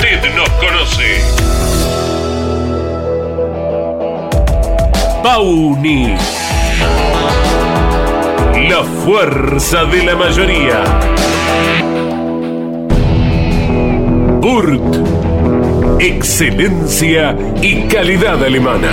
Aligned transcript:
Usted 0.00 0.32
nos 0.36 0.48
conoce. 0.50 1.20
Pauni. 5.24 6.14
La 8.68 8.84
fuerza 9.04 9.84
de 9.86 10.04
la 10.04 10.14
mayoría. 10.14 10.84
Burt. 14.40 14.80
Excelencia 15.98 17.36
y 17.60 17.82
calidad 17.88 18.44
alemana. 18.44 18.92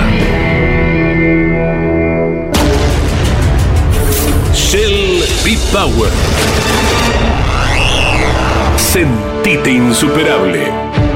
Shell 4.52 5.22
B-Power. 5.44 6.10
Insuperable. 9.46 11.15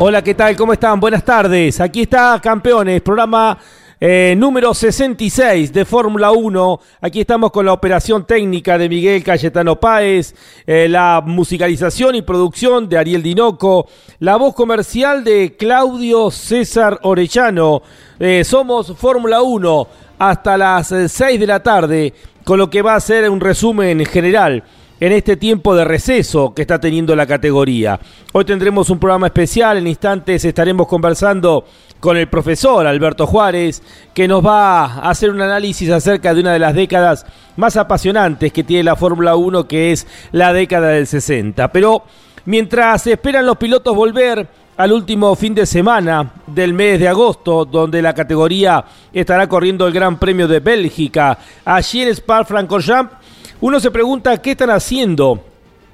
Hola, 0.00 0.22
¿qué 0.22 0.32
tal? 0.32 0.54
¿Cómo 0.54 0.72
están? 0.72 1.00
Buenas 1.00 1.24
tardes. 1.24 1.80
Aquí 1.80 2.02
está 2.02 2.38
Campeones, 2.40 3.02
programa 3.02 3.58
eh, 4.00 4.32
número 4.38 4.72
66 4.72 5.72
de 5.72 5.84
Fórmula 5.84 6.30
1. 6.30 6.80
Aquí 7.00 7.22
estamos 7.22 7.50
con 7.50 7.66
la 7.66 7.72
operación 7.72 8.24
técnica 8.24 8.78
de 8.78 8.88
Miguel 8.88 9.24
Cayetano 9.24 9.74
Páez, 9.80 10.36
eh, 10.68 10.86
la 10.88 11.20
musicalización 11.26 12.14
y 12.14 12.22
producción 12.22 12.88
de 12.88 12.96
Ariel 12.96 13.24
Dinoco, 13.24 13.88
la 14.20 14.36
voz 14.36 14.54
comercial 14.54 15.24
de 15.24 15.56
Claudio 15.58 16.30
César 16.30 17.00
Orellano. 17.02 17.82
Eh, 18.20 18.44
somos 18.44 18.96
Fórmula 18.96 19.42
1 19.42 19.88
hasta 20.16 20.56
las 20.56 20.94
6 21.08 21.40
de 21.40 21.46
la 21.48 21.60
tarde, 21.60 22.14
con 22.44 22.56
lo 22.56 22.70
que 22.70 22.82
va 22.82 22.94
a 22.94 23.00
ser 23.00 23.28
un 23.28 23.40
resumen 23.40 24.06
general 24.06 24.62
en 25.00 25.12
este 25.12 25.36
tiempo 25.36 25.74
de 25.74 25.84
receso 25.84 26.54
que 26.54 26.62
está 26.62 26.80
teniendo 26.80 27.14
la 27.14 27.26
categoría. 27.26 28.00
Hoy 28.32 28.44
tendremos 28.44 28.90
un 28.90 28.98
programa 28.98 29.26
especial, 29.26 29.78
en 29.78 29.86
instantes 29.86 30.44
estaremos 30.44 30.88
conversando 30.88 31.64
con 32.00 32.16
el 32.16 32.28
profesor 32.28 32.86
Alberto 32.86 33.26
Juárez, 33.26 33.82
que 34.14 34.28
nos 34.28 34.44
va 34.44 34.84
a 34.84 35.10
hacer 35.10 35.30
un 35.30 35.40
análisis 35.40 35.90
acerca 35.90 36.34
de 36.34 36.40
una 36.40 36.52
de 36.52 36.58
las 36.58 36.74
décadas 36.74 37.26
más 37.56 37.76
apasionantes 37.76 38.52
que 38.52 38.64
tiene 38.64 38.84
la 38.84 38.96
Fórmula 38.96 39.36
1, 39.36 39.66
que 39.66 39.92
es 39.92 40.06
la 40.32 40.52
década 40.52 40.88
del 40.88 41.06
60. 41.06 41.72
Pero 41.72 42.04
mientras 42.44 43.06
esperan 43.06 43.46
los 43.46 43.56
pilotos 43.56 43.94
volver 43.94 44.46
al 44.76 44.92
último 44.92 45.34
fin 45.34 45.54
de 45.56 45.66
semana 45.66 46.34
del 46.46 46.72
mes 46.72 47.00
de 47.00 47.08
agosto, 47.08 47.64
donde 47.64 48.00
la 48.00 48.14
categoría 48.14 48.84
estará 49.12 49.48
corriendo 49.48 49.88
el 49.88 49.92
Gran 49.92 50.20
Premio 50.20 50.46
de 50.46 50.60
Bélgica, 50.60 51.36
allí 51.64 52.02
en 52.02 52.10
Spa-Francorchamps, 52.10 53.17
uno 53.60 53.80
se 53.80 53.90
pregunta 53.90 54.40
qué 54.40 54.52
están 54.52 54.70
haciendo 54.70 55.42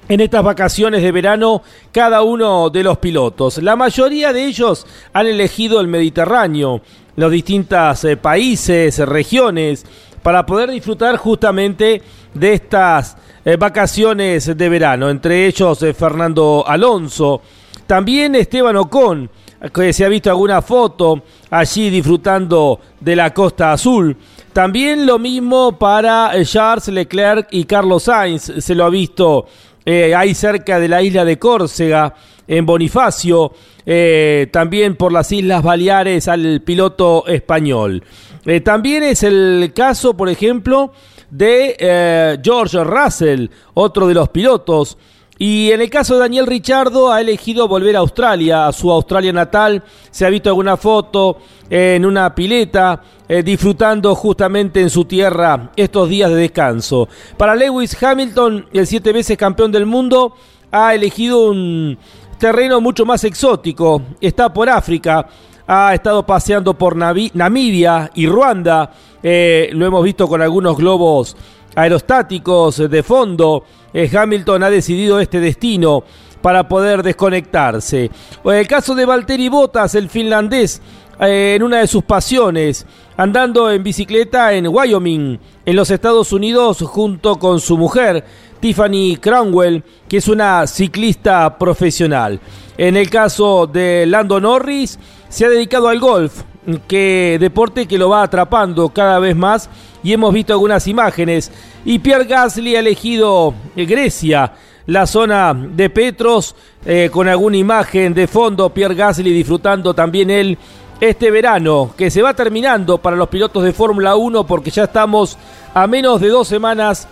en 0.07 0.19
estas 0.19 0.43
vacaciones 0.43 1.01
de 1.01 1.11
verano 1.11 1.63
cada 1.91 2.21
uno 2.21 2.69
de 2.69 2.83
los 2.83 2.99
pilotos. 2.99 3.57
La 3.57 3.75
mayoría 3.75 4.31
de 4.31 4.45
ellos 4.45 4.85
han 5.13 5.25
elegido 5.25 5.79
el 5.81 5.87
Mediterráneo, 5.87 6.81
los 7.15 7.31
distintos 7.31 8.03
eh, 8.03 8.17
países, 8.17 8.99
regiones, 8.99 9.85
para 10.21 10.45
poder 10.45 10.69
disfrutar 10.69 11.17
justamente 11.17 12.01
de 12.33 12.53
estas 12.53 13.17
eh, 13.43 13.57
vacaciones 13.57 14.55
de 14.55 14.69
verano. 14.69 15.09
Entre 15.09 15.47
ellos 15.47 15.81
eh, 15.81 15.93
Fernando 15.93 16.63
Alonso, 16.67 17.41
también 17.87 18.35
Esteban 18.35 18.75
Ocon, 18.75 19.29
que 19.73 19.93
se 19.93 20.05
ha 20.05 20.09
visto 20.09 20.29
alguna 20.29 20.61
foto 20.61 21.23
allí 21.49 21.89
disfrutando 21.89 22.79
de 22.99 23.15
la 23.15 23.33
Costa 23.33 23.71
Azul. 23.71 24.15
También 24.55 25.05
lo 25.05 25.19
mismo 25.19 25.77
para 25.77 26.31
eh, 26.33 26.45
Charles 26.45 26.87
Leclerc 26.87 27.49
y 27.51 27.65
Carlos 27.65 28.03
Sainz, 28.03 28.53
se 28.59 28.73
lo 28.73 28.85
ha 28.85 28.89
visto 28.89 29.47
eh, 29.85 30.15
ahí 30.15 30.33
cerca 30.33 30.79
de 30.79 30.87
la 30.87 31.01
isla 31.01 31.25
de 31.25 31.37
Córcega, 31.37 32.15
en 32.47 32.65
Bonifacio, 32.65 33.51
eh, 33.85 34.47
también 34.53 34.95
por 34.95 35.11
las 35.11 35.29
Islas 35.33 35.61
Baleares 35.61 36.29
al 36.29 36.61
piloto 36.61 37.27
español. 37.27 38.01
también 38.63 39.03
es 39.03 39.23
el 39.23 39.73
caso, 39.75 40.15
por 40.15 40.29
ejemplo, 40.29 40.93
de 41.29 42.39
George 42.41 42.81
Russell, 42.81 43.49
otro 43.73 44.07
de 44.07 44.13
los 44.13 44.29
pilotos 44.29 44.97
y 45.37 45.71
en 45.71 45.81
el 45.81 45.89
caso 45.89 46.13
de 46.13 46.21
Daniel 46.21 46.47
Richardo 46.47 47.11
ha 47.11 47.19
elegido 47.19 47.67
volver 47.67 47.97
a 47.97 47.99
Australia, 47.99 48.67
a 48.67 48.71
su 48.71 48.89
Australia 48.89 49.33
natal. 49.33 49.83
Se 50.09 50.25
ha 50.25 50.29
visto 50.29 50.49
alguna 50.49 50.77
foto 50.77 51.39
en 51.69 52.05
una 52.05 52.33
pileta, 52.33 53.01
eh, 53.27 53.43
disfrutando 53.43 54.15
justamente 54.15 54.81
en 54.81 54.89
su 54.89 55.03
tierra 55.03 55.71
estos 55.75 56.07
días 56.07 56.29
de 56.29 56.37
descanso. 56.37 57.09
Para 57.35 57.53
Lewis 57.53 58.01
Hamilton, 58.01 58.67
el 58.71 58.87
siete 58.87 59.11
veces 59.11 59.37
campeón 59.37 59.73
del 59.73 59.85
mundo, 59.85 60.35
ha 60.71 60.95
elegido 60.95 61.49
un 61.49 61.97
terreno 62.37 62.79
mucho 62.79 63.05
más 63.05 63.23
exótico. 63.25 64.01
Está 64.21 64.53
por 64.53 64.69
África, 64.69 65.27
ha 65.67 65.93
estado 65.93 66.25
paseando 66.25 66.73
por 66.73 66.95
Namibia 66.95 68.11
y 68.13 68.27
Ruanda. 68.27 68.91
Eh, 69.21 69.69
lo 69.73 69.85
hemos 69.85 70.03
visto 70.03 70.27
con 70.27 70.41
algunos 70.41 70.77
globos 70.77 71.35
aerostáticos 71.75 72.89
de 72.89 73.03
fondo. 73.03 73.63
Eh, 73.93 74.09
Hamilton 74.15 74.63
ha 74.63 74.69
decidido 74.69 75.19
este 75.19 75.39
destino 75.39 76.03
para 76.41 76.67
poder 76.67 77.01
desconectarse. 77.01 78.11
El 78.43 78.67
caso 78.67 78.93
de 78.93 79.05
Valtteri 79.05 79.49
Bottas, 79.49 79.95
el 79.95 80.09
finlandés, 80.09 80.81
eh, 81.19 81.53
en 81.55 81.63
una 81.63 81.79
de 81.79 81.87
sus 81.87 82.03
pasiones, 82.03 82.85
andando 83.17 83.71
en 83.71 83.83
bicicleta 83.83 84.53
en 84.53 84.67
Wyoming, 84.67 85.39
en 85.65 85.75
los 85.75 85.89
Estados 85.89 86.33
Unidos, 86.33 86.83
junto 86.83 87.39
con 87.39 87.59
su 87.59 87.77
mujer, 87.77 88.23
Tiffany 88.59 89.17
Cranwell, 89.19 89.83
que 90.07 90.17
es 90.17 90.27
una 90.27 90.67
ciclista 90.67 91.57
profesional. 91.57 92.39
En 92.77 92.97
el 92.97 93.09
caso 93.09 93.67
de 93.67 94.05
Lando 94.05 94.39
Norris, 94.39 94.99
se 95.35 95.43
ha 95.43 95.49
dedicado 95.49 95.89
al 95.89 95.99
golf, 95.99 96.43
que 96.87 97.35
deporte 97.41 97.89
que 97.89 97.97
lo 97.97 98.07
va 98.07 98.23
atrapando 98.23 98.87
cada 98.87 99.19
vez 99.19 99.35
más 99.35 99.69
y 100.01 100.13
hemos 100.13 100.33
visto 100.33 100.53
algunas 100.53 100.87
imágenes. 100.87 101.51
Y 101.83 101.99
Pierre 101.99 102.23
Gasly 102.23 102.77
ha 102.77 102.79
elegido 102.79 103.53
eh, 103.75 103.85
Grecia, 103.85 104.53
la 104.85 105.05
zona 105.05 105.53
de 105.53 105.89
Petros, 105.89 106.55
eh, 106.85 107.09
con 107.11 107.27
alguna 107.27 107.57
imagen 107.57 108.13
de 108.13 108.27
fondo. 108.27 108.69
Pierre 108.69 108.95
Gasly 108.95 109.33
disfrutando 109.33 109.93
también 109.93 110.29
él 110.29 110.57
este 111.01 111.29
verano, 111.31 111.93
que 111.97 112.09
se 112.09 112.21
va 112.21 112.33
terminando 112.33 112.97
para 112.99 113.17
los 113.17 113.27
pilotos 113.27 113.61
de 113.65 113.73
Fórmula 113.73 114.15
1 114.15 114.47
porque 114.47 114.71
ya 114.71 114.85
estamos 114.85 115.37
a 115.73 115.85
menos 115.85 116.21
de 116.21 116.29
dos 116.29 116.47
semanas 116.47 117.09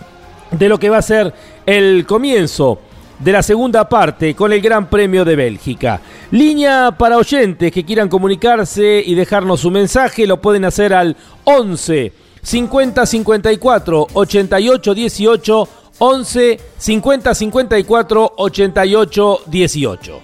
de 0.50 0.70
lo 0.70 0.78
que 0.78 0.88
va 0.88 0.96
a 0.96 1.02
ser 1.02 1.34
el 1.66 2.06
comienzo 2.06 2.78
de 3.18 3.32
la 3.32 3.42
segunda 3.42 3.88
parte 3.88 4.34
con 4.34 4.52
el 4.52 4.60
Gran 4.60 4.88
Premio 4.88 5.24
de 5.24 5.36
Bélgica. 5.36 6.00
Línea 6.30 6.94
para 6.96 7.18
oyentes 7.18 7.72
que 7.72 7.84
quieran 7.84 8.08
comunicarse 8.08 9.02
y 9.04 9.14
dejarnos 9.14 9.60
su 9.60 9.70
mensaje, 9.70 10.26
lo 10.26 10.40
pueden 10.40 10.64
hacer 10.64 10.92
al 10.92 11.16
11 11.44 12.12
50 12.42 13.06
54 13.06 14.06
88 14.12 14.94
18 14.94 15.68
11 15.98 16.60
50 16.76 17.34
54 17.34 18.32
88 18.36 19.40
18. 19.46 20.20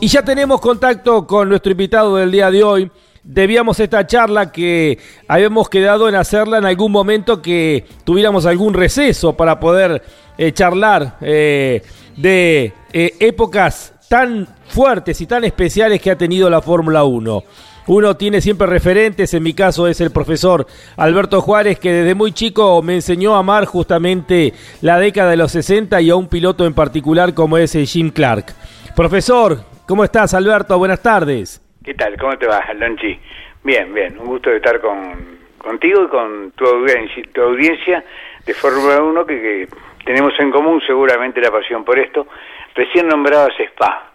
Y 0.00 0.08
ya 0.08 0.24
tenemos 0.24 0.60
contacto 0.60 1.26
con 1.26 1.48
nuestro 1.48 1.72
invitado 1.72 2.16
del 2.16 2.30
día 2.30 2.50
de 2.50 2.64
hoy. 2.64 2.90
Debíamos 3.22 3.78
esta 3.80 4.06
charla 4.06 4.50
que 4.50 4.98
habíamos 5.28 5.68
quedado 5.68 6.08
en 6.08 6.14
hacerla 6.14 6.58
en 6.58 6.64
algún 6.64 6.90
momento 6.90 7.42
que 7.42 7.84
tuviéramos 8.04 8.46
algún 8.46 8.72
receso 8.72 9.36
para 9.36 9.60
poder 9.60 10.02
eh, 10.38 10.52
charlar 10.52 11.18
eh, 11.20 11.82
de 12.16 12.72
eh, 12.92 13.14
épocas 13.20 13.92
tan 14.08 14.48
fuertes 14.68 15.20
y 15.20 15.26
tan 15.26 15.44
especiales 15.44 16.00
que 16.00 16.10
ha 16.10 16.16
tenido 16.16 16.48
la 16.48 16.62
Fórmula 16.62 17.04
1. 17.04 17.44
Uno 17.88 18.16
tiene 18.16 18.40
siempre 18.40 18.66
referentes, 18.66 19.34
en 19.34 19.42
mi 19.42 19.52
caso 19.52 19.86
es 19.86 20.00
el 20.00 20.10
profesor 20.10 20.66
Alberto 20.96 21.42
Juárez, 21.42 21.78
que 21.78 21.92
desde 21.92 22.14
muy 22.14 22.32
chico 22.32 22.80
me 22.82 22.94
enseñó 22.94 23.34
a 23.34 23.40
amar 23.40 23.66
justamente 23.66 24.54
la 24.80 24.98
década 24.98 25.30
de 25.30 25.36
los 25.36 25.52
60 25.52 26.00
y 26.00 26.08
a 26.08 26.16
un 26.16 26.28
piloto 26.28 26.64
en 26.66 26.72
particular 26.72 27.34
como 27.34 27.58
es 27.58 27.72
Jim 27.72 28.10
Clark. 28.10 28.54
Profesor, 28.96 29.64
¿cómo 29.86 30.04
estás 30.04 30.32
Alberto? 30.34 30.78
Buenas 30.78 31.00
tardes. 31.00 31.60
¿Qué 31.90 31.94
tal? 31.94 32.16
¿Cómo 32.16 32.38
te 32.38 32.46
va, 32.46 32.64
Lonchi? 32.72 33.18
Bien, 33.64 33.92
bien, 33.92 34.16
un 34.20 34.26
gusto 34.26 34.48
de 34.48 34.58
estar 34.58 34.80
con, 34.80 35.40
contigo 35.58 36.04
y 36.04 36.06
con 36.06 36.52
tu 36.52 36.64
audiencia, 36.64 37.24
tu 37.34 37.42
audiencia 37.42 38.04
de 38.46 38.54
Fórmula 38.54 39.02
1 39.02 39.26
que, 39.26 39.66
tenemos 40.04 40.32
en 40.38 40.52
común 40.52 40.80
seguramente 40.86 41.40
la 41.40 41.50
pasión 41.50 41.84
por 41.84 41.98
esto. 41.98 42.28
Recién 42.76 43.08
nombrado 43.08 43.48
Spa, 43.58 44.12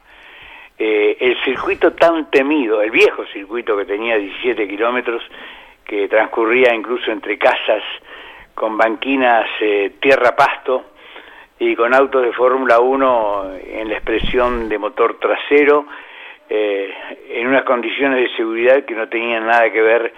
eh, 0.80 1.18
el 1.20 1.36
circuito 1.44 1.92
tan 1.92 2.32
temido, 2.32 2.82
el 2.82 2.92
viejo 2.92 3.26
circuito 3.26 3.76
que 3.76 3.84
tenía 3.84 4.16
17 4.16 4.70
kilómetros, 4.70 5.22
que 5.84 6.08
transcurría 6.08 6.74
incluso 6.74 7.12
entre 7.12 7.38
casas 7.38 7.84
con 8.54 8.78
banquinas 8.78 9.50
eh, 9.60 9.96
tierra-pasto 10.00 10.92
y 11.60 11.76
con 11.76 11.94
autos 11.94 12.24
de 12.24 12.32
Fórmula 12.32 12.80
1 12.80 13.52
en 13.66 13.90
la 13.90 13.96
expresión 13.96 14.70
de 14.70 14.78
motor 14.78 15.20
trasero, 15.20 15.86
eh, 16.50 16.94
en 17.30 17.48
unas 17.48 17.64
condiciones 17.64 18.20
de 18.30 18.36
seguridad 18.36 18.86
que 18.86 18.96
no 18.96 19.08
tenían 19.10 19.46
nada 19.46 19.72
que 19.72 19.82
ver 19.82 20.14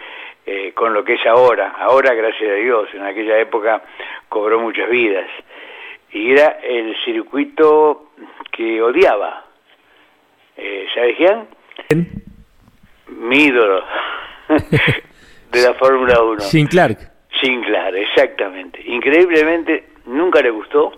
eh, 0.45 0.71
con 0.73 0.93
lo 0.93 1.03
que 1.03 1.13
es 1.13 1.25
ahora. 1.25 1.75
Ahora, 1.77 2.13
gracias 2.13 2.49
a 2.49 2.55
Dios, 2.55 2.89
en 2.93 3.03
aquella 3.03 3.39
época 3.39 3.81
cobró 4.29 4.59
muchas 4.59 4.89
vidas. 4.89 5.27
Y 6.11 6.31
era 6.31 6.59
el 6.63 6.95
circuito 7.03 8.11
que 8.51 8.81
odiaba 8.81 9.47
¿Sabes 10.97 11.15
quién? 11.15 11.47
Mi 13.07 13.45
ídolo 13.45 13.83
de 15.51 15.61
la 15.61 15.75
Fórmula 15.75 16.23
1. 16.23 16.39
Sin 16.39 16.65
Clark. 16.65 16.97
Sin 17.39 17.61
Clark, 17.61 17.95
exactamente. 17.95 18.81
Increíblemente, 18.83 19.89
nunca 20.07 20.41
le 20.41 20.49
gustó, 20.49 20.91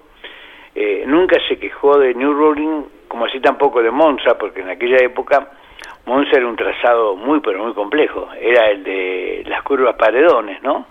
eh, 0.73 1.03
nunca 1.05 1.37
se 1.49 1.57
quejó 1.57 1.99
de 1.99 2.13
New 2.13 2.33
Rolling, 2.33 2.83
como 3.09 3.25
así 3.25 3.41
tampoco 3.41 3.83
de 3.83 3.91
Monza, 3.91 4.37
porque 4.37 4.61
en 4.61 4.69
aquella 4.69 4.97
época 5.03 5.49
Monza 6.05 6.37
era 6.37 6.47
un 6.47 6.55
trazado 6.55 7.15
muy, 7.17 7.41
pero 7.41 7.63
muy 7.63 7.73
complejo. 7.73 8.29
Era 8.39 8.69
el 8.69 8.83
de 8.83 9.43
las 9.47 9.61
curvas 9.63 9.95
paredones, 9.95 10.61
¿no? 10.63 10.85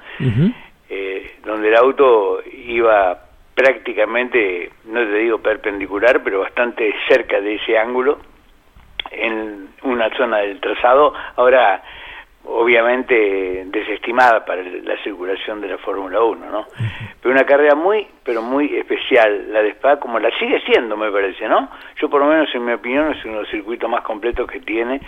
eh, 0.91 1.37
donde 1.45 1.69
el 1.69 1.77
auto 1.77 2.41
iba 2.67 3.19
prácticamente, 3.55 4.71
no 4.85 5.01
te 5.01 5.15
digo 5.15 5.39
perpendicular, 5.39 6.23
pero 6.23 6.41
bastante 6.41 6.95
cerca 7.09 7.41
de 7.41 7.55
ese 7.55 7.79
ángulo 7.79 8.19
en 9.11 9.69
una 9.83 10.11
zona 10.17 10.39
del 10.39 10.61
trazado. 10.61 11.15
Ahora 11.37 11.83
obviamente 12.49 13.67
desestimada 13.67 14.45
para 14.45 14.63
la 14.63 15.03
circulación 15.03 15.61
de 15.61 15.69
la 15.69 15.79
Fórmula 15.79 16.23
1, 16.23 16.51
¿no? 16.51 16.67
Pero 17.21 17.35
una 17.35 17.45
carrera 17.45 17.75
muy, 17.75 18.07
pero 18.25 18.43
muy 18.43 18.75
especial, 18.75 19.53
la 19.53 19.63
de 19.63 19.71
Spa, 19.71 20.01
como 20.01 20.19
la 20.19 20.31
sigue 20.39 20.61
siendo, 20.63 20.97
me 20.97 21.11
parece, 21.11 21.47
¿no? 21.47 21.71
Yo 22.01 22.09
por 22.09 22.21
lo 22.21 22.29
menos, 22.29 22.49
en 22.55 22.65
mi 22.65 22.73
opinión, 22.73 23.13
es 23.13 23.25
uno 23.25 23.35
de 23.35 23.41
los 23.43 23.51
circuitos 23.51 23.91
más 23.91 24.03
completos 24.03 24.51
que 24.51 24.61
tiene 24.61 25.01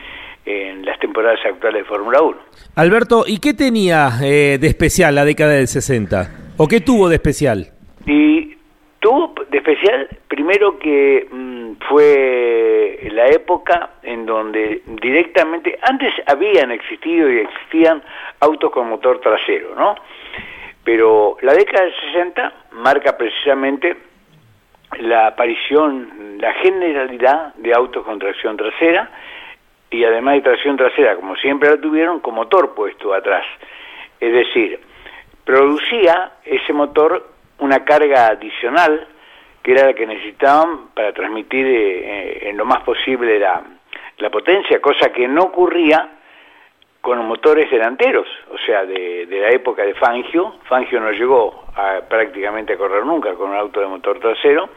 en 0.44 0.84
las 0.84 0.98
temporadas 0.98 1.38
actuales 1.44 1.82
de 1.82 1.88
Fórmula 1.88 2.20
1. 2.22 2.38
Alberto, 2.76 3.24
¿y 3.26 3.38
qué 3.38 3.54
tenía 3.54 4.10
eh, 4.22 4.58
de 4.60 4.66
especial 4.66 5.14
la 5.14 5.24
década 5.24 5.52
del 5.52 5.68
60? 5.68 6.54
¿O 6.58 6.68
qué 6.68 6.80
tuvo 6.80 7.08
de 7.08 7.16
especial? 7.16 7.68
Y 8.06 8.54
tuvo 9.00 9.34
de 9.48 9.58
especial, 9.58 10.08
primero 10.28 10.78
que 10.78 11.26
mm, 11.30 11.72
fue 11.88 13.08
la 13.12 13.28
época 13.28 13.90
en 14.02 14.26
donde 14.26 14.82
directamente, 14.86 15.78
antes 15.82 16.12
habían 16.26 16.70
existido 16.70 17.28
y 17.30 17.38
existían 17.38 18.02
autos 18.40 18.70
con 18.70 18.88
motor 18.88 19.20
trasero, 19.20 19.74
¿no? 19.74 19.96
Pero 20.84 21.36
la 21.42 21.54
década 21.54 21.84
del 21.84 21.94
60 22.12 22.52
marca 22.72 23.16
precisamente 23.16 23.96
la 24.98 25.28
aparición, 25.28 26.38
la 26.38 26.52
generalidad 26.54 27.54
de 27.54 27.72
autos 27.74 28.04
con 28.04 28.18
tracción 28.18 28.56
trasera 28.56 29.10
y 29.90 30.04
además 30.04 30.34
de 30.36 30.40
tracción 30.42 30.76
trasera, 30.76 31.16
como 31.16 31.36
siempre 31.36 31.70
la 31.70 31.80
tuvieron, 31.80 32.20
con 32.20 32.34
motor 32.34 32.74
puesto 32.74 33.12
atrás. 33.14 33.44
Es 34.18 34.32
decir, 34.32 34.80
producía 35.44 36.32
ese 36.44 36.72
motor 36.72 37.30
una 37.60 37.84
carga 37.84 38.28
adicional 38.28 39.06
que 39.62 39.72
era 39.72 39.86
la 39.86 39.94
que 39.94 40.06
necesitaban 40.06 40.88
para 40.94 41.12
transmitir 41.12 41.66
eh, 41.66 41.72
eh, 41.72 42.48
en 42.48 42.56
lo 42.56 42.64
más 42.64 42.82
posible 42.82 43.38
la, 43.38 43.62
la, 44.18 44.30
potencia, 44.30 44.80
cosa 44.80 45.12
que 45.12 45.28
no 45.28 45.42
ocurría 45.42 46.16
con 47.00 47.18
los 47.18 47.26
motores 47.26 47.70
delanteros, 47.70 48.26
o 48.50 48.58
sea, 48.58 48.84
de, 48.84 49.26
de, 49.26 49.40
la 49.40 49.50
época 49.50 49.82
de 49.82 49.94
Fangio. 49.94 50.56
Fangio 50.64 51.00
no 51.00 51.12
llegó 51.12 51.64
a, 51.74 52.00
prácticamente 52.08 52.74
a 52.74 52.76
correr 52.76 53.04
nunca 53.04 53.34
con 53.34 53.50
un 53.50 53.56
auto 53.56 53.80
de 53.80 53.86
motor 53.86 54.18
trasero, 54.18 54.68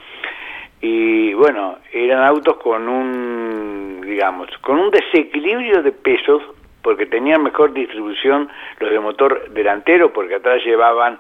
y 0.81 1.33
bueno, 1.33 1.77
eran 1.93 2.23
autos 2.23 2.57
con 2.57 2.89
un, 2.89 4.01
digamos, 4.01 4.49
con 4.57 4.77
un 4.77 4.91
desequilibrio 4.91 5.81
de 5.81 5.93
pesos, 5.93 6.43
porque 6.81 7.05
tenían 7.05 7.41
mejor 7.41 7.71
distribución 7.71 8.49
los 8.79 8.91
de 8.91 8.99
motor 8.99 9.49
delantero, 9.51 10.11
porque 10.11 10.35
atrás 10.35 10.61
llevaban 10.65 11.19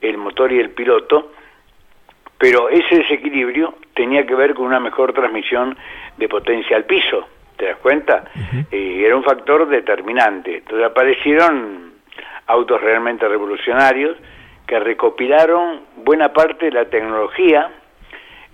el 0.00 0.18
motor 0.18 0.52
y 0.52 0.58
el 0.58 0.70
piloto, 0.70 1.32
pero 2.38 2.68
ese 2.68 2.98
desequilibrio 2.98 3.74
tenía 3.94 4.26
que 4.26 4.34
ver 4.34 4.54
con 4.54 4.66
una 4.66 4.80
mejor 4.80 5.12
transmisión 5.12 5.76
de 6.16 6.28
potencia 6.28 6.76
al 6.76 6.84
piso, 6.84 7.26
¿te 7.56 7.66
das 7.66 7.76
cuenta? 7.78 8.24
Y 8.70 9.04
era 9.04 9.16
un 9.16 9.22
factor 9.22 9.68
determinante. 9.68 10.58
Entonces 10.58 10.86
aparecieron 10.86 11.92
autos 12.46 12.80
realmente 12.80 13.28
revolucionarios 13.28 14.16
que 14.66 14.78
recopilaron 14.80 15.80
buena 15.96 16.32
parte 16.32 16.66
de 16.66 16.72
la 16.72 16.84
tecnología 16.86 17.70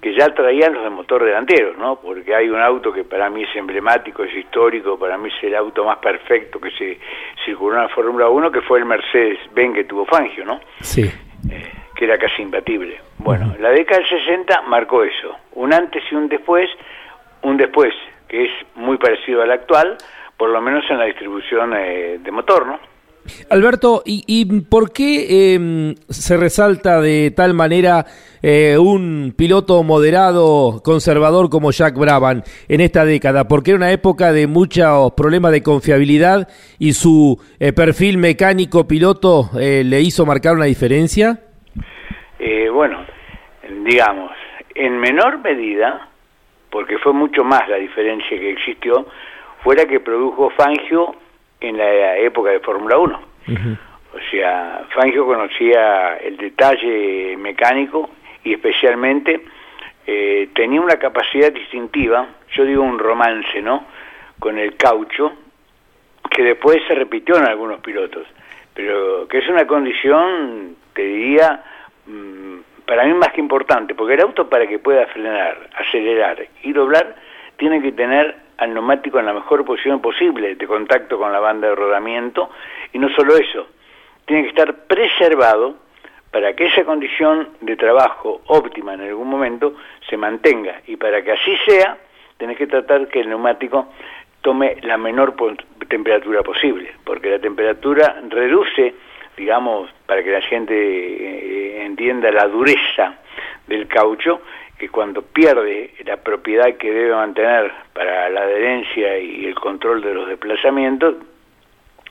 que 0.00 0.14
ya 0.14 0.28
traían 0.34 0.74
los 0.74 0.84
de 0.84 0.90
motor 0.90 1.24
delantero, 1.24 1.74
¿no? 1.78 1.96
Porque 1.96 2.34
hay 2.34 2.48
un 2.48 2.60
auto 2.60 2.92
que 2.92 3.04
para 3.04 3.30
mí 3.30 3.42
es 3.44 3.56
emblemático, 3.56 4.24
es 4.24 4.34
histórico, 4.34 4.98
para 4.98 5.16
mí 5.16 5.28
es 5.28 5.44
el 5.44 5.54
auto 5.54 5.84
más 5.84 5.98
perfecto 5.98 6.60
que 6.60 6.70
se 6.72 6.98
circuló 7.44 7.76
en 7.76 7.82
la 7.82 7.88
Fórmula 7.88 8.28
1, 8.28 8.52
que 8.52 8.60
fue 8.60 8.78
el 8.78 8.84
Mercedes-Benz 8.84 9.74
que 9.74 9.84
tuvo 9.84 10.04
Fangio, 10.04 10.44
¿no? 10.44 10.60
Sí. 10.80 11.10
Que 11.94 12.04
era 12.04 12.18
casi 12.18 12.42
imbatible. 12.42 13.00
Bueno, 13.18 13.54
la 13.58 13.70
década 13.70 14.00
del 14.00 14.08
60 14.08 14.62
marcó 14.62 15.02
eso, 15.02 15.36
un 15.52 15.72
antes 15.72 16.02
y 16.10 16.14
un 16.14 16.28
después, 16.28 16.68
un 17.42 17.56
después 17.56 17.94
que 18.28 18.44
es 18.44 18.50
muy 18.74 18.98
parecido 18.98 19.42
al 19.42 19.50
actual, 19.50 19.96
por 20.36 20.50
lo 20.50 20.60
menos 20.60 20.84
en 20.90 20.98
la 20.98 21.04
distribución 21.04 21.72
eh, 21.74 22.18
de 22.20 22.30
motor, 22.30 22.66
¿no? 22.66 22.78
Alberto, 23.50 24.02
¿y, 24.04 24.24
y 24.26 24.60
por 24.62 24.92
qué 24.92 25.26
eh, 25.28 25.94
se 26.08 26.36
resalta 26.36 27.00
de 27.00 27.30
tal 27.30 27.54
manera 27.54 28.06
eh, 28.42 28.76
un 28.78 29.34
piloto 29.36 29.82
moderado, 29.82 30.80
conservador 30.84 31.50
como 31.50 31.70
Jack 31.72 31.96
Brabham 31.96 32.42
en 32.68 32.80
esta 32.80 33.04
década? 33.04 33.48
Porque 33.48 33.72
era 33.72 33.78
una 33.78 33.92
época 33.92 34.32
de 34.32 34.46
muchos 34.46 35.12
problemas 35.14 35.52
de 35.52 35.62
confiabilidad 35.62 36.48
y 36.78 36.92
su 36.92 37.40
eh, 37.58 37.72
perfil 37.72 38.18
mecánico 38.18 38.86
piloto 38.86 39.50
eh, 39.60 39.82
le 39.84 40.00
hizo 40.00 40.26
marcar 40.26 40.54
una 40.54 40.66
diferencia. 40.66 41.40
bueno, 42.72 43.04
digamos, 43.84 44.32
en 44.74 44.98
menor 44.98 45.38
medida, 45.38 46.08
porque 46.70 46.98
fue 46.98 47.12
mucho 47.12 47.42
más 47.42 47.68
la 47.68 47.76
diferencia 47.76 48.38
que 48.38 48.52
existió, 48.52 49.06
fuera 49.64 49.86
que 49.86 49.98
produjo 49.98 50.50
Fangio 50.50 51.14
en 51.60 51.76
la 51.76 52.16
época 52.18 52.50
de 52.50 52.60
Fórmula 52.60 52.98
1. 52.98 53.20
O 54.16 54.30
sea, 54.30 54.86
Fangio 54.94 55.26
conocía 55.26 56.16
el 56.16 56.36
detalle 56.36 57.36
mecánico 57.36 58.10
y 58.44 58.54
especialmente 58.54 59.42
eh, 60.06 60.48
tenía 60.54 60.80
una 60.80 60.96
capacidad 60.96 61.52
distintiva, 61.52 62.26
yo 62.52 62.64
digo 62.64 62.82
un 62.82 62.98
romance, 62.98 63.60
¿no? 63.60 63.84
Con 64.38 64.58
el 64.58 64.76
caucho, 64.76 65.32
que 66.30 66.42
después 66.42 66.78
se 66.86 66.94
repitió 66.94 67.36
en 67.36 67.44
algunos 67.44 67.80
pilotos, 67.80 68.26
pero 68.72 69.26
que 69.28 69.38
es 69.38 69.48
una 69.48 69.66
condición, 69.66 70.76
te 70.94 71.02
diría, 71.02 71.62
mmm, 72.06 72.58
para 72.86 73.04
mí 73.04 73.14
más 73.14 73.32
que 73.32 73.40
importante, 73.40 73.94
porque 73.94 74.14
el 74.14 74.22
auto 74.22 74.48
para 74.48 74.66
que 74.66 74.78
pueda 74.78 75.06
frenar, 75.08 75.68
acelerar 75.76 76.46
y 76.62 76.72
doblar, 76.72 77.16
tiene 77.56 77.82
que 77.82 77.92
tener 77.92 78.45
al 78.58 78.74
neumático 78.74 79.18
en 79.18 79.26
la 79.26 79.32
mejor 79.32 79.64
posición 79.64 80.00
posible 80.00 80.54
de 80.54 80.66
contacto 80.66 81.18
con 81.18 81.32
la 81.32 81.40
banda 81.40 81.68
de 81.68 81.74
rodamiento. 81.74 82.50
Y 82.92 82.98
no 82.98 83.08
solo 83.10 83.36
eso, 83.36 83.66
tiene 84.24 84.42
que 84.42 84.48
estar 84.50 84.86
preservado 84.86 85.76
para 86.30 86.54
que 86.54 86.66
esa 86.66 86.84
condición 86.84 87.48
de 87.60 87.76
trabajo 87.76 88.42
óptima 88.46 88.94
en 88.94 89.02
algún 89.02 89.28
momento 89.28 89.74
se 90.08 90.16
mantenga. 90.16 90.82
Y 90.86 90.96
para 90.96 91.22
que 91.22 91.32
así 91.32 91.56
sea, 91.66 91.96
tenés 92.36 92.58
que 92.58 92.66
tratar 92.66 93.08
que 93.08 93.20
el 93.20 93.28
neumático 93.28 93.88
tome 94.42 94.76
la 94.82 94.96
menor 94.96 95.34
temperatura 95.88 96.42
posible, 96.42 96.92
porque 97.04 97.30
la 97.30 97.38
temperatura 97.38 98.20
reduce, 98.28 98.94
digamos, 99.36 99.90
para 100.06 100.22
que 100.22 100.30
la 100.30 100.40
gente 100.42 100.74
eh, 100.74 101.84
entienda 101.84 102.30
la 102.30 102.46
dureza 102.46 103.14
del 103.66 103.88
caucho, 103.88 104.42
que 104.78 104.88
cuando 104.88 105.22
pierde 105.22 105.92
la 106.04 106.18
propiedad 106.18 106.76
que 106.76 106.90
debe 106.90 107.14
mantener 107.14 107.72
para 107.92 108.28
la 108.28 108.42
adherencia 108.42 109.18
y 109.18 109.46
el 109.46 109.54
control 109.54 110.02
de 110.02 110.14
los 110.14 110.28
desplazamientos, 110.28 111.16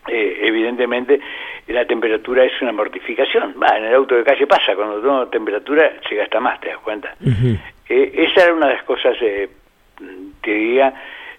eh, 0.07 0.39
evidentemente 0.43 1.19
la 1.67 1.85
temperatura 1.85 2.43
es 2.43 2.61
una 2.61 2.71
mortificación. 2.71 3.55
Va, 3.61 3.77
en 3.77 3.85
el 3.85 3.95
auto 3.95 4.15
de 4.15 4.23
calle 4.23 4.47
pasa, 4.47 4.75
cuando 4.75 4.99
toma 5.01 5.29
temperatura 5.29 5.93
se 6.07 6.15
gasta 6.15 6.39
más, 6.39 6.59
te 6.59 6.69
das 6.69 6.79
cuenta. 6.79 7.15
Uh 7.21 7.29
-huh. 7.29 7.59
eh, 7.89 8.11
esa 8.13 8.43
era 8.43 8.53
una 8.53 8.67
de 8.67 8.73
las 8.75 8.83
cosas, 8.83 9.15
eh, 9.21 9.49
te 10.41 10.51
diría, 10.51 10.93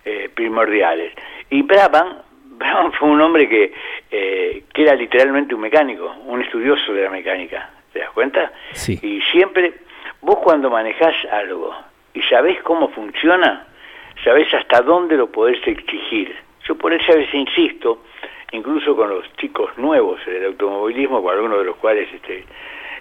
eh, 0.05 0.31
primordiales. 0.33 1.13
Y 1.51 1.63
Brabham, 1.63 2.19
Brabham 2.59 2.93
fue 2.93 3.09
un 3.09 3.21
hombre 3.21 3.49
que, 3.49 3.73
eh, 4.11 4.63
que 4.73 4.83
era 4.83 4.95
literalmente 4.95 5.55
un 5.55 5.61
mecánico, 5.61 6.15
un 6.27 6.43
estudioso 6.43 6.93
de 6.93 7.03
la 7.03 7.11
mecánica, 7.11 7.71
¿te 7.93 7.99
das 8.01 8.11
cuenta? 8.11 8.53
Sí. 8.73 8.99
Y 9.03 9.21
siempre, 9.33 9.75
vos 10.21 10.37
cuando 10.43 10.71
manejás 10.71 11.15
algo 11.31 11.75
y 12.15 12.23
sabés 12.23 12.63
cómo 12.63 12.89
funciona, 12.89 13.67
sabés 14.25 14.53
hasta 14.55 14.81
dónde 14.81 15.17
lo 15.17 15.31
podés 15.31 15.67
exigir. 15.67 16.35
Yo 16.67 16.77
por 16.77 16.93
eso 16.93 17.13
a 17.13 17.17
veces 17.17 17.35
insisto, 17.35 18.03
incluso 18.53 18.97
con 18.97 19.11
los 19.11 19.33
chicos 19.37 19.77
nuevos 19.77 20.25
del 20.27 20.47
automovilismo, 20.47 21.23
con 21.23 21.35
algunos 21.35 21.59
de 21.59 21.65
los 21.65 21.77
cuales 21.77 22.09
este, 22.13 22.45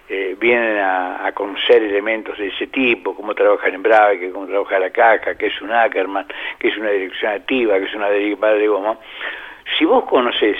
eh, 0.08 0.36
vienen 0.38 0.78
a, 0.78 1.32
conocer 1.34 1.82
elementos 1.82 2.38
de 2.38 2.48
ese 2.48 2.68
tipo, 2.68 3.14
cómo 3.14 3.34
trabajar 3.34 3.74
en 3.74 3.82
Brave, 3.82 4.30
cómo 4.30 4.46
trabaja 4.46 4.78
la 4.78 4.90
caja, 4.90 5.34
qué 5.36 5.46
es 5.46 5.60
un 5.60 5.72
Ackerman, 5.72 6.26
qué 6.58 6.68
es 6.68 6.76
una 6.76 6.90
dirección 6.90 7.32
activa, 7.32 7.78
qué 7.78 7.86
es 7.86 7.94
una 7.94 8.08
derivada 8.08 8.54
de 8.54 8.68
goma. 8.68 8.96
Si 9.76 9.84
vos 9.84 10.04
conoces 10.04 10.56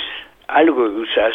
algo 0.48 0.76
que 0.76 1.00
usás, 1.00 1.34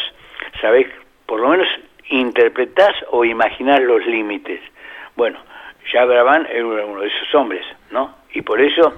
sabés, 0.59 0.87
por 1.25 1.39
lo 1.39 1.49
menos 1.49 1.67
interpretás 2.09 2.93
o 3.11 3.23
imaginás 3.23 3.81
los 3.81 4.05
límites. 4.05 4.59
Bueno, 5.15 5.39
ya 5.93 6.05
Brabant 6.05 6.47
era 6.49 6.65
uno 6.65 7.01
de 7.01 7.07
esos 7.07 7.35
hombres, 7.35 7.65
¿no? 7.91 8.15
Y 8.33 8.41
por 8.41 8.61
eso 8.61 8.93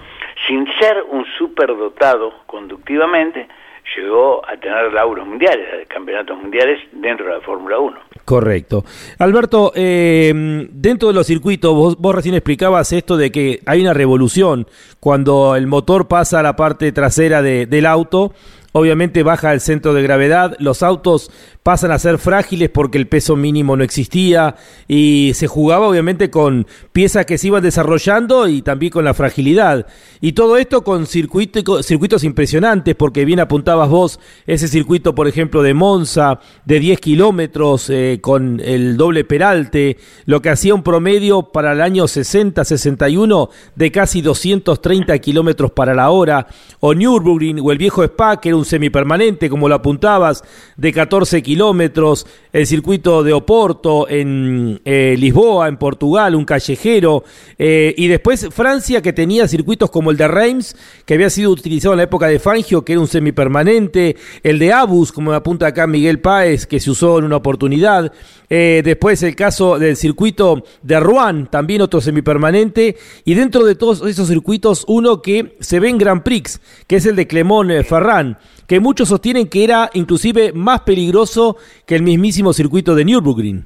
sin 0.48 0.66
ser 0.80 1.04
un 1.10 1.26
superdotado 1.38 2.34
conductivamente, 2.46 3.48
llegó 3.96 4.42
a 4.48 4.58
tener 4.58 4.92
lauros 4.94 5.28
mundiales, 5.28 5.88
campeonatos 5.88 6.38
mundiales 6.38 6.80
dentro 6.92 7.26
de 7.28 7.34
la 7.34 7.42
Fórmula 7.42 7.80
1. 7.80 8.00
Correcto. 8.26 8.84
Alberto, 9.20 9.72
eh, 9.76 10.32
dentro 10.70 11.10
de 11.10 11.14
los 11.14 11.28
circuitos, 11.28 11.74
vos, 11.74 11.98
vos, 11.98 12.16
recién 12.16 12.36
explicabas 12.36 12.92
esto 12.94 13.18
de 13.18 13.32
que 13.32 13.60
hay 13.66 13.82
una 13.82 13.94
revolución 13.94 14.68
cuando 15.00 15.56
el 15.56 15.68
motor 15.68 16.08
pasa 16.08 16.40
a 16.40 16.44
la 16.44 16.56
parte 16.56 16.92
trasera 16.92 17.42
de, 17.42 17.66
del 17.66 17.86
auto 17.86 18.34
obviamente 18.74 19.24
baja 19.24 19.54
el 19.54 19.62
centro 19.62 19.94
de 19.94 20.02
gravedad, 20.02 20.56
los 20.60 20.84
autos 20.84 21.32
pasan 21.64 21.92
a 21.92 22.00
ser 22.00 22.18
frágiles 22.18 22.70
porque 22.70 22.98
el 22.98 23.08
peso 23.08 23.38
mínimo 23.38 23.78
no 23.78 23.86
existía 23.86 24.56
y 24.88 25.32
se 25.34 25.48
jugaba 25.48 25.88
obviamente 25.88 26.30
con 26.30 26.68
piezas 26.92 27.26
que 27.26 27.38
se 27.38 27.48
iban 27.48 27.64
desarrollando 27.64 28.50
y 28.50 28.62
también 28.62 28.92
con 28.92 29.06
la 29.06 29.14
fragilidad. 29.14 29.88
Y 30.20 30.34
todo 30.34 30.58
esto 30.58 30.84
con 30.84 31.08
circuitos 31.08 32.24
impresionantes 32.24 32.96
porque 32.96 33.24
bien 33.24 33.40
apuntabas 33.40 33.90
vos 33.90 34.20
ese 34.46 34.68
circuito, 34.68 35.16
por 35.16 35.28
ejemplo, 35.28 35.64
de 35.64 35.74
Monza 35.74 36.42
de 36.66 36.80
10 36.82 37.00
kilómetros 37.00 37.90
eh, 37.90 38.20
con 38.22 38.60
el 38.60 38.98
doble 38.98 39.24
peralte, 39.24 39.98
lo 40.26 40.42
que 40.42 40.50
hacía 40.50 40.76
un 40.76 40.84
promedio 40.84 41.44
para 41.44 41.72
el 41.72 41.82
año 41.82 42.06
60-61 42.06 43.50
de 43.76 43.92
casi 43.92 44.22
230 44.22 45.18
kilómetros 45.20 45.72
para 45.72 45.94
la 45.94 46.10
hora, 46.10 46.48
o 46.82 46.94
Nürburgring 46.94 47.62
o 47.62 47.72
el 47.72 47.78
viejo 47.78 48.04
Spa, 48.04 48.42
que 48.42 48.50
era 48.50 48.58
un 48.58 48.66
semipermanente, 48.66 49.50
como 49.50 49.70
lo 49.70 49.76
apuntabas, 49.76 50.44
de 50.76 50.92
14 50.92 51.42
kilómetros 51.42 51.53
kilómetros, 51.54 52.26
el 52.52 52.66
circuito 52.66 53.22
de 53.22 53.32
Oporto 53.32 54.10
en 54.10 54.82
eh, 54.86 55.16
Lisboa, 55.20 55.68
en 55.68 55.78
Portugal, 55.78 56.34
un 56.34 56.46
callejero, 56.46 57.24
eh, 57.60 57.94
y 57.96 58.08
después 58.08 58.48
Francia 58.52 59.04
que 59.04 59.14
tenía 59.14 59.48
circuitos 59.48 59.92
como 59.92 60.10
el 60.10 60.18
de 60.18 60.28
Reims, 60.28 60.76
que 61.06 61.14
había 61.14 61.30
sido 61.30 61.52
utilizado 61.52 61.94
en 61.94 61.98
la 61.98 62.06
época 62.06 62.26
de 62.26 62.40
Fangio, 62.40 62.84
que 62.84 62.94
era 62.94 63.02
un 63.02 63.08
semipermanente, 63.08 64.16
el 64.42 64.58
de 64.58 64.74
Abus, 64.74 65.12
como 65.12 65.30
me 65.30 65.38
apunta 65.38 65.68
acá 65.68 65.86
Miguel 65.86 66.22
Páez, 66.22 66.66
que 66.66 66.80
se 66.80 66.90
usó 66.90 67.20
en 67.20 67.26
una 67.26 67.36
oportunidad, 67.36 68.12
eh, 68.50 68.82
después 68.84 69.22
el 69.22 69.36
caso 69.36 69.78
del 69.78 69.96
circuito 69.96 70.64
de 70.82 71.00
Rouen, 71.00 71.46
también 71.46 71.84
otro 71.84 72.02
semipermanente, 72.02 72.98
y 73.26 73.36
dentro 73.36 73.64
de 73.64 73.76
todos 73.76 74.02
esos 74.10 74.28
circuitos, 74.28 74.86
uno 74.88 75.22
que 75.22 75.56
se 75.60 75.80
ve 75.80 75.90
en 75.90 76.00
Grand 76.00 76.24
Prix, 76.24 76.60
que 76.88 76.96
es 76.96 77.06
el 77.06 77.16
de 77.16 77.28
Clermont 77.28 77.70
Ferrand 77.84 78.38
que 78.68 78.80
muchos 78.80 79.10
sostienen 79.10 79.50
que 79.50 79.64
era 79.64 79.90
inclusive 79.94 80.52
más 80.54 80.82
peligroso 80.82 81.58
que 81.86 81.96
el 81.96 82.04
mismísimo 82.04 82.54
circuito 82.54 82.96
de 82.96 83.06
Nürburgring. 83.06 83.66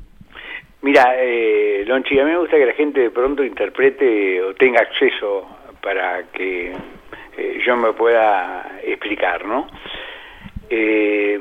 Mira, 0.82 1.16
eh, 1.18 1.84
Lonchi, 1.86 2.20
a 2.20 2.24
mí 2.24 2.32
me 2.32 2.38
gusta 2.38 2.58
que 2.58 2.66
la 2.66 2.74
gente 2.74 3.02
de 3.02 3.10
pronto 3.10 3.44
interprete 3.44 4.42
o 4.42 4.54
tenga 4.54 4.82
acceso 4.82 5.48
para 5.82 6.24
que 6.32 6.72
eh, 7.38 7.60
yo 7.66 7.76
me 7.76 7.94
pueda 7.94 8.80
explicar, 8.84 9.46
¿no? 9.46 9.68
Eh, 10.70 11.40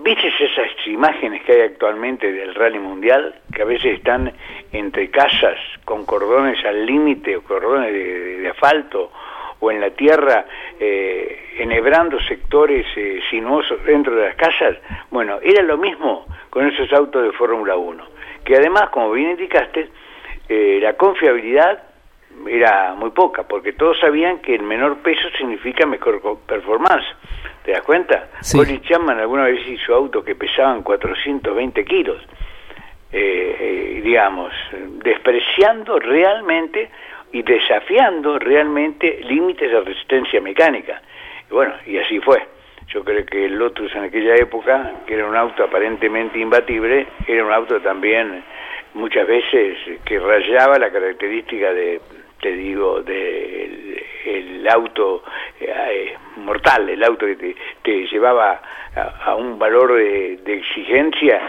¿Viste 0.00 0.28
esas 0.28 0.86
imágenes 0.86 1.42
que 1.42 1.52
hay 1.52 1.60
actualmente 1.62 2.32
del 2.32 2.54
rally 2.54 2.78
mundial? 2.78 3.34
Que 3.52 3.62
a 3.62 3.64
veces 3.64 3.98
están 3.98 4.32
entre 4.72 5.10
casas 5.10 5.58
con 5.84 6.06
cordones 6.06 6.64
al 6.64 6.86
límite 6.86 7.36
o 7.36 7.42
cordones 7.42 7.92
de 7.92 8.48
asfalto 8.48 9.10
o 9.60 9.70
en 9.70 9.80
la 9.80 9.90
tierra 9.90 10.46
eh, 10.78 11.56
enhebrando 11.58 12.20
sectores 12.20 12.86
eh, 12.96 13.20
sinuosos 13.30 13.84
dentro 13.84 14.14
de 14.14 14.26
las 14.26 14.36
casas, 14.36 14.76
bueno, 15.10 15.38
era 15.42 15.62
lo 15.62 15.76
mismo 15.76 16.26
con 16.50 16.66
esos 16.66 16.92
autos 16.92 17.24
de 17.24 17.32
Fórmula 17.32 17.76
1, 17.76 18.04
que 18.44 18.56
además, 18.56 18.90
como 18.90 19.10
bien 19.12 19.30
indicaste, 19.30 19.88
eh, 20.48 20.78
la 20.80 20.94
confiabilidad 20.94 21.82
era 22.46 22.94
muy 22.94 23.10
poca, 23.10 23.42
porque 23.42 23.72
todos 23.72 23.98
sabían 23.98 24.38
que 24.38 24.54
el 24.54 24.62
menor 24.62 24.98
peso 24.98 25.28
significa 25.36 25.86
mejor 25.86 26.20
performance. 26.46 27.06
¿Te 27.64 27.72
das 27.72 27.82
cuenta? 27.82 28.28
Sí. 28.40 28.56
Colin 28.56 28.80
Chapman 28.82 29.18
alguna 29.18 29.44
vez 29.44 29.66
hizo 29.66 29.94
autos 29.94 30.24
que 30.24 30.36
pesaban 30.36 30.82
420 30.82 31.84
kilos, 31.84 32.22
digamos, 33.10 34.52
despreciando 35.02 35.98
realmente 35.98 36.90
y 37.32 37.42
desafiando 37.42 38.38
realmente 38.38 39.20
límites 39.24 39.70
de 39.70 39.80
resistencia 39.80 40.40
mecánica. 40.40 41.00
Y 41.50 41.54
bueno, 41.54 41.74
y 41.86 41.98
así 41.98 42.20
fue. 42.20 42.42
Yo 42.88 43.04
creo 43.04 43.24
que 43.26 43.44
el 43.44 43.56
Lotus 43.56 43.94
en 43.94 44.04
aquella 44.04 44.34
época, 44.36 44.92
que 45.06 45.14
era 45.14 45.26
un 45.26 45.36
auto 45.36 45.64
aparentemente 45.64 46.38
imbatible, 46.38 47.06
era 47.26 47.44
un 47.44 47.52
auto 47.52 47.80
también 47.80 48.42
muchas 48.94 49.26
veces 49.26 49.76
que 50.04 50.18
rayaba 50.18 50.78
la 50.78 50.90
característica 50.90 51.72
de, 51.72 52.00
te 52.40 52.52
digo, 52.52 53.02
el 53.06 54.66
auto 54.70 55.22
eh, 55.60 56.14
mortal, 56.36 56.88
el 56.88 57.04
auto 57.04 57.26
que 57.26 57.54
te, 57.82 58.06
llevaba 58.06 58.60
a, 58.94 59.34
un 59.34 59.58
valor 59.58 59.94
de, 59.94 60.38
de 60.38 60.54
exigencia 60.54 61.40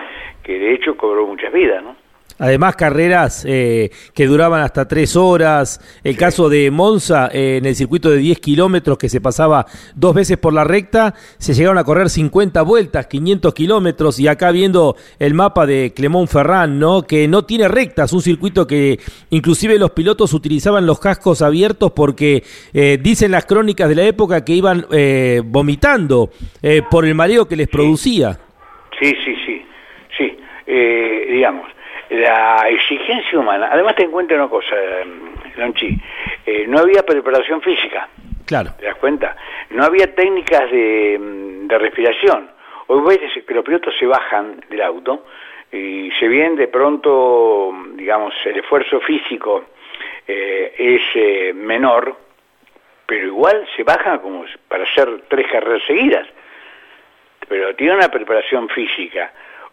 que 0.43 0.59
de 0.59 0.73
hecho 0.73 0.97
cobró 0.97 1.25
muchas 1.25 1.53
vidas, 1.53 1.83
¿no? 1.83 1.95
Además, 2.39 2.77
carreras 2.77 3.45
eh, 3.45 3.91
que 4.13 4.25
duraban 4.25 4.61
hasta 4.61 4.87
tres 4.87 5.17
horas. 5.17 5.81
El 6.05 6.15
caso 6.15 6.47
de 6.47 6.71
Monza, 6.71 7.29
eh, 7.33 7.57
en 7.57 7.65
el 7.65 7.75
circuito 7.75 8.09
de 8.09 8.17
10 8.17 8.39
kilómetros 8.39 8.97
que 8.97 9.09
se 9.09 9.19
pasaba 9.19 9.65
dos 9.93 10.15
veces 10.15 10.37
por 10.37 10.53
la 10.53 10.63
recta, 10.63 11.13
se 11.37 11.53
llegaron 11.53 11.77
a 11.77 11.83
correr 11.83 12.09
50 12.09 12.61
vueltas, 12.61 13.07
500 13.07 13.53
kilómetros. 13.53 14.19
Y 14.21 14.27
acá 14.29 14.51
viendo 14.51 14.95
el 15.19 15.33
mapa 15.33 15.65
de 15.65 15.91
Clemón 15.93 16.29
Ferrán, 16.29 16.79
¿no? 16.79 17.03
que 17.03 17.27
no 17.27 17.43
tiene 17.43 17.67
rectas, 17.67 18.13
un 18.13 18.21
circuito 18.21 18.65
que 18.65 18.99
inclusive 19.31 19.77
los 19.77 19.91
pilotos 19.91 20.33
utilizaban 20.33 20.85
los 20.85 20.99
cascos 20.99 21.41
abiertos 21.41 21.91
porque 21.91 22.43
eh, 22.73 22.97
dicen 23.01 23.31
las 23.31 23.45
crónicas 23.45 23.89
de 23.89 23.95
la 23.95 24.03
época 24.03 24.45
que 24.45 24.53
iban 24.53 24.85
vomitando 25.45 26.29
por 26.89 27.05
el 27.05 27.15
mareo 27.15 27.47
que 27.47 27.55
les 27.55 27.67
producía. 27.67 28.39
Sí, 28.99 29.13
sí, 29.25 29.35
sí, 29.45 29.61
sí, 30.17 30.37
digamos 31.31 31.65
la 32.09 32.67
exigencia 32.69 33.37
humana. 33.37 33.69
Además, 33.71 33.95
te 33.95 34.03
encuentro 34.03 34.35
una 34.37 34.47
cosa, 34.47 34.75
Lonchi, 35.57 35.95
eh, 36.45 36.65
no 36.67 36.79
había 36.79 37.03
preparación 37.03 37.61
física. 37.61 38.07
Claro. 38.45 38.71
¿Te 38.79 38.85
das 38.85 38.95
cuenta? 38.95 39.35
No 39.69 39.83
había 39.83 40.13
técnicas 40.15 40.71
de, 40.71 41.17
de 41.19 41.77
respiración. 41.77 42.49
Hoy 42.87 43.17
ves 43.17 43.43
que 43.45 43.53
los 43.53 43.63
pilotos 43.63 43.95
se 43.99 44.07
bajan 44.07 44.63
del 44.69 44.81
auto 44.81 45.25
y 45.71 46.09
se 46.19 46.27
bien 46.27 46.55
de 46.55 46.67
pronto, 46.67 47.71
digamos, 47.93 48.33
el 48.45 48.57
esfuerzo 48.57 48.99
físico 49.01 49.65
eh, 50.27 50.73
es 50.77 51.01
eh, 51.13 51.53
menor, 51.53 52.15
pero 53.05 53.27
igual 53.27 53.67
se 53.75 53.83
baja 53.83 54.19
como 54.19 54.45
para 54.67 54.83
hacer 54.83 55.23
tres 55.27 55.45
carreras 55.51 55.83
seguidas. 55.85 56.27
Pero 57.47 57.75
tiene 57.75 57.95
una 57.95 58.09
preparación 58.09 58.69
física 58.69 59.31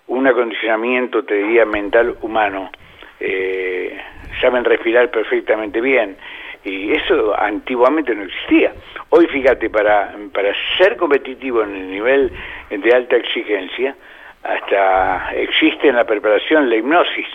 un 0.08 0.26
acondicionamiento, 0.26 1.24
te 1.24 1.34
diría, 1.34 1.64
mental 1.64 2.16
humano. 2.22 2.70
Eh, 3.18 3.98
saben 4.40 4.64
respirar 4.64 5.10
perfectamente 5.10 5.80
bien. 5.80 6.16
Y 6.64 6.92
eso 6.92 7.38
antiguamente 7.38 8.14
no 8.14 8.24
existía. 8.24 8.72
Hoy, 9.10 9.26
fíjate, 9.28 9.70
para, 9.70 10.14
para 10.32 10.52
ser 10.76 10.96
competitivo 10.96 11.62
en 11.62 11.76
el 11.76 11.90
nivel 11.90 12.32
de 12.70 12.94
alta 12.94 13.16
exigencia, 13.16 13.94
hasta 14.42 15.32
existe 15.34 15.88
en 15.88 15.96
la 15.96 16.04
preparación 16.04 16.68
la 16.68 16.76
hipnosis. 16.76 17.26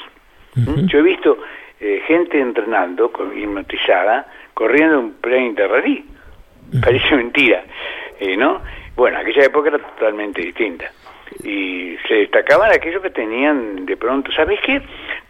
Yo 0.87 0.99
he 0.99 1.01
visto 1.01 1.37
eh, 1.79 2.01
gente 2.07 2.39
entrenando, 2.39 3.11
hipnotizada, 3.33 4.27
corriendo 4.53 4.99
un 4.99 5.13
pre 5.13 5.39
interralí. 5.39 6.05
Parece 6.81 7.15
mentira, 7.15 7.63
eh, 8.19 8.35
¿no? 8.35 8.61
Bueno, 8.95 9.17
aquella 9.19 9.45
época 9.45 9.69
era 9.69 9.79
totalmente 9.79 10.41
distinta 10.41 10.91
y 11.43 11.97
se 12.07 12.15
destacaban 12.15 12.71
aquellos 12.71 13.01
que 13.01 13.09
tenían 13.09 13.85
de 13.85 13.97
pronto, 13.97 14.31
¿sabes 14.31 14.59
qué? 14.65 14.81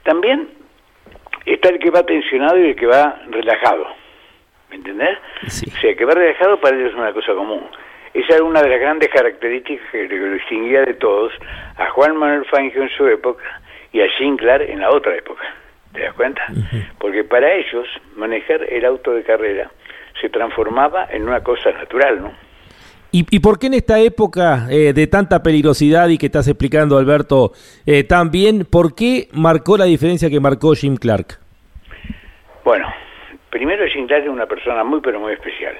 También 0.03 0.49
está 1.45 1.69
el 1.69 1.79
que 1.79 1.89
va 1.89 2.05
tensionado 2.05 2.57
y 2.57 2.69
el 2.69 2.75
que 2.75 2.85
va 2.85 3.21
relajado, 3.29 3.87
¿me 4.69 4.77
entendés? 4.77 5.17
O 5.45 5.49
sea, 5.49 5.91
el 5.91 5.97
que 5.97 6.05
va 6.05 6.13
relajado 6.13 6.59
para 6.59 6.75
ellos 6.75 6.91
es 6.91 6.97
una 6.97 7.13
cosa 7.13 7.33
común. 7.33 7.67
Esa 8.13 8.35
era 8.35 8.43
una 8.43 8.61
de 8.61 8.69
las 8.69 8.79
grandes 8.79 9.09
características 9.09 9.89
que 9.91 10.07
lo 10.07 10.33
distinguía 10.33 10.81
de 10.81 10.95
todos 10.95 11.31
a 11.77 11.89
Juan 11.91 12.17
Manuel 12.17 12.45
Fangio 12.45 12.83
en 12.83 12.89
su 12.89 13.07
época 13.07 13.43
y 13.93 14.01
a 14.01 14.17
Sinclair 14.17 14.63
en 14.63 14.81
la 14.81 14.91
otra 14.91 15.15
época. 15.15 15.43
¿Te 15.93 16.01
das 16.01 16.13
cuenta? 16.13 16.45
Porque 16.99 17.23
para 17.23 17.53
ellos 17.53 17.87
manejar 18.15 18.63
el 18.63 18.85
auto 18.85 19.13
de 19.13 19.23
carrera 19.23 19.71
se 20.19 20.29
transformaba 20.29 21.07
en 21.09 21.27
una 21.27 21.41
cosa 21.41 21.71
natural, 21.71 22.21
¿no? 22.21 22.33
¿Y, 23.13 23.39
por 23.39 23.59
qué 23.59 23.67
en 23.67 23.73
esta 23.73 23.99
época 23.99 24.67
eh, 24.71 24.93
de 24.93 25.05
tanta 25.07 25.43
peligrosidad 25.43 26.07
y 26.07 26.17
que 26.17 26.27
estás 26.27 26.47
explicando, 26.47 26.97
Alberto, 26.97 27.51
eh, 27.85 28.05
también, 28.05 28.65
por 28.65 28.95
qué 28.95 29.27
marcó 29.33 29.77
la 29.77 29.83
diferencia 29.83 30.29
que 30.29 30.39
marcó 30.39 30.73
Jim 30.75 30.95
Clark? 30.95 31.37
Bueno, 32.63 32.87
primero 33.49 33.85
Jim 33.87 34.07
Clark 34.07 34.23
es 34.23 34.29
una 34.29 34.45
persona 34.45 34.85
muy, 34.85 35.01
pero 35.01 35.19
muy 35.19 35.33
especial. 35.33 35.75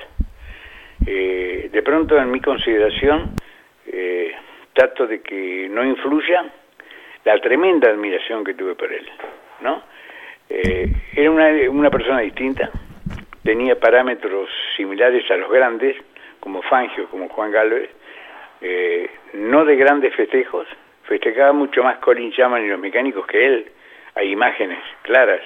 Eh, 1.08 1.70
de 1.72 1.82
pronto, 1.82 2.18
en 2.18 2.32
mi 2.32 2.42
consideración, 2.42 3.32
trato 4.74 5.08
de 5.08 5.22
que 5.22 5.70
no 5.70 5.86
influya 5.86 6.46
la 7.24 7.40
tremenda 7.40 7.90
admiración 7.90 8.44
que 8.44 8.54
tuve 8.56 8.76
por 8.76 8.92
él, 8.92 9.08
¿no? 9.62 9.84
era 10.50 11.32
una, 11.32 11.48
una 11.70 11.90
persona 11.90 12.20
distinta, 12.20 12.70
tenía 13.44 13.80
parámetros 13.80 14.50
similares 14.76 15.30
a 15.32 15.36
los 15.38 15.50
grandes, 15.50 15.96
como 16.42 16.62
Fangio, 16.64 17.08
como 17.08 17.30
Juan 17.30 17.52
Galvez, 17.52 17.90
eh, 18.60 19.10
no 19.34 19.64
de 19.64 19.76
grandes 19.78 20.14
festejos, 20.16 20.68
festejaba 21.04 21.54
mucho 21.54 21.84
más 21.84 21.98
Colin 22.00 22.32
Chapman 22.32 22.66
y 22.66 22.68
los 22.68 22.80
mecánicos 22.80 23.26
que 23.26 23.46
él. 23.46 23.72
Hay 24.16 24.32
imágenes 24.32 24.80
claras, 25.04 25.42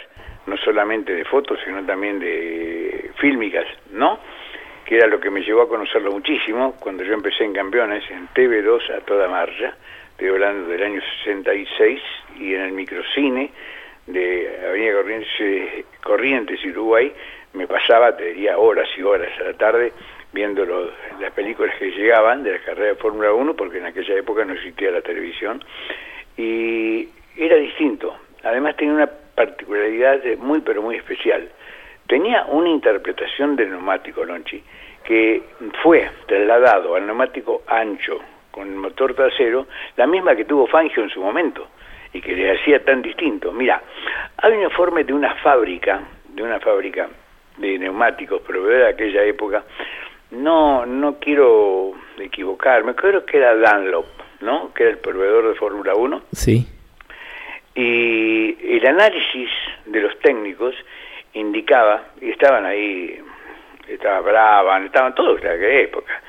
no 0.48 0.58
solamente 0.58 1.14
de 1.14 1.24
fotos, 1.26 1.60
sino 1.64 1.86
también 1.86 2.20
de 2.20 3.12
fílmicas, 3.18 3.66
¿no? 3.92 4.20
Que 4.86 4.98
era 4.98 5.08
lo 5.08 5.20
que 5.20 5.30
me 5.30 5.42
llevó 5.42 5.64
a 5.64 5.70
conocerlo 5.70 6.12
muchísimo 6.12 6.76
cuando 6.80 7.04
yo 7.04 7.14
empecé 7.14 7.44
en 7.44 7.54
Campeones, 7.54 8.04
en 8.10 8.28
TV2 8.30 8.98
a 8.98 9.02
toda 9.02 9.28
marcha, 9.28 9.76
estoy 10.12 10.30
hablando 10.30 10.70
del 10.70 10.84
año 10.84 11.02
66, 11.24 12.02
y 12.40 12.54
en 12.54 12.62
el 12.62 12.72
microcine 12.72 13.52
de 14.08 14.66
Avenida 14.68 14.94
Corrientes, 14.94 15.86
Corrientes 16.02 16.66
Uruguay, 16.66 17.12
me 17.54 17.68
pasaba, 17.68 18.16
te 18.16 18.26
diría, 18.26 18.58
horas 18.58 18.90
y 18.98 19.02
horas 19.02 19.32
a 19.40 19.44
la 19.44 19.54
tarde 19.54 19.94
viendo 20.36 20.66
las 20.66 21.32
películas 21.32 21.74
que 21.80 21.92
llegaban 21.92 22.44
de 22.44 22.52
la 22.52 22.60
carrera 22.60 22.90
de 22.90 22.96
Fórmula 22.96 23.32
1, 23.32 23.56
porque 23.56 23.78
en 23.78 23.86
aquella 23.86 24.16
época 24.16 24.44
no 24.44 24.54
existía 24.54 24.92
la 24.92 25.02
televisión, 25.02 25.64
y 26.36 27.08
era 27.38 27.56
distinto. 27.56 28.14
Además 28.44 28.76
tenía 28.76 28.94
una 28.94 29.08
particularidad 29.08 30.20
muy, 30.38 30.60
pero 30.60 30.82
muy 30.82 30.98
especial. 30.98 31.50
Tenía 32.08 32.46
una 32.50 32.70
interpretación 32.70 33.56
del 33.56 33.72
neumático 33.72 34.26
Lonchi, 34.26 34.62
que 35.06 35.42
fue 35.82 36.10
trasladado 36.28 36.96
al 36.96 37.06
neumático 37.06 37.64
ancho 37.68 38.20
con 38.52 38.68
el 38.68 38.76
motor 38.76 39.16
trasero, 39.16 39.68
la 39.96 40.06
misma 40.06 40.36
que 40.36 40.44
tuvo 40.44 40.68
Fangio 40.68 41.02
en 41.02 41.10
su 41.10 41.22
momento 41.22 41.68
y 42.12 42.20
que 42.20 42.36
le 42.36 42.52
hacía 42.52 42.84
tan 42.84 43.02
distinto. 43.02 43.54
Mira, 43.54 43.82
hay 44.38 44.52
un 44.52 44.64
informe 44.64 45.06
de 45.06 45.14
una 45.14 45.34
fábrica, 45.36 46.02
de 46.28 46.44
una 46.44 46.60
fábrica 46.60 47.08
de 47.58 47.80
neumáticos 47.80 48.42
proveedora 48.42 48.86
de 48.86 48.90
aquella 48.90 49.24
época, 49.24 49.64
no, 50.36 50.86
no 50.86 51.16
quiero 51.20 51.94
equivocarme, 52.18 52.96
creo 52.96 53.26
que 53.26 53.38
era 53.38 53.56
Dunlop, 53.56 54.06
¿no? 54.42 54.74
Que 54.74 54.84
era 54.84 54.92
el 54.92 55.00
proveedor 55.00 55.50
de 55.50 55.56
Fórmula 55.56 55.96
1. 55.96 56.22
Sí. 56.32 56.68
Y 57.76 58.78
el 58.78 58.86
análisis 58.88 59.50
de 59.86 60.02
los 60.02 60.18
técnicos 60.20 60.76
indicaba, 61.34 62.04
y 62.22 62.32
estaban 62.32 62.66
ahí, 62.66 63.20
estaba 63.88 64.22
Braban, 64.22 64.86
estaban 64.86 65.14
todos 65.14 65.42
de 65.42 65.50
aquella 65.50 65.80
época, 65.82 66.22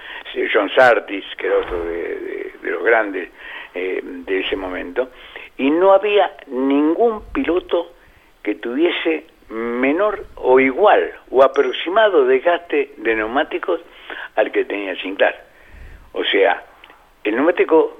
John 0.53 0.71
Sartis, 0.75 1.25
que 1.39 1.47
era 1.47 1.59
otro 1.59 1.85
de, 1.85 2.53
los 2.63 2.83
grandes 2.83 3.31
eh, 3.75 4.01
de 4.03 4.41
ese 4.41 4.57
momento, 4.57 5.11
y 5.57 5.71
no 5.71 5.93
había 5.93 6.33
ningún 6.49 7.23
piloto 7.33 7.93
que 8.43 8.57
tuviese 8.57 9.27
menor 9.49 10.27
o 10.37 10.59
igual 10.59 11.13
o 11.31 11.43
aproximado 11.43 12.27
desgaste 12.27 12.95
de 12.97 13.15
neumáticos 13.15 13.81
al 14.37 14.53
que 14.53 14.65
tenía 14.65 14.95
Sinclair. 14.97 15.35
O 16.13 16.25
sea, 16.25 16.63
el 17.25 17.35
neumático, 17.35 17.99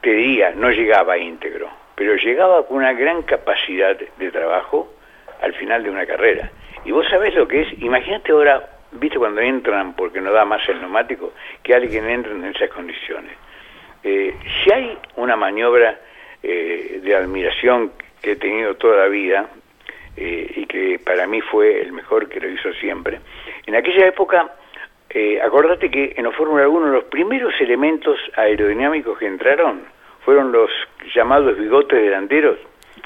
te 0.00 0.10
diría, 0.10 0.50
no 0.50 0.70
llegaba 0.70 1.18
íntegro, 1.18 1.70
pero 1.94 2.14
llegaba 2.16 2.66
con 2.66 2.78
una 2.78 2.92
gran 2.92 3.22
capacidad 3.22 3.96
de 3.96 4.30
trabajo 4.30 4.92
al 5.40 5.54
final 5.54 5.82
de 5.82 5.90
una 5.90 6.06
carrera. 6.06 6.50
Y 6.84 6.92
vos 6.92 7.06
sabés 7.08 7.34
lo 7.34 7.48
que 7.48 7.62
es, 7.62 7.82
imagínate 7.82 8.32
ahora, 8.32 8.68
viste 8.92 9.18
cuando 9.18 9.40
entran 9.40 9.94
porque 9.94 10.20
no 10.20 10.32
da 10.32 10.44
más 10.44 10.66
el 10.68 10.80
neumático, 10.80 11.32
que 11.62 11.74
alguien 11.74 12.08
entre 12.08 12.32
en 12.32 12.44
esas 12.44 12.70
condiciones. 12.70 13.32
Eh, 14.04 14.34
si 14.62 14.72
hay 14.72 14.96
una 15.16 15.36
maniobra 15.36 15.98
eh, 16.42 17.00
de 17.02 17.14
admiración 17.16 17.92
que 18.22 18.32
he 18.32 18.36
tenido 18.36 18.76
toda 18.76 18.98
la 18.98 19.08
vida, 19.08 19.48
eh, 20.16 20.50
y 20.56 20.66
que 20.66 20.98
para 20.98 21.26
mí 21.26 21.42
fue 21.42 21.82
el 21.82 21.92
mejor 21.92 22.28
que 22.28 22.40
lo 22.40 22.48
hizo 22.48 22.72
siempre. 22.74 23.20
En 23.66 23.74
aquella 23.74 24.06
época, 24.06 24.50
eh, 25.10 25.40
acordate 25.40 25.90
que 25.90 26.14
en 26.16 26.24
la 26.24 26.32
Fórmula 26.32 26.68
1 26.68 26.86
los 26.88 27.04
primeros 27.04 27.54
elementos 27.60 28.18
aerodinámicos 28.36 29.18
que 29.18 29.26
entraron 29.26 29.82
fueron 30.24 30.52
los 30.52 30.70
llamados 31.14 31.56
bigotes 31.58 32.02
delanteros, 32.02 32.58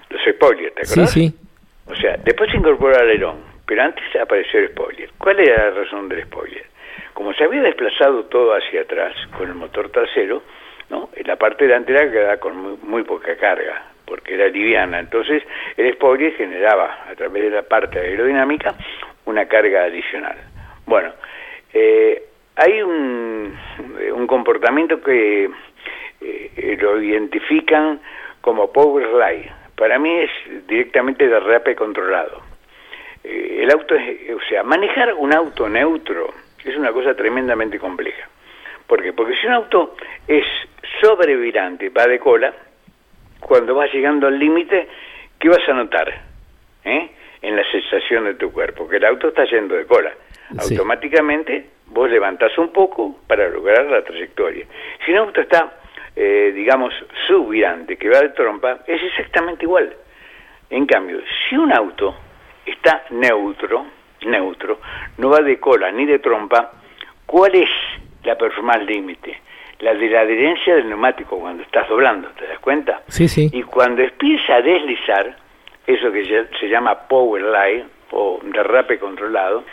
los 0.09 0.23
spoilers, 0.23 0.75
¿te 0.75 0.83
acuerdas? 0.83 1.11
Sí, 1.13 1.29
sí. 1.29 1.39
O 1.87 1.95
sea, 1.95 2.17
después 2.25 2.51
se 2.51 2.57
incorporó 2.57 2.95
el 2.95 3.03
alerón, 3.03 3.37
pero 3.67 3.83
antes 3.83 4.05
apareció 4.21 4.61
el 4.61 4.69
spoiler. 4.69 5.11
¿Cuál 5.19 5.41
era 5.41 5.71
la 5.71 5.83
razón 5.83 6.09
del 6.09 6.23
spoiler? 6.25 6.65
Como 7.13 7.33
se 7.35 7.45
había 7.45 7.63
desplazado 7.63 8.25
todo 8.25 8.55
hacia 8.55 8.83
atrás 8.83 9.15
con 9.37 9.49
el 9.49 9.55
motor 9.55 9.91
trasero, 9.91 10.43
¿no? 10.89 11.11
En 11.15 11.27
la 11.27 11.37
parte 11.37 11.67
delantera 11.67 12.11
quedaba 12.11 12.37
con 12.39 12.79
muy 12.83 13.03
poca 13.03 13.37
carga 13.37 13.85
porque 14.07 14.35
era 14.35 14.49
liviana. 14.49 14.99
Entonces 14.99 15.43
el 15.77 15.93
spoiler 15.95 16.35
generaba 16.35 17.05
a 17.09 17.15
través 17.15 17.45
de 17.45 17.51
la 17.51 17.63
parte 17.63 17.99
aerodinámica 17.99 18.75
una 19.27 19.47
carga 19.47 19.85
adicional. 19.85 20.37
Bueno, 20.87 21.13
eh, 21.73 22.23
hay 22.57 22.83
un, 22.83 23.57
comportamiento 24.27 25.01
que 25.03 25.51
eh, 26.21 26.79
lo 26.81 27.03
identifican 27.03 28.01
como 28.41 28.73
power 28.73 29.09
slide. 29.11 29.51
Para 29.77 29.99
mí 29.99 30.11
es 30.21 30.31
directamente 30.69 31.27
de 31.27 31.35
derrape 31.35 31.75
controlado. 31.75 32.43
Eh, 33.25 33.61
el 33.63 33.71
auto 33.73 33.95
es, 33.95 34.31
o 34.35 34.41
sea, 34.49 34.63
manejar 34.63 35.15
un 35.15 35.35
auto 35.35 35.69
neutro 35.69 36.33
es 36.65 36.77
una 36.77 36.93
cosa 36.93 37.15
tremendamente 37.15 37.79
compleja. 37.79 38.29
¿Por 38.87 39.03
qué? 39.03 39.13
Porque 39.13 39.37
si 39.37 39.47
un 39.47 39.55
auto 39.55 39.97
es 40.27 40.45
sobrevirante, 41.01 41.89
va 41.89 42.07
de 42.07 42.19
cola, 42.19 42.53
cuando 43.41 43.75
vas 43.75 43.93
llegando 43.93 44.27
al 44.27 44.39
límite, 44.39 44.89
¿qué 45.39 45.49
vas 45.49 45.67
a 45.69 45.73
notar? 45.73 46.13
¿Eh? 46.85 47.11
En 47.43 47.57
la 47.57 47.65
sensación 47.71 48.25
de 48.25 48.35
tu 48.35 48.53
cuerpo, 48.53 48.89
que 48.89 48.97
el 48.97 49.05
auto 49.05 49.29
está 49.29 49.45
yendo 49.45 49.75
de 49.75 49.87
cola. 49.87 50.13
Automáticamente 50.59 51.67
vos 51.87 52.11
levantás 52.11 52.57
un 52.59 52.73
poco 52.73 53.21
para 53.27 53.49
lograr 53.49 53.87
la 53.87 54.03
trayectoria. 54.03 54.67
Si 55.05 55.13
un 55.13 55.19
auto 55.19 55.41
está, 55.41 55.75
eh, 56.17 56.53
digamos, 56.55 56.95
subvirante, 57.27 57.97
que 57.97 58.09
va 58.09 58.21
de 58.21 58.31
trompa, 58.31 58.81
es 58.87 59.03
exactamente 59.03 59.65
igual. 59.65 59.95
En 60.71 60.87
cambio, 60.87 61.21
si 61.49 61.57
un 61.57 61.73
auto 61.73 62.17
está 62.65 63.05
neutro, 63.11 63.87
neutro, 64.23 64.81
no 65.19 65.31
va 65.31 65.41
de 65.41 65.59
cola 65.59 65.91
ni 65.91 66.07
de 66.07 66.19
trompa, 66.19 66.73
¿cuál 67.27 67.55
es 67.55 67.71
la 68.25 68.37
performance 68.37 68.85
límite? 68.85 69.41
la 69.81 69.95
de 69.95 70.09
la 70.11 70.21
adherencia 70.21 70.75
del 70.77 70.89
neumático 70.89 71.39
cuando 71.39 71.63
estás 71.63 71.89
doblando, 71.89 72.29
¿te 72.39 72.47
das 72.47 72.59
cuenta? 72.59 73.03
Sí, 73.09 73.29
sí. 73.29 73.49
Y 73.53 73.63
cuando 73.63 74.03
empieza 74.03 74.57
a 74.57 74.63
deslizar, 74.63 75.37
eso 75.87 76.13
que 76.13 76.47
se 76.61 76.69
llama 76.69 76.95
power 77.09 77.43
line 77.43 77.87
o 78.11 78.41
derrape 78.43 78.99
controlado, 78.99 79.65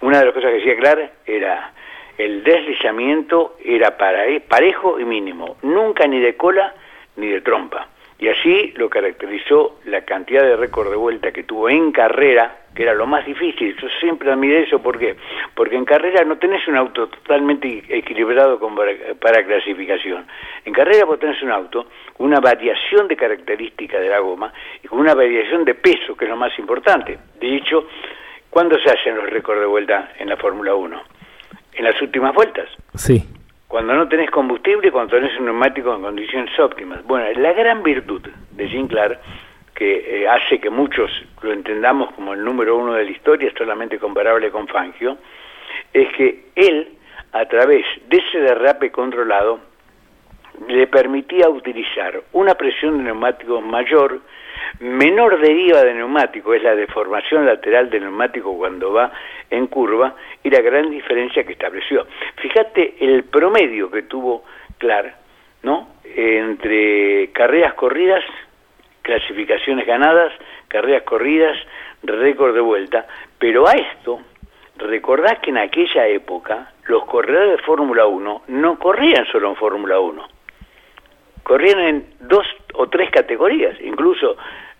una 0.00 0.18
de 0.18 0.26
las 0.26 0.34
cosas 0.34 0.50
que 0.50 0.56
decía 0.58 0.76
Clark 0.76 1.10
era 1.26 1.72
el 2.20 2.44
deslizamiento 2.44 3.56
era 3.64 3.96
eh, 4.26 4.40
parejo 4.46 5.00
y 5.00 5.04
mínimo, 5.04 5.56
nunca 5.62 6.06
ni 6.06 6.20
de 6.20 6.36
cola 6.36 6.74
ni 7.16 7.28
de 7.28 7.40
trompa. 7.40 7.88
Y 8.18 8.28
así 8.28 8.74
lo 8.76 8.90
caracterizó 8.90 9.78
la 9.86 10.02
cantidad 10.02 10.42
de 10.42 10.54
récord 10.54 10.90
de 10.90 10.96
vuelta 10.96 11.32
que 11.32 11.44
tuvo 11.44 11.70
en 11.70 11.90
carrera, 11.90 12.58
que 12.74 12.82
era 12.82 12.92
lo 12.92 13.06
más 13.06 13.24
difícil. 13.24 13.74
Yo 13.80 13.88
siempre 13.98 14.30
admiré 14.30 14.64
eso, 14.64 14.82
¿por 14.82 14.98
qué? 14.98 15.16
Porque 15.54 15.76
en 15.76 15.86
carrera 15.86 16.22
no 16.24 16.36
tenés 16.36 16.68
un 16.68 16.76
auto 16.76 17.08
totalmente 17.08 17.82
equilibrado 17.88 18.60
para, 19.18 19.46
clasificación. 19.46 20.26
En 20.66 20.74
carrera 20.74 21.06
vos 21.06 21.18
tenés 21.18 21.42
un 21.42 21.50
auto 21.50 21.86
con 22.14 22.26
una 22.26 22.40
variación 22.40 23.08
de 23.08 23.16
características 23.16 24.02
de 24.02 24.10
la 24.10 24.18
goma 24.18 24.52
y 24.84 24.88
con 24.88 24.98
una 24.98 25.14
variación 25.14 25.64
de 25.64 25.74
peso, 25.74 26.14
que 26.14 26.26
es 26.26 26.30
lo 26.30 26.36
más 26.36 26.56
importante. 26.58 27.18
De 27.40 27.56
hecho, 27.56 27.88
¿cuándo 28.50 28.78
se 28.78 28.90
hacen 28.90 29.16
los 29.16 29.30
récords 29.30 29.60
de 29.60 29.66
vuelta 29.66 30.12
en 30.18 30.28
la 30.28 30.36
Fórmula 30.36 30.74
1? 30.74 31.02
En 31.74 31.84
las 31.84 32.00
últimas 32.02 32.34
vueltas. 32.34 32.68
Sí 32.94 33.24
cuando 33.70 33.94
no 33.94 34.08
tenés 34.08 34.32
combustible, 34.32 34.90
cuando 34.90 35.14
tenés 35.14 35.38
un 35.38 35.44
neumático 35.44 35.94
en 35.94 36.02
condiciones 36.02 36.58
óptimas. 36.58 37.04
Bueno, 37.04 37.28
la 37.40 37.52
gran 37.52 37.84
virtud 37.84 38.20
de 38.50 38.68
Jim 38.68 38.88
Clark, 38.88 39.20
que 39.76 40.22
eh, 40.22 40.28
hace 40.28 40.58
que 40.58 40.70
muchos 40.70 41.08
lo 41.40 41.52
entendamos 41.52 42.12
como 42.14 42.34
el 42.34 42.44
número 42.44 42.76
uno 42.76 42.94
de 42.94 43.04
la 43.04 43.10
historia, 43.12 43.52
solamente 43.56 43.96
comparable 44.00 44.50
con 44.50 44.66
Fangio, 44.66 45.18
es 45.92 46.12
que 46.16 46.46
él, 46.56 46.98
a 47.30 47.44
través 47.44 47.86
de 48.08 48.16
ese 48.16 48.40
derrape 48.40 48.90
controlado, 48.90 49.60
le 50.66 50.88
permitía 50.88 51.48
utilizar 51.48 52.20
una 52.32 52.56
presión 52.56 52.98
de 52.98 53.04
neumático 53.04 53.60
mayor, 53.60 54.20
menor 54.80 55.40
deriva 55.40 55.82
de 55.82 55.94
neumático, 55.94 56.54
es 56.54 56.62
la 56.62 56.74
deformación 56.74 57.46
lateral 57.46 57.90
del 57.90 58.02
neumático 58.02 58.56
cuando 58.56 58.92
va 58.92 59.12
en 59.50 59.66
curva, 59.66 60.14
y 60.42 60.50
la 60.50 60.60
gran 60.60 60.90
diferencia 60.90 61.44
que 61.44 61.52
estableció. 61.52 62.06
Fíjate 62.36 62.96
el 63.00 63.24
promedio 63.24 63.90
que 63.90 64.02
tuvo 64.02 64.44
Clark, 64.78 65.14
¿no? 65.62 65.88
Entre 66.04 67.30
carreras 67.32 67.74
corridas, 67.74 68.24
clasificaciones 69.02 69.86
ganadas, 69.86 70.32
carreras 70.68 71.02
corridas, 71.02 71.56
récord 72.02 72.54
de 72.54 72.60
vuelta, 72.60 73.06
pero 73.38 73.68
a 73.68 73.72
esto 73.72 74.20
recordás 74.76 75.38
que 75.40 75.50
en 75.50 75.58
aquella 75.58 76.06
época 76.06 76.72
los 76.86 77.04
corredores 77.04 77.58
de 77.58 77.62
Fórmula 77.64 78.06
1 78.06 78.42
no 78.48 78.78
corrían 78.78 79.26
solo 79.26 79.50
en 79.50 79.56
Fórmula 79.56 80.00
1 80.00 80.39
corrían 81.42 81.78
en 81.80 82.06
dos 82.20 82.46
o 82.74 82.88
tres 82.88 83.10
categorías. 83.10 83.76
Incluso 83.80 84.36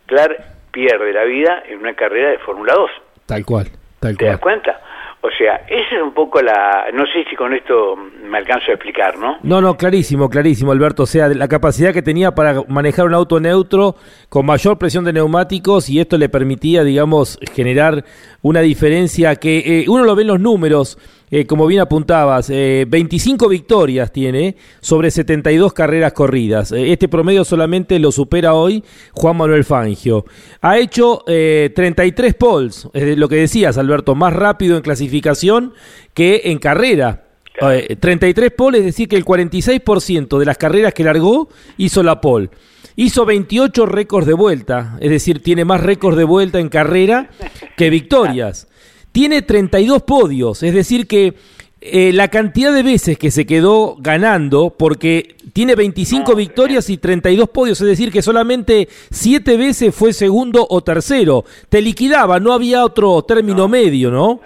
Clark 0.06 0.36
pierde 0.72 1.12
la 1.12 1.24
vida 1.24 1.62
en 1.68 1.78
una 1.78 1.94
carrera 1.94 2.30
de 2.30 2.38
Fórmula 2.38 2.74
2. 2.74 2.90
Tal 3.26 3.44
cual. 3.44 3.68
¿Te 4.00 4.24
das 4.24 4.38
cuenta? 4.38 4.80
O 5.22 5.28
sea, 5.36 5.56
esa 5.68 5.96
es 5.96 6.02
un 6.02 6.14
poco 6.14 6.40
la... 6.40 6.86
No 6.94 7.04
sé 7.04 7.24
si 7.28 7.36
con 7.36 7.52
esto 7.52 7.94
me 7.96 8.38
alcanzo 8.38 8.70
a 8.70 8.74
explicar, 8.74 9.18
¿no? 9.18 9.36
No, 9.42 9.60
no, 9.60 9.76
clarísimo, 9.76 10.30
clarísimo, 10.30 10.72
Alberto. 10.72 11.02
O 11.02 11.06
sea, 11.06 11.28
la 11.28 11.46
capacidad 11.46 11.92
que 11.92 12.00
tenía 12.00 12.34
para 12.34 12.62
manejar 12.68 13.04
un 13.04 13.12
auto 13.12 13.38
neutro 13.38 13.96
con 14.30 14.46
mayor 14.46 14.78
presión 14.78 15.04
de 15.04 15.12
neumáticos 15.12 15.90
y 15.90 16.00
esto 16.00 16.16
le 16.16 16.30
permitía, 16.30 16.84
digamos, 16.84 17.38
generar 17.52 18.02
una 18.40 18.60
diferencia 18.60 19.36
que 19.36 19.82
eh, 19.82 19.84
uno 19.88 20.04
lo 20.04 20.16
ve 20.16 20.22
en 20.22 20.28
los 20.28 20.40
números 20.40 20.96
eh, 21.30 21.46
como 21.46 21.66
bien 21.66 21.80
apuntabas, 21.80 22.48
25 22.48 23.44
eh, 23.44 23.48
victorias 23.48 24.12
tiene 24.12 24.56
sobre 24.80 25.10
72 25.10 25.72
carreras 25.72 26.12
corridas. 26.12 26.72
Eh, 26.72 26.92
este 26.92 27.08
promedio 27.08 27.44
solamente 27.44 27.98
lo 28.00 28.10
supera 28.10 28.54
hoy 28.54 28.82
Juan 29.12 29.36
Manuel 29.36 29.64
Fangio. 29.64 30.24
Ha 30.60 30.78
hecho 30.78 31.22
33 31.26 32.34
poles, 32.34 32.88
lo 32.92 33.28
que 33.28 33.36
decías, 33.36 33.78
Alberto, 33.78 34.14
más 34.14 34.32
rápido 34.32 34.76
en 34.76 34.82
clasificación 34.82 35.72
que 36.14 36.42
en 36.46 36.58
carrera. 36.58 37.26
33 37.60 38.52
poles, 38.52 38.80
es 38.80 38.86
decir, 38.86 39.06
que 39.06 39.16
el 39.16 39.24
46% 39.24 40.38
de 40.38 40.46
las 40.46 40.56
carreras 40.56 40.94
que 40.94 41.04
largó 41.04 41.48
hizo 41.76 42.02
la 42.02 42.20
pole. 42.20 42.48
Hizo 42.96 43.26
28 43.26 43.86
récords 43.86 44.26
de 44.26 44.32
vuelta, 44.32 44.96
es 45.00 45.10
decir, 45.10 45.42
tiene 45.42 45.66
más 45.66 45.82
récords 45.82 46.16
de 46.16 46.24
vuelta 46.24 46.58
en 46.58 46.70
carrera 46.70 47.28
que 47.76 47.90
victorias. 47.90 48.66
Tiene 49.12 49.42
32 49.42 50.02
podios, 50.02 50.62
es 50.62 50.74
decir 50.74 51.06
que 51.06 51.34
eh, 51.82 52.12
la 52.12 52.28
cantidad 52.28 52.74
de 52.74 52.82
veces 52.82 53.16
que 53.16 53.30
se 53.30 53.46
quedó 53.46 53.96
ganando, 53.98 54.74
porque 54.78 55.36
tiene 55.54 55.74
25 55.74 56.34
victorias 56.34 56.90
y 56.90 56.98
32 56.98 57.48
podios, 57.48 57.80
es 57.80 57.86
decir 57.86 58.12
que 58.12 58.20
solamente 58.20 58.88
7 59.10 59.56
veces 59.56 59.94
fue 59.94 60.12
segundo 60.12 60.66
o 60.68 60.82
tercero. 60.82 61.44
Te 61.70 61.80
liquidaba, 61.80 62.38
no 62.38 62.52
había 62.52 62.84
otro 62.84 63.22
término 63.22 63.66
medio, 63.66 64.10
¿no? 64.10 64.40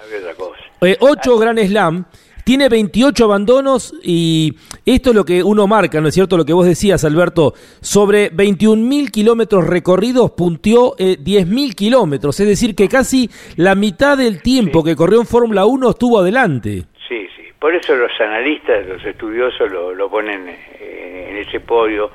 Eh, 0.81 0.96
8 1.00 1.38
Grand 1.38 1.59
Slam 1.59 2.05
tiene 2.44 2.68
28 2.68 3.24
abandonos 3.24 3.94
y 4.02 4.54
esto 4.85 5.11
es 5.11 5.16
lo 5.16 5.24
que 5.24 5.42
uno 5.42 5.66
marca, 5.66 6.00
¿no 6.00 6.09
es 6.09 6.14
cierto? 6.14 6.37
Lo 6.37 6.44
que 6.44 6.52
vos 6.52 6.66
decías, 6.66 7.04
Alberto, 7.04 7.54
sobre 7.80 8.30
21.000 8.30 9.11
kilómetros 9.11 9.66
recorridos 9.66 10.33
punteó 10.33 10.94
eh, 10.98 11.16
10.000 11.18 11.74
kilómetros, 11.74 12.38
es 12.40 12.46
decir, 12.46 12.74
que 12.74 12.88
casi 12.88 13.28
la 13.57 13.74
mitad 13.74 14.18
del 14.18 14.42
tiempo 14.42 14.85
que 14.85 14.94
corrió 14.94 15.20
en 15.20 15.26
Fórmula 15.26 15.64
1 15.64 15.90
estuvo 15.90 16.20
adelante. 16.20 16.85
Sí, 17.09 17.28
sí, 17.37 17.44
por 17.59 17.74
eso 17.74 17.94
los 17.94 18.12
analistas, 18.20 18.87
los 18.87 19.04
estudiosos 19.04 19.70
lo, 19.70 20.11
ponen 20.11 20.48
eh, 20.48 21.28
en 21.30 21.37
ese 21.38 21.61
podio 21.61 22.11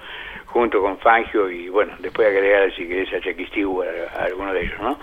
junto 0.46 0.82
con 0.82 0.98
Fangio 1.00 1.50
y 1.50 1.70
bueno, 1.70 1.94
después 2.00 2.28
agregar 2.28 2.74
si 2.76 2.88
querés 2.88 3.14
a 3.14 3.22
Chequistigu 3.22 3.84
a, 3.84 4.24
alguno 4.24 4.54
de 4.54 4.62
ellos, 4.62 4.80
¿no? 4.82 5.00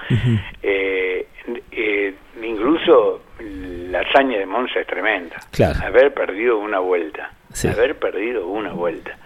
Eh, 0.62 1.27
eh, 1.71 2.15
incluso 2.42 3.22
la 3.40 4.01
hazaña 4.01 4.38
de 4.38 4.46
Monza 4.46 4.81
es 4.81 4.87
tremenda. 4.87 5.37
Haber 5.83 6.12
perdido 6.12 6.59
una 6.59 6.79
vuelta, 6.79 7.31
haber 7.72 7.99
perdido 7.99 8.46
una 8.46 8.72
vuelta 8.72 9.16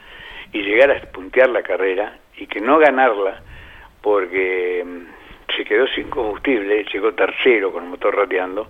y 0.52 0.62
llegar 0.62 0.90
a 0.90 1.00
puntear 1.10 1.48
la 1.50 1.62
carrera 1.62 2.16
y 2.36 2.46
que 2.46 2.60
no 2.60 2.78
ganarla 2.78 3.42
porque 4.00 4.84
mm, 4.84 5.54
se 5.56 5.64
quedó 5.64 5.86
sin 5.88 6.08
combustible, 6.08 6.84
llegó 6.92 7.12
tercero 7.12 7.72
con 7.72 7.84
el 7.84 7.90
motor 7.90 8.16
rateando, 8.16 8.68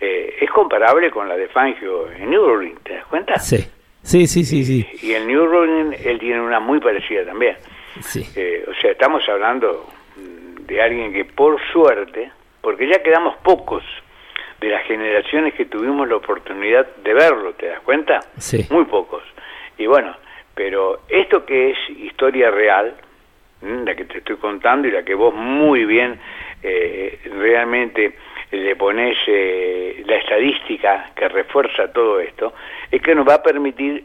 eh, 0.00 0.36
es 0.40 0.50
comparable 0.50 1.10
con 1.10 1.28
la 1.28 1.36
de 1.36 1.48
Fangio 1.48 2.10
en 2.10 2.30
Nürburgring, 2.30 2.76
¿te 2.82 2.94
das 2.94 3.06
cuenta? 3.06 3.38
Sí. 3.38 3.64
Sí, 4.02 4.26
sí, 4.26 4.44
sí, 4.44 4.64
sí. 4.64 4.86
Y 5.02 5.12
el 5.12 5.26
Nürburgring, 5.26 5.94
él 6.04 6.18
tiene 6.18 6.40
una 6.40 6.60
muy 6.60 6.78
parecida 6.78 7.24
también. 7.24 7.56
Sí. 8.00 8.22
Eh, 8.36 8.62
o 8.68 8.74
sea, 8.74 8.90
estamos 8.90 9.26
hablando 9.28 9.86
mm, 10.16 10.66
de 10.66 10.82
alguien 10.82 11.12
que 11.12 11.24
por 11.24 11.58
suerte, 11.72 12.30
porque 12.64 12.88
ya 12.88 13.02
quedamos 13.02 13.36
pocos 13.36 13.84
de 14.58 14.68
las 14.70 14.84
generaciones 14.86 15.52
que 15.52 15.66
tuvimos 15.66 16.08
la 16.08 16.16
oportunidad 16.16 16.86
de 16.96 17.12
verlo, 17.12 17.52
¿te 17.52 17.66
das 17.66 17.80
cuenta? 17.80 18.20
Sí. 18.38 18.66
Muy 18.70 18.86
pocos. 18.86 19.22
Y 19.76 19.86
bueno, 19.86 20.16
pero 20.54 21.00
esto 21.08 21.44
que 21.44 21.72
es 21.72 21.78
historia 21.90 22.50
real, 22.50 22.94
mm, 23.60 23.84
la 23.84 23.94
que 23.94 24.06
te 24.06 24.18
estoy 24.18 24.36
contando 24.36 24.88
y 24.88 24.90
la 24.90 25.02
que 25.02 25.14
vos 25.14 25.34
muy 25.34 25.84
bien 25.84 26.18
eh, 26.62 27.20
realmente 27.36 28.16
le 28.50 28.76
pones 28.76 29.18
eh, 29.26 30.02
la 30.06 30.16
estadística 30.16 31.10
que 31.14 31.28
refuerza 31.28 31.92
todo 31.92 32.18
esto, 32.20 32.54
es 32.90 33.02
que 33.02 33.14
nos 33.14 33.28
va 33.28 33.34
a 33.34 33.42
permitir 33.42 34.04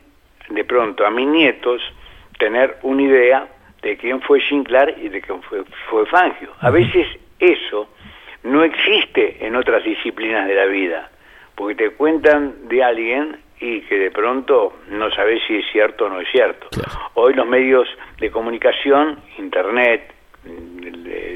de 0.50 0.66
pronto 0.66 1.06
a 1.06 1.10
mis 1.12 1.28
nietos 1.28 1.82
tener 2.38 2.78
una 2.82 3.04
idea 3.04 3.48
de 3.82 3.96
quién 3.96 4.20
fue 4.22 4.42
Sinclair 4.42 4.96
y 5.02 5.08
de 5.08 5.22
quién 5.22 5.42
fue, 5.44 5.64
fue 5.90 6.06
Fangio. 6.08 6.50
A 6.60 6.72
veces 6.72 7.08
eso 7.40 7.88
no 8.44 8.64
existe 8.64 9.46
en 9.46 9.56
otras 9.56 9.84
disciplinas 9.84 10.48
de 10.48 10.56
la 10.56 10.66
vida, 10.66 11.10
porque 11.56 11.76
te 11.76 11.90
cuentan 11.92 12.68
de 12.70 12.84
alguien 12.84 13.38
y 13.60 13.82
que 13.82 14.00
de 14.00 14.12
pronto 14.12 14.74
no 14.90 15.12
sabes 15.12 15.42
si 15.48 15.58
es 15.58 15.66
cierto 15.72 16.06
o 16.06 16.10
no 16.10 16.22
es 16.22 16.30
cierto. 16.32 16.68
Hoy 17.16 17.34
los 17.34 17.48
medios 17.48 17.88
de 18.20 18.32
comunicación, 18.32 19.20
Internet, 19.38 20.14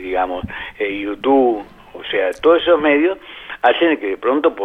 digamos, 0.02 0.46
eh, 0.80 1.00
YouTube, 1.00 1.66
o 1.94 2.04
sea, 2.06 2.32
todos 2.42 2.62
esos 2.62 2.80
medios 2.80 3.18
hacen 3.62 3.98
que 3.98 4.08
de 4.08 4.18
pronto 4.18 4.56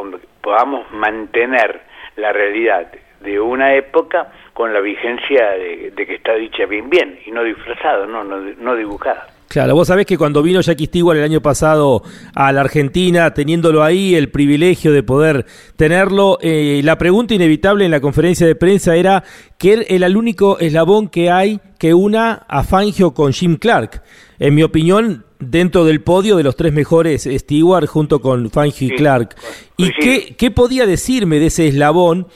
podamos 0.40 0.90
mantener 0.92 1.80
la 2.16 2.32
realidad 2.32 2.92
de 3.20 3.40
una 3.40 3.74
época 3.74 4.32
con 4.52 4.72
la 4.72 4.80
vigencia 4.80 5.50
de, 5.50 5.92
que 5.94 6.14
está 6.14 6.34
dicha 6.34 6.66
bien 6.66 6.88
bien 6.90 7.18
y 7.26 7.30
no 7.30 7.42
disfrazado, 7.42 8.06
no, 8.06 8.24
no, 8.24 8.74
dibujada. 8.74 9.28
Claro, 9.48 9.74
vos 9.74 9.88
sabés 9.88 10.04
que 10.04 10.18
cuando 10.18 10.42
vino 10.42 10.60
Jackie 10.60 10.86
Stewart 10.86 11.16
el 11.16 11.24
año 11.24 11.40
pasado 11.40 12.02
a 12.34 12.52
la 12.52 12.60
Argentina, 12.60 13.32
teniéndolo 13.32 13.82
ahí, 13.82 14.14
el 14.14 14.30
privilegio 14.30 14.92
de 14.92 15.02
poder 15.02 15.46
tenerlo, 15.74 16.38
eh, 16.42 16.82
la 16.84 16.98
pregunta 16.98 17.34
inevitable 17.34 17.86
en 17.86 17.90
la 17.90 18.00
conferencia 18.00 18.46
de 18.46 18.54
prensa 18.54 18.94
era 18.94 19.24
que 19.56 19.86
era 19.88 20.06
el 20.06 20.16
único 20.18 20.58
eslabón 20.58 21.08
que 21.08 21.30
hay 21.30 21.60
que 21.78 21.94
una 21.94 22.44
a 22.46 22.62
Fangio 22.62 23.14
con 23.14 23.32
Jim 23.32 23.56
Clark. 23.56 24.02
En 24.38 24.54
mi 24.54 24.62
opinión, 24.62 25.24
dentro 25.38 25.86
del 25.86 26.02
podio 26.02 26.36
de 26.36 26.42
los 26.42 26.54
tres 26.54 26.74
mejores 26.74 27.26
Stewart 27.30 27.86
junto 27.86 28.20
con 28.20 28.50
Fangio 28.50 28.88
y 28.88 28.96
Clark. 28.96 29.34
¿Y 29.78 29.92
qué, 29.92 30.34
qué, 30.36 30.50
podía 30.50 30.86
decirme 30.86 31.38
de 31.38 31.46
ese 31.46 31.68
eslabón 31.68 32.26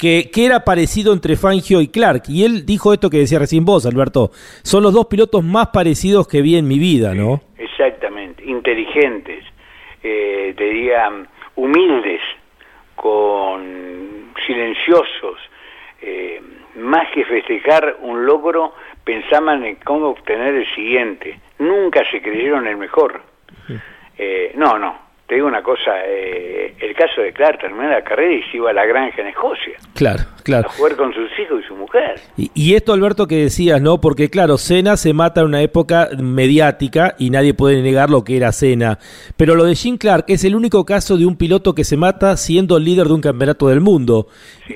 que, 0.00 0.30
que, 0.32 0.46
era 0.46 0.64
parecido 0.64 1.12
entre 1.12 1.36
Fangio 1.36 1.80
y 1.80 1.88
Clark? 1.88 2.22
Y 2.28 2.44
él 2.44 2.64
dijo 2.64 2.92
esto 2.92 3.10
que 3.10 3.18
decía 3.18 3.38
recién 3.38 3.64
vos, 3.64 3.84
Alberto. 3.86 4.30
Son 4.62 4.82
los 4.82 4.94
dos 4.94 5.06
pilotos 5.06 5.44
más 5.44 5.68
parecidos 5.68 6.26
que 6.26 6.42
vi 6.42 6.56
en 6.56 6.66
mi 6.66 6.78
vida, 6.78 7.14
¿no? 7.14 7.42
Exactamente, 7.58 8.44
inteligentes, 8.44 9.44
eh, 10.02 10.54
te 10.56 10.64
diría 10.64 11.10
humildes, 11.56 12.20
con 12.96 14.32
silenciosos, 14.46 15.38
eh, 16.02 16.40
más 16.76 17.10
que 17.12 17.24
festejar 17.24 17.96
un 18.02 18.26
logro, 18.26 18.74
pensaban 19.04 19.64
en 19.64 19.76
cómo 19.76 20.08
obtener 20.08 20.54
el 20.54 20.74
siguiente. 20.74 21.40
Nunca 21.58 22.02
se 22.10 22.20
creyeron 22.20 22.66
el 22.66 22.76
mejor. 22.76 23.22
Eh, 24.18 24.52
no, 24.56 24.78
no, 24.78 25.09
te 25.30 25.36
digo 25.36 25.46
una 25.46 25.62
cosa, 25.62 25.92
eh, 26.08 26.74
el 26.80 26.92
caso 26.96 27.20
de 27.20 27.32
Clark 27.32 27.60
terminó 27.60 27.88
la 27.88 28.02
carrera 28.02 28.34
y 28.34 28.42
se 28.50 28.56
iba 28.56 28.70
a 28.70 28.72
la 28.72 28.84
granja 28.84 29.22
en 29.22 29.28
Escocia. 29.28 29.74
Claro, 29.94 30.24
claro. 30.42 30.68
A 30.68 30.72
jugar 30.72 30.96
con 30.96 31.14
sus 31.14 31.30
hijos 31.38 31.62
y 31.62 31.68
su 31.68 31.76
mujer. 31.76 32.20
Y, 32.36 32.74
esto, 32.74 32.92
Alberto, 32.92 33.28
que 33.28 33.36
decías, 33.36 33.80
¿no? 33.80 34.00
Porque, 34.00 34.28
claro, 34.28 34.58
Cena 34.58 34.96
se 34.96 35.14
mata 35.14 35.42
en 35.42 35.46
una 35.46 35.62
época 35.62 36.08
mediática 36.18 37.14
y 37.16 37.30
nadie 37.30 37.54
puede 37.54 37.80
negar 37.80 38.10
lo 38.10 38.24
que 38.24 38.38
era 38.38 38.50
Cena. 38.50 38.98
Pero 39.36 39.54
lo 39.54 39.62
de 39.66 39.76
Jim 39.76 39.98
Clark 39.98 40.24
es 40.26 40.42
el 40.42 40.56
único 40.56 40.84
caso 40.84 41.16
de 41.16 41.26
un 41.26 41.36
piloto 41.36 41.76
que 41.76 41.84
se 41.84 41.96
mata 41.96 42.36
siendo 42.36 42.80
líder 42.80 43.06
de 43.06 43.14
un 43.14 43.20
campeonato 43.20 43.68
del 43.68 43.80
mundo. 43.80 44.26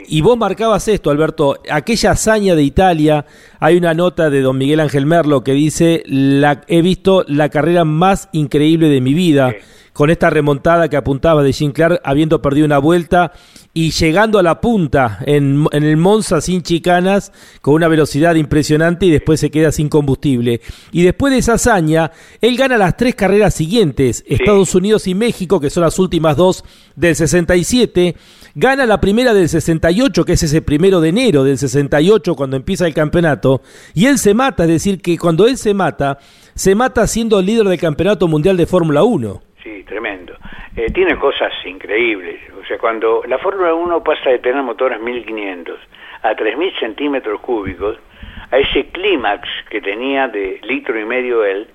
Y 0.06 0.20
vos 0.20 0.38
marcabas 0.38 0.86
esto, 0.86 1.10
Alberto, 1.10 1.56
aquella 1.68 2.12
hazaña 2.12 2.54
de 2.54 2.62
Italia, 2.62 3.26
hay 3.58 3.76
una 3.76 3.92
nota 3.92 4.30
de 4.30 4.40
don 4.40 4.56
Miguel 4.56 4.78
Ángel 4.78 5.04
Merlo 5.04 5.42
que 5.42 5.52
dice, 5.52 6.04
la, 6.06 6.60
he 6.68 6.80
visto 6.80 7.24
la 7.26 7.48
carrera 7.48 7.84
más 7.84 8.28
increíble 8.30 8.88
de 8.88 9.00
mi 9.00 9.14
vida 9.14 9.52
con 9.94 10.10
esta 10.10 10.28
remontada 10.28 10.88
que 10.88 10.96
apuntaba 10.96 11.42
de 11.42 11.52
Jim 11.52 11.70
Clark, 11.70 12.00
habiendo 12.04 12.42
perdido 12.42 12.66
una 12.66 12.78
vuelta 12.78 13.32
y 13.72 13.92
llegando 13.92 14.40
a 14.40 14.42
la 14.42 14.60
punta 14.60 15.20
en, 15.24 15.66
el 15.70 15.96
Monza 15.96 16.40
sin 16.40 16.62
chicanas, 16.62 17.32
con 17.62 17.74
una 17.74 17.86
velocidad 17.86 18.34
impresionante 18.34 19.06
y 19.06 19.10
después 19.12 19.38
se 19.38 19.52
queda 19.52 19.70
sin 19.70 19.88
combustible. 19.88 20.60
Y 20.90 21.02
después 21.04 21.32
de 21.32 21.38
esa 21.38 21.54
hazaña, 21.54 22.10
él 22.40 22.56
gana 22.56 22.76
las 22.76 22.96
tres 22.96 23.14
carreras 23.14 23.54
siguientes, 23.54 24.24
Estados 24.26 24.74
Unidos 24.74 25.06
y 25.06 25.14
México, 25.14 25.60
que 25.60 25.70
son 25.70 25.84
las 25.84 25.98
últimas 26.00 26.36
dos 26.36 26.64
del 26.96 27.14
67, 27.14 28.16
gana 28.56 28.86
la 28.86 29.00
primera 29.00 29.32
del 29.32 29.48
68, 29.48 30.24
que 30.24 30.32
es 30.32 30.42
ese 30.42 30.60
primero 30.60 31.00
de 31.00 31.10
enero 31.10 31.44
del 31.44 31.56
68, 31.56 32.34
cuando 32.34 32.56
empieza 32.56 32.84
el 32.88 32.94
campeonato, 32.94 33.62
y 33.94 34.06
él 34.06 34.18
se 34.18 34.34
mata, 34.34 34.64
es 34.64 34.70
decir, 34.70 35.00
que 35.00 35.16
cuando 35.18 35.46
él 35.46 35.56
se 35.56 35.72
mata, 35.72 36.18
se 36.56 36.74
mata 36.74 37.06
siendo 37.06 37.40
líder 37.40 37.68
del 37.68 37.78
campeonato 37.78 38.26
mundial 38.26 38.56
de 38.56 38.66
Fórmula 38.66 39.04
1. 39.04 39.53
Sí, 39.64 39.82
tremendo. 39.84 40.36
Eh, 40.76 40.90
tiene 40.92 41.16
cosas 41.16 41.50
increíbles. 41.64 42.38
O 42.60 42.66
sea, 42.66 42.76
cuando 42.76 43.22
la 43.26 43.38
Fórmula 43.38 43.72
1 43.72 44.04
pasa 44.04 44.28
de 44.28 44.38
tener 44.38 44.62
motores 44.62 45.00
1500 45.00 45.80
a 46.22 46.34
3000 46.34 46.78
centímetros 46.78 47.40
cúbicos, 47.40 47.96
a 48.50 48.58
ese 48.58 48.88
clímax 48.88 49.48
que 49.70 49.80
tenía 49.80 50.28
de 50.28 50.60
litro 50.64 51.00
y 51.00 51.06
medio 51.06 51.46
él, 51.46 51.66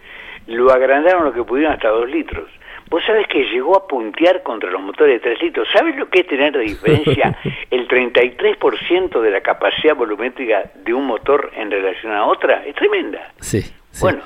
lo 0.45 0.71
agrandaron 0.71 1.23
lo 1.25 1.34
que 1.34 1.43
pudieron 1.43 1.73
hasta 1.73 1.89
dos 1.89 2.08
litros. 2.08 2.47
Vos 2.91 3.04
sabés 3.06 3.28
que 3.28 3.43
llegó 3.45 3.75
a 3.75 3.88
puntear 3.88 4.43
contra 4.43 4.69
los 4.69 4.82
motores 4.82 5.15
de 5.15 5.30
3 5.32 5.41
litros. 5.41 5.67
¿Sabes 5.73 5.95
lo 5.95 6.10
que 6.10 6.19
es 6.19 6.28
tener 6.28 6.54
de 6.54 6.60
diferencia 6.60 7.38
el 7.71 7.88
33% 7.88 9.19
de 9.19 9.32
la 9.32 9.41
capacidad 9.41 9.95
volumétrica 9.95 10.71
de 10.75 10.93
un 10.93 11.08
motor 11.08 11.52
en 11.56 11.71
relación 11.71 12.13
a 12.13 12.25
otra? 12.25 12.63
Es 12.65 12.75
tremenda. 12.75 13.32
Sí. 13.39 13.63
Bueno, 13.99 14.21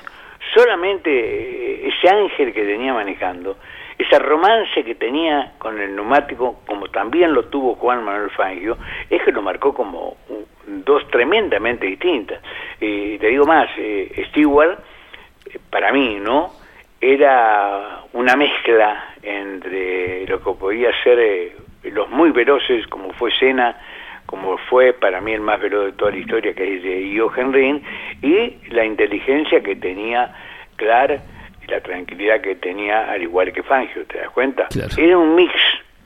solamente 0.54 1.10
eh, 1.10 1.88
ese 1.88 2.08
ángel 2.08 2.52
que 2.52 2.64
tenía 2.64 2.94
manejando, 2.94 3.56
ese 3.98 4.18
romance 4.18 4.82
que 4.84 4.94
tenía 4.94 5.52
con 5.58 5.80
el 5.80 5.94
neumático, 5.94 6.60
como 6.66 6.88
también 6.88 7.32
lo 7.34 7.44
tuvo 7.46 7.74
Juan 7.74 8.04
Manuel 8.04 8.30
Fangio, 8.30 8.78
es 9.10 9.22
que 9.22 9.32
lo 9.32 9.42
marcó 9.42 9.74
como 9.74 10.16
dos 10.66 11.06
tremendamente 11.10 11.86
distintas. 11.86 12.40
Y 12.80 13.18
te 13.18 13.28
digo 13.28 13.44
más, 13.44 13.68
eh, 13.76 14.26
Stewart, 14.30 14.78
eh, 15.46 15.58
para 15.70 15.92
mí, 15.92 16.18
¿no? 16.20 16.52
Era 17.00 18.00
una 18.12 18.34
mezcla 18.36 19.14
entre 19.22 20.26
lo 20.26 20.42
que 20.42 20.52
podía 20.52 20.90
ser 21.02 21.52
los 21.82 22.08
muy 22.08 22.30
veloces, 22.30 22.86
como 22.86 23.12
fue 23.12 23.30
Senna, 23.32 23.76
como 24.34 24.58
fue 24.68 24.92
para 24.92 25.20
mí 25.20 25.32
el 25.32 25.40
más 25.40 25.60
veloz 25.60 25.84
de 25.84 25.92
toda 25.92 26.10
la 26.10 26.16
historia, 26.16 26.52
que 26.54 26.76
es 26.76 26.82
de 26.82 27.16
Jochen 27.16 27.52
Rindt, 27.52 27.84
y 28.20 28.56
la 28.74 28.84
inteligencia 28.84 29.62
que 29.62 29.76
tenía 29.76 30.34
Clark 30.74 31.20
y 31.62 31.70
la 31.70 31.80
tranquilidad 31.80 32.40
que 32.40 32.56
tenía, 32.56 33.12
al 33.12 33.22
igual 33.22 33.52
que 33.52 33.62
Fangio, 33.62 34.04
¿te 34.06 34.18
das 34.18 34.30
cuenta? 34.30 34.66
Era 34.98 35.16
un 35.16 35.36
mix, 35.36 35.54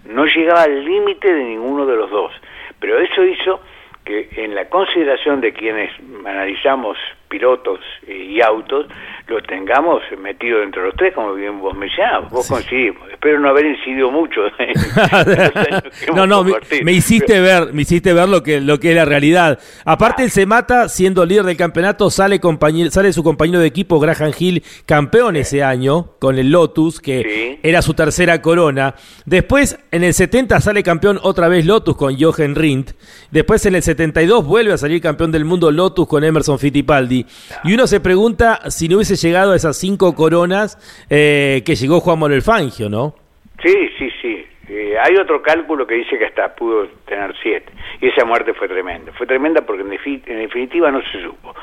no 0.05 0.27
llegaba 0.27 0.65
al 0.65 0.85
límite 0.85 1.33
de 1.33 1.43
ninguno 1.43 1.87
de 1.87 1.97
los 1.97 2.11
dos, 2.11 2.31
pero 2.79 2.99
eso 2.99 3.25
hizo 3.25 3.63
que 4.05 4.29
en 4.37 4.55
la 4.55 4.69
consideración 4.69 5.41
de 5.41 5.55
quienes 5.55 5.91
analizamos 6.27 6.99
pilotos 7.29 7.81
y 8.07 8.41
autos, 8.41 8.87
lo 9.29 9.43
tengamos 9.43 10.03
metido 10.19 10.61
dentro 10.61 10.83
de 10.83 10.89
los 10.89 10.97
tres, 10.97 11.15
como 11.15 11.35
bien 11.35 11.61
vos 11.61 11.77
mencionabas, 11.77 12.31
vos 12.31 12.49
coincidimos. 12.49 13.09
Espero 13.11 13.39
no 13.39 13.51
haber 13.51 13.67
incidido 13.67 14.11
mucho. 14.11 14.41
no, 16.15 16.27
no, 16.27 16.45
me, 16.45 16.93
hiciste 16.93 17.41
ver, 17.41 17.73
me 17.75 17.83
hiciste 17.83 18.13
ver 18.15 18.29
lo 18.29 18.43
que, 18.43 18.61
lo 18.61 18.81
que 18.81 18.91
es 18.91 18.97
la 18.97 19.05
realidad. 19.05 19.59
Aparte, 19.85 20.23
él 20.25 20.31
se 20.31 20.47
mata 20.47 20.89
siendo 20.89 21.27
líder 21.27 21.45
del 21.45 21.57
campeonato, 21.57 22.11
sale, 22.11 22.41
compañero, 22.41 22.91
sale 22.91 23.13
su 23.13 23.23
compañero 23.23 23.61
de 23.61 23.67
equipo, 23.67 24.01
Graham 24.01 24.33
Hill, 24.39 24.63
campeón 24.87 25.37
ese 25.37 25.63
año, 25.63 26.13
con 26.19 26.39
el 26.39 26.51
Lotus, 26.51 27.01
que 27.01 27.59
era 27.63 27.83
su 27.83 27.95
tercera 27.95 28.41
corona. 28.41 28.95
Después, 29.27 29.79
en 29.91 30.05
el 30.05 30.15
70 30.15 30.61
sale 30.61 30.83
campeón 30.83 31.21
otra 31.23 31.49
vez 31.49 31.67
Lotus 31.67 31.97
con 31.97 32.19
Jochen 32.19 32.55
Rindt. 32.55 32.93
Después, 33.31 33.67
en 33.67 33.75
el 33.75 33.83
72 33.83 34.47
vuelve 34.47 34.73
a 34.73 34.79
salir 34.79 35.03
campeón 35.03 35.33
del 35.33 35.45
mundo 35.45 35.71
Lotus 35.71 36.09
con 36.09 36.25
Emerson 36.25 36.59
Fittipaldi. 36.59 37.18
Y 37.65 37.75
uno 37.75 37.87
se 37.87 38.01
pregunta 38.01 38.71
si 38.71 38.89
no 38.89 38.97
hubiese 38.97 39.17
llegado 39.17 39.53
a 39.53 39.57
esas 39.57 39.77
cinco 39.77 40.15
coronas 40.15 40.79
eh, 41.11 41.63
que 41.65 41.75
llegó 41.75 42.01
Juan 42.01 42.19
Manuel 42.19 42.43
Fangio, 42.43 42.89
¿no? 42.89 43.15
Sí, 43.63 43.75
sí, 43.99 44.11
sí. 44.23 44.47
Eh, 44.69 44.97
hay 45.01 45.17
otro 45.17 45.41
cálculo 45.41 45.87
que 45.87 45.95
dice 45.95 46.19
que 46.19 46.27
hasta 46.27 46.55
pudo 46.55 46.87
tener 47.07 47.35
siete. 47.43 47.73
Y 48.01 48.09
esa 48.09 48.25
muerte 48.25 48.53
fue 48.55 48.69
tremenda. 48.69 49.13
Fue 49.13 49.27
tremenda 49.27 49.63
porque 49.63 49.83
en, 49.83 49.89
definitiva 49.89 50.91
no 50.91 51.01
se 51.11 51.23
supo. 51.23 51.55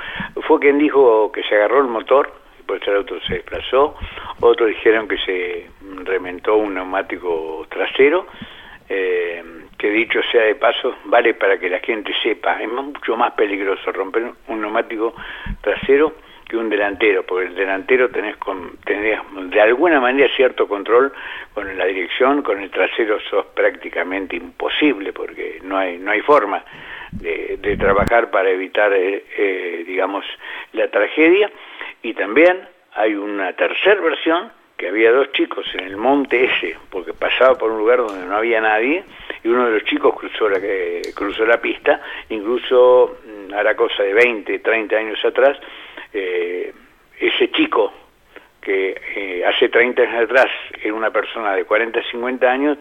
Fue 0.48 0.60
quien 0.60 0.80
dijo 0.80 1.32
que 1.32 1.44
se 1.44 1.56
agarró 1.56 1.82
el 1.82 1.88
motor 1.88 2.34
y 2.60 2.64
por 2.64 2.82
eso 2.82 2.92
el 2.92 2.98
auto 2.98 3.20
se 3.28 3.36
desplazó. 3.36 3.96
Otros 4.40 4.70
dijeron 4.70 5.08
que 5.08 5.18
se 5.20 5.68
rementó 6.04 6.56
un 6.58 6.74
neumático 6.74 7.66
trasero. 7.70 8.26
Eh, 8.90 9.44
que 9.78 9.90
dicho 9.90 10.22
sea 10.32 10.44
de 10.44 10.56
paso, 10.56 10.96
vale 11.06 11.34
para 11.34 11.58
que 11.58 11.70
la 11.70 11.80
gente 11.80 12.14
sepa, 12.24 12.62
es 12.62 12.70
mucho 12.70 13.18
más 13.18 13.34
peligroso 13.34 13.92
romper 13.92 14.32
un 14.48 14.62
neumático 14.62 15.14
trasero 15.62 16.14
que 16.48 16.58
un 16.58 16.70
delantero, 16.70 17.24
porque 17.24 17.48
el 17.48 17.56
delantero 17.56 18.10
tenés, 18.10 18.38
con, 18.38 18.78
tenés 18.86 19.20
de 19.50 19.62
alguna 19.62 20.00
manera 20.00 20.30
cierto 20.36 20.68
control 20.68 21.12
con 21.54 21.76
la 21.78 21.86
dirección, 21.86 22.44
con 22.44 22.62
el 22.62 22.70
trasero 22.70 23.20
sos 23.30 23.48
prácticamente 23.48 24.36
imposible, 24.36 25.12
porque 25.12 25.60
no 25.64 25.78
hay, 25.78 25.98
no 25.98 26.12
hay 26.12 26.22
forma 26.22 26.64
de, 27.12 27.78
trabajar 27.78 28.30
para 28.30 28.50
evitar, 28.50 28.94
eh, 28.94 29.26
eh, 29.38 29.84
digamos, 29.88 30.26
la 30.74 30.88
tragedia. 30.90 31.52
Y 32.04 32.14
también 32.14 32.68
hay 32.94 33.16
una 33.16 33.54
tercera 33.54 34.00
versión, 34.02 34.52
que 34.78 34.90
había 34.90 35.12
dos 35.12 35.32
chicos 35.32 35.66
en 35.74 35.86
el 35.86 35.98
monte 35.98 36.46
ese, 36.46 36.78
porque 36.90 37.14
pasaba 37.14 37.56
por 37.58 37.72
un 37.72 37.80
lugar 37.80 38.00
donde 38.00 38.26
no 38.26 38.36
había 38.36 38.60
nadie, 38.60 39.04
y 39.44 39.48
uno 39.48 39.66
de 39.66 39.80
los 39.80 39.84
chicos 39.86 40.14
cruzó 40.16 40.50
la, 40.50 40.60
cruzó 41.14 41.46
la 41.46 41.62
pista, 41.62 42.02
incluso 42.30 43.18
mm, 43.26 43.54
hará 43.54 43.76
cosa 43.76 44.04
de 44.04 44.14
20, 44.14 44.60
30 44.60 44.96
años 44.96 45.24
atrás, 45.24 45.58
eh, 46.14 46.74
ese 47.20 47.52
chico 47.52 47.94
que 48.62 49.00
eh, 49.16 49.46
hace 49.46 49.70
30 49.70 50.02
años 50.02 50.24
atrás 50.24 50.48
era 50.82 50.94
una 50.94 51.12
persona 51.12 51.56
de 51.56 51.64
40, 51.64 52.02
50 52.12 52.52
años, 52.52 52.78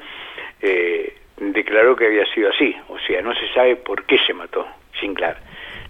eh, 0.62 1.14
declaró 1.37 1.94
que 1.94 2.07
había 2.07 2.26
sido 2.33 2.50
así, 2.50 2.74
o 2.88 2.98
sea, 3.00 3.20
no 3.22 3.35
se 3.35 3.52
sabe 3.52 3.76
por 3.76 4.04
qué 4.04 4.18
se 4.26 4.33
mató, 4.33 4.66
sin 4.98 5.14
claro, 5.14 5.38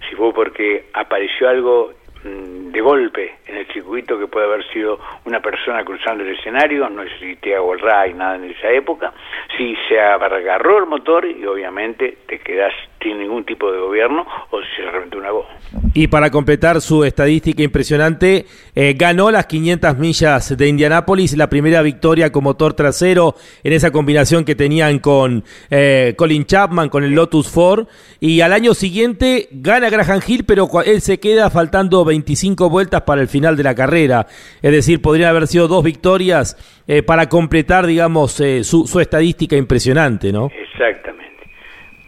si 0.09 0.17
fue 0.17 0.35
porque 0.35 0.87
apareció 0.93 1.49
algo 1.49 1.95
de 2.25 2.81
golpe 2.81 3.35
en 3.47 3.57
el 3.57 3.67
circuito 3.69 4.19
que 4.19 4.27
puede 4.27 4.47
haber 4.47 4.67
sido 4.73 4.99
una 5.27 5.41
persona 5.41 5.85
cruzando 5.85 6.25
el 6.25 6.37
escenario, 6.37 6.89
no 6.89 7.03
existía 7.03 7.59
RAI, 7.81 8.15
nada 8.15 8.37
en 8.37 8.45
esa 8.45 8.71
época, 8.71 9.13
si 9.57 9.77
se 9.89 10.01
agarró 10.01 10.79
el 10.79 10.87
motor 10.87 11.27
y 11.27 11.45
obviamente 11.47 12.19
te 12.27 12.39
quedas 12.39 12.73
sin 13.03 13.19
ningún 13.19 13.45
tipo 13.45 13.71
de 13.71 13.79
gobierno 13.79 14.27
o 14.51 14.61
si 14.61 14.67
se 14.77 14.91
reventó 14.91 15.19
una 15.19 15.31
voz. 15.31 15.47
Y 15.93 16.09
para 16.09 16.31
completar 16.31 16.81
su 16.81 17.05
estadística 17.05 17.63
impresionante, 17.63 18.47
eh, 18.75 18.95
ganó 18.97 19.31
las 19.31 19.47
500 19.47 19.99
millas 19.99 20.57
de 20.57 20.69
Indianápolis, 20.69 21.37
la 21.37 21.49
primera 21.49 21.83
victoria 21.83 22.33
con 22.33 22.45
motor 22.45 22.73
trasero 22.73 23.35
en 23.63 23.75
esa 23.75 23.93
combinación 23.93 24.45
que 24.45 24.55
tenían 24.55 24.99
con 24.99 25.45
eh, 25.71 26.15
Colin 26.17 26.47
Chapman, 26.47 26.89
con 26.89 27.05
el 27.05 27.13
Lotus 27.13 27.51
Ford, 27.51 27.87
y 28.19 28.41
al 28.41 28.53
año 28.53 28.75
siguiente 28.75 29.49
gana 29.53 29.91
Graham 29.91 30.21
Hill, 30.27 30.45
pero 30.47 30.69
él 30.85 31.01
se 31.03 31.21
queda 31.21 31.51
faltando 31.51 32.05
25 32.15 32.71
vueltas 32.71 33.03
para 33.03 33.21
el 33.21 33.29
final 33.29 33.57
de 33.57 33.65
la 33.65 33.75
carrera. 33.75 34.27
Es 34.63 34.73
decir, 34.73 35.03
podrían 35.03 35.31
haber 35.31 35.47
sido 35.49 35.67
dos 35.67 35.83
victorias 35.83 36.57
eh, 36.87 37.03
para 37.03 37.29
completar, 37.29 37.87
digamos, 37.87 38.41
eh, 38.41 38.63
su, 38.63 38.87
su, 38.87 39.01
estadística 39.01 39.57
impresionante, 39.57 40.33
¿no? 40.33 40.47
Exactamente. 40.47 41.45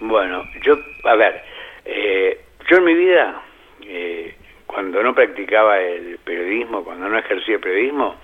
Bueno, 0.00 0.44
yo, 0.62 0.78
a 1.04 1.16
ver, 1.16 1.42
eh, 1.84 2.40
yo 2.70 2.76
en 2.76 2.84
mi 2.84 2.94
vida, 2.94 3.42
cuando 4.66 5.02
no 5.02 5.14
practicaba 5.14 5.80
el 5.80 6.18
periodismo, 6.18 6.84
cuando 6.84 7.08
no 7.08 7.18
ejercía 7.18 7.54
el 7.56 7.60
periodismo, 7.60 8.16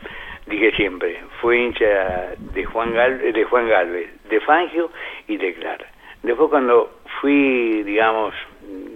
dije 0.47 0.71
siempre, 0.77 1.19
fui 1.41 1.59
hincha 1.59 2.35
de 2.39 2.65
Juan, 2.65 2.93
Galvez, 2.93 3.35
de 3.35 3.45
Juan 3.45 3.69
Galvez, 3.69 4.09
de 4.29 4.41
Fangio 4.41 4.91
y 5.27 5.37
de 5.37 5.55
Clara. 5.55 5.87
Después 6.23 6.51
cuando 6.51 7.01
fui, 7.21 7.83
digamos, 7.83 8.35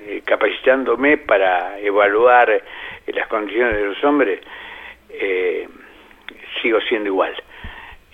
eh, 0.06 0.22
capacitándome 0.24 1.16
para 1.18 1.80
evaluar 1.80 2.48
eh, 2.50 2.62
las 3.08 3.26
condiciones 3.26 3.74
de 3.74 3.86
los 3.86 4.04
hombres, 4.04 4.40
eh, 5.10 5.68
sigo 6.62 6.80
siendo 6.82 7.08
igual, 7.08 7.34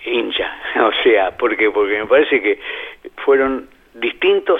hincha, 0.03 0.51
o 0.81 0.91
sea, 1.03 1.37
porque 1.37 1.69
porque 1.69 1.99
me 1.99 2.07
parece 2.07 2.41
que 2.41 2.59
fueron 3.23 3.69
distintos 3.93 4.59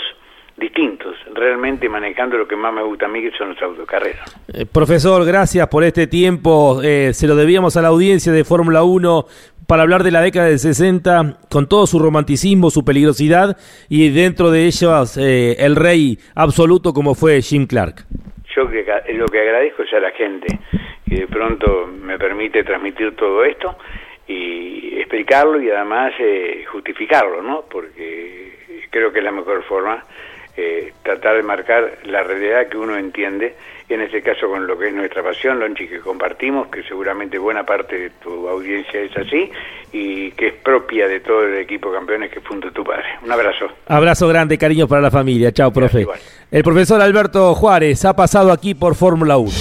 distintos, 0.58 1.16
realmente 1.34 1.89
manejando 1.89 2.38
lo 2.38 2.48
que 2.48 2.56
más 2.56 2.74
me 2.74 2.84
gusta 2.84 3.06
a 3.06 3.10
mí, 3.10 3.22
que 3.22 3.32
son 3.38 3.50
los 3.50 3.62
autocarreras. 3.62 4.36
profesor, 4.72 5.26
gracias 5.26 5.68
por 5.68 5.84
este 5.84 6.08
tiempo. 6.08 6.80
se 6.82 7.28
lo 7.28 7.36
debíamos 7.36 7.76
a 7.78 7.82
la 7.82 7.88
audiencia 7.89 8.32
de 8.32 8.44
Fórmula 8.44 8.84
1 8.84 9.26
para 9.68 9.84
hablar 9.84 10.04
de 10.04 10.12
la 10.12 10.22
década 10.22 10.48
del 10.48 10.60
60 10.60 11.38
con 11.50 11.68
todo 11.68 11.88
su 11.88 12.00
romanticismo, 12.00 12.70
su 12.70 12.84
peligrosidad 12.84 13.58
y 13.89 14.10
dentro 14.10 14.52
de 14.52 14.66
ellos 14.66 15.18
eh, 15.18 15.56
el 15.60 15.76
rey 15.76 16.18
absoluto 16.36 16.94
como 16.94 17.16
fue 17.16 17.42
Jim 17.42 17.66
Clark. 17.68 18.06
Yo 18.56 18.64
lo 18.64 19.26
que 19.28 19.39
agradezco 19.39 19.84
es 19.84 19.93
a 19.93 19.99
la 19.99 20.12
gente 20.12 20.60
que 21.08 21.16
de 21.16 21.28
pronto 21.28 21.88
me 21.88 22.18
permite 22.18 22.64
transmitir 22.64 23.16
todo 23.16 23.43
esto 23.43 23.76
y 24.28 24.99
explicarlo 24.99 25.62
y 25.62 25.70
además 25.70 26.14
eh, 26.20 26.64
justificarlo, 26.72 27.41
¿no? 27.41 27.64
Porque 27.70 28.88
creo 28.91 29.12
que 29.12 29.20
es 29.20 29.26
la 29.26 29.32
mejor 29.32 29.64
forma 29.64 30.04
eh, 30.56 30.93
tratar 31.01 31.36
de 31.36 31.43
marcar 31.43 31.97
la 32.06 32.24
realidad 32.24 32.68
que 32.68 32.78
uno 32.78 32.97
entiende, 32.97 33.56
en 33.89 34.01
este 34.01 34.22
caso 34.22 34.47
con 34.47 34.68
lo 34.68 34.78
que 34.78 34.88
es 34.88 34.93
nuestra 34.93 35.24
pasión, 35.24 35.60
Lonchi, 35.60 35.88
que 35.88 35.99
compartimos, 35.99 36.68
que 36.68 36.84
seguramente 36.84 37.38
buena 37.38 37.66
parte 37.66 37.97
de 37.97 38.10
tu 38.22 38.47
audiencia 38.47 38.99
es 39.01 39.16
así 39.18 39.51
y 39.91 40.32
que 40.32 40.47
es 40.47 40.54
propia 40.54 41.08
de 41.08 41.20
todo 41.20 41.43
el 41.45 41.56
equipo 41.56 41.89
de 41.89 41.97
campeones 41.97 42.32
que 42.32 42.39
fundó 42.41 42.72
tu 42.72 42.84
padre. 42.84 43.06
Un 43.24 43.32
abrazo. 43.32 43.68
Abrazo 43.88 44.28
grande, 44.28 44.58
cariño 44.58 44.88
para 44.88 45.01
la 45.01 45.12
familia. 45.12 45.51
Chao, 45.51 45.72
profe. 45.72 46.06
El 46.51 46.64
profesor 46.64 47.01
Alberto 47.01 47.54
Juárez 47.56 48.06
ha 48.06 48.16
pasado 48.16 48.51
aquí 48.51 48.76
por 48.76 48.95
Fórmula 48.95 49.38
1. 49.38 49.51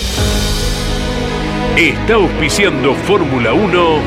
Está 1.77 2.15
auspiciando 2.15 2.93
Fórmula 2.95 3.55
1 3.55 4.03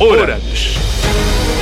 Orange. 0.00 0.71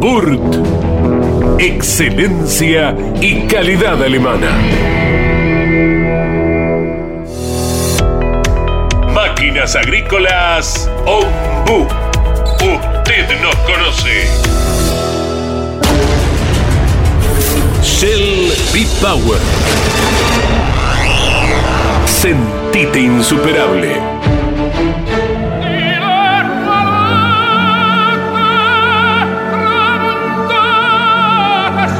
Burt. 0.00 0.40
Excelencia 1.58 2.94
y 3.20 3.48
calidad 3.48 4.00
alemana. 4.00 4.56
Máquinas 9.12 9.74
Agrícolas 9.74 10.88
Ombu. 11.04 11.88
Usted 12.60 13.40
nos 13.42 13.56
conoce. 13.56 14.28
Shell 17.82 18.52
B-Power. 18.72 19.40
Sentite 22.06 23.00
insuperable. 23.00 24.27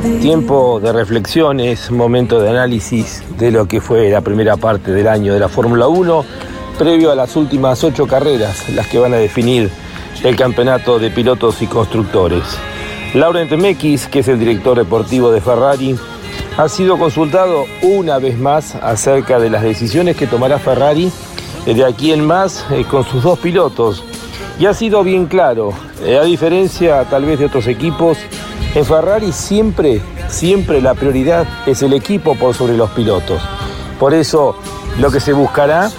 Tempo. 0.00 0.20
Tiempo 0.20 0.80
de 0.80 0.92
reflexiones, 0.92 1.90
momento 1.90 2.40
de 2.40 2.50
análisis 2.50 3.24
de 3.36 3.50
lo 3.50 3.66
que 3.66 3.80
fue 3.80 4.10
la 4.10 4.20
primera 4.20 4.56
parte 4.56 4.92
del 4.92 5.08
año 5.08 5.34
de 5.34 5.40
la 5.40 5.48
Fórmula 5.48 5.88
1, 5.88 6.24
previo 6.78 7.10
a 7.10 7.16
las 7.16 7.34
últimas 7.34 7.82
ocho 7.82 8.06
carreras, 8.06 8.68
las 8.70 8.86
que 8.86 8.98
van 9.00 9.12
a 9.14 9.16
definir 9.16 9.70
el 10.22 10.36
campeonato 10.36 10.98
de 10.98 11.10
pilotos 11.10 11.62
y 11.62 11.66
constructores. 11.66 12.42
Laurent 13.14 13.50
Mekis, 13.52 14.06
que 14.06 14.20
es 14.20 14.28
el 14.28 14.38
director 14.38 14.76
deportivo 14.76 15.30
de 15.30 15.40
Ferrari, 15.40 15.96
ha 16.56 16.68
sido 16.68 16.98
consultado 16.98 17.64
una 17.82 18.18
vez 18.18 18.38
más 18.38 18.74
acerca 18.76 19.38
de 19.38 19.50
las 19.50 19.62
decisiones 19.62 20.16
que 20.16 20.26
tomará 20.26 20.58
Ferrari 20.58 21.10
de 21.66 21.84
aquí 21.84 22.12
en 22.12 22.24
más 22.24 22.64
eh, 22.70 22.84
con 22.88 23.04
sus 23.04 23.22
dos 23.22 23.38
pilotos. 23.38 24.04
Y 24.58 24.66
ha 24.66 24.74
sido 24.74 25.02
bien 25.02 25.26
claro, 25.26 25.72
eh, 26.02 26.18
a 26.18 26.22
diferencia 26.22 27.04
tal 27.04 27.24
vez 27.24 27.38
de 27.38 27.46
otros 27.46 27.66
equipos, 27.66 28.18
en 28.74 28.84
Ferrari 28.84 29.32
siempre, 29.32 30.00
siempre 30.28 30.80
la 30.80 30.94
prioridad 30.94 31.46
es 31.66 31.82
el 31.82 31.92
equipo 31.92 32.34
por 32.34 32.54
sobre 32.54 32.76
los 32.76 32.90
pilotos. 32.90 33.40
Por 33.98 34.14
eso 34.14 34.56
lo 34.98 35.10
que 35.10 35.20
se 35.20 35.32
buscará 35.32 35.90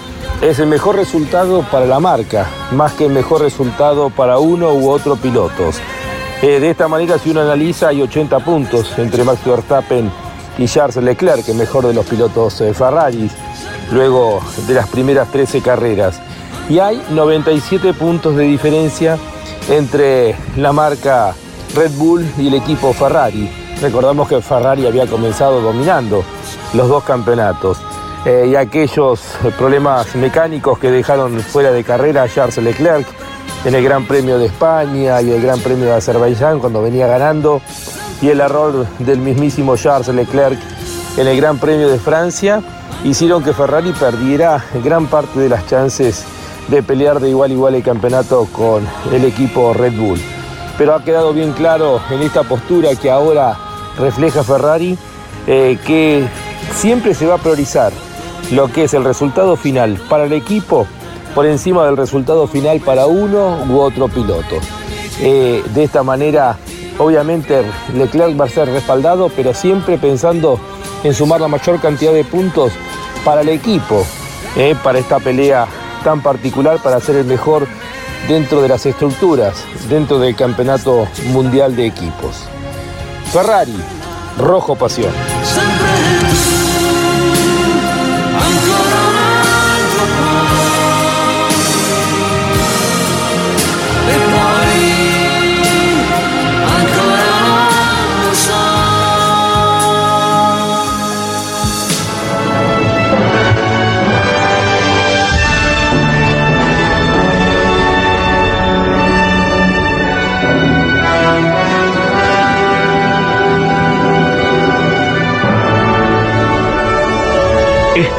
es 0.42 0.58
el 0.58 0.66
mejor 0.66 0.96
resultado 0.96 1.62
para 1.70 1.86
la 1.86 2.00
marca, 2.00 2.50
más 2.72 2.94
que 2.94 3.06
el 3.06 3.12
mejor 3.12 3.42
resultado 3.42 4.10
para 4.10 4.40
uno 4.40 4.74
u 4.74 4.90
otro 4.90 5.14
pilotos. 5.14 5.76
Eh, 6.42 6.58
de 6.58 6.70
esta 6.70 6.88
manera, 6.88 7.16
si 7.16 7.30
uno 7.30 7.42
analiza, 7.42 7.88
hay 7.88 8.02
80 8.02 8.40
puntos 8.40 8.98
entre 8.98 9.22
Max 9.22 9.38
Verstappen 9.44 10.10
y 10.58 10.66
Charles 10.66 10.96
Leclerc, 10.96 11.48
el 11.48 11.54
mejor 11.54 11.86
de 11.86 11.94
los 11.94 12.04
pilotos 12.04 12.60
eh, 12.60 12.74
Ferrari, 12.74 13.30
luego 13.92 14.40
de 14.66 14.74
las 14.74 14.88
primeras 14.88 15.30
13 15.30 15.60
carreras. 15.62 16.20
Y 16.68 16.80
hay 16.80 17.00
97 17.10 17.94
puntos 17.94 18.34
de 18.34 18.42
diferencia 18.42 19.18
entre 19.68 20.34
la 20.56 20.72
marca 20.72 21.36
Red 21.76 21.92
Bull 21.92 22.26
y 22.36 22.48
el 22.48 22.54
equipo 22.54 22.92
Ferrari. 22.92 23.48
Recordamos 23.80 24.28
que 24.28 24.42
Ferrari 24.42 24.88
había 24.88 25.06
comenzado 25.06 25.60
dominando 25.60 26.24
los 26.74 26.88
dos 26.88 27.04
campeonatos. 27.04 27.78
Eh, 28.24 28.50
y 28.52 28.54
aquellos 28.54 29.20
problemas 29.58 30.14
mecánicos 30.14 30.78
que 30.78 30.92
dejaron 30.92 31.40
fuera 31.40 31.72
de 31.72 31.82
carrera 31.82 32.22
a 32.22 32.28
Charles 32.28 32.56
Leclerc 32.58 33.04
en 33.64 33.74
el 33.74 33.82
Gran 33.82 34.06
Premio 34.06 34.38
de 34.38 34.46
España 34.46 35.20
y 35.22 35.32
el 35.32 35.42
Gran 35.42 35.58
Premio 35.58 35.86
de 35.86 35.94
Azerbaiyán 35.94 36.60
cuando 36.60 36.80
venía 36.82 37.08
ganando 37.08 37.60
y 38.20 38.28
el 38.28 38.40
error 38.40 38.86
del 39.00 39.18
mismísimo 39.18 39.76
Charles 39.76 40.06
Leclerc 40.08 40.58
en 41.16 41.26
el 41.26 41.36
Gran 41.36 41.58
Premio 41.58 41.88
de 41.88 41.98
Francia 41.98 42.62
hicieron 43.02 43.42
que 43.42 43.52
Ferrari 43.52 43.92
perdiera 43.92 44.64
gran 44.84 45.06
parte 45.06 45.40
de 45.40 45.48
las 45.48 45.66
chances 45.66 46.24
de 46.68 46.80
pelear 46.80 47.18
de 47.18 47.30
igual 47.30 47.50
a 47.50 47.54
igual 47.54 47.74
el 47.74 47.82
campeonato 47.82 48.46
con 48.52 48.86
el 49.12 49.24
equipo 49.24 49.74
Red 49.74 49.94
Bull. 49.94 50.20
Pero 50.78 50.94
ha 50.94 51.02
quedado 51.02 51.32
bien 51.32 51.52
claro 51.52 52.00
en 52.10 52.22
esta 52.22 52.44
postura 52.44 52.94
que 52.94 53.10
ahora 53.10 53.56
refleja 53.98 54.44
Ferrari 54.44 54.96
eh, 55.48 55.76
que 55.84 56.24
siempre 56.74 57.14
se 57.14 57.26
va 57.26 57.34
a 57.34 57.38
priorizar 57.38 57.92
lo 58.50 58.70
que 58.70 58.84
es 58.84 58.94
el 58.94 59.04
resultado 59.04 59.56
final 59.56 60.00
para 60.08 60.24
el 60.24 60.32
equipo 60.32 60.86
por 61.34 61.46
encima 61.46 61.84
del 61.86 61.96
resultado 61.96 62.46
final 62.46 62.80
para 62.80 63.06
uno 63.06 63.64
u 63.68 63.78
otro 63.78 64.08
piloto. 64.08 64.56
Eh, 65.20 65.62
de 65.74 65.84
esta 65.84 66.02
manera, 66.02 66.58
obviamente, 66.98 67.62
Leclerc 67.94 68.38
va 68.38 68.46
a 68.46 68.48
ser 68.48 68.68
respaldado, 68.68 69.30
pero 69.34 69.54
siempre 69.54 69.98
pensando 69.98 70.58
en 71.04 71.14
sumar 71.14 71.40
la 71.40 71.48
mayor 71.48 71.80
cantidad 71.80 72.12
de 72.12 72.24
puntos 72.24 72.72
para 73.24 73.40
el 73.40 73.48
equipo, 73.48 74.04
eh, 74.56 74.74
para 74.82 74.98
esta 74.98 75.18
pelea 75.18 75.66
tan 76.04 76.22
particular, 76.22 76.78
para 76.82 77.00
ser 77.00 77.16
el 77.16 77.24
mejor 77.24 77.66
dentro 78.28 78.60
de 78.62 78.68
las 78.68 78.84
estructuras, 78.86 79.64
dentro 79.88 80.18
del 80.18 80.36
campeonato 80.36 81.08
mundial 81.32 81.74
de 81.76 81.86
equipos. 81.86 82.44
Ferrari, 83.32 83.76
rojo 84.38 84.76
pasión. 84.76 85.12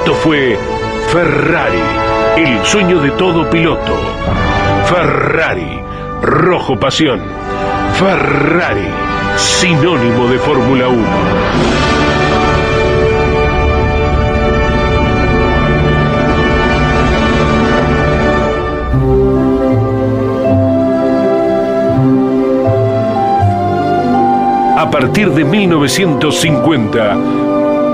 Esto 0.04 0.16
fue 0.16 0.60
Ferrari, 1.14 1.80
el 2.36 2.66
sueño 2.66 3.00
de 3.00 3.12
todo 3.12 3.50
piloto. 3.50 3.98
Ferrari, 4.86 5.80
rojo 6.22 6.78
pasión. 6.78 7.22
Ferrari, 7.94 8.90
sinónimo 9.38 10.28
de 10.28 10.40
Fórmula 10.40 10.90
1. 10.90 11.04
partir 24.94 25.32
de 25.32 25.44
1950, 25.44 27.18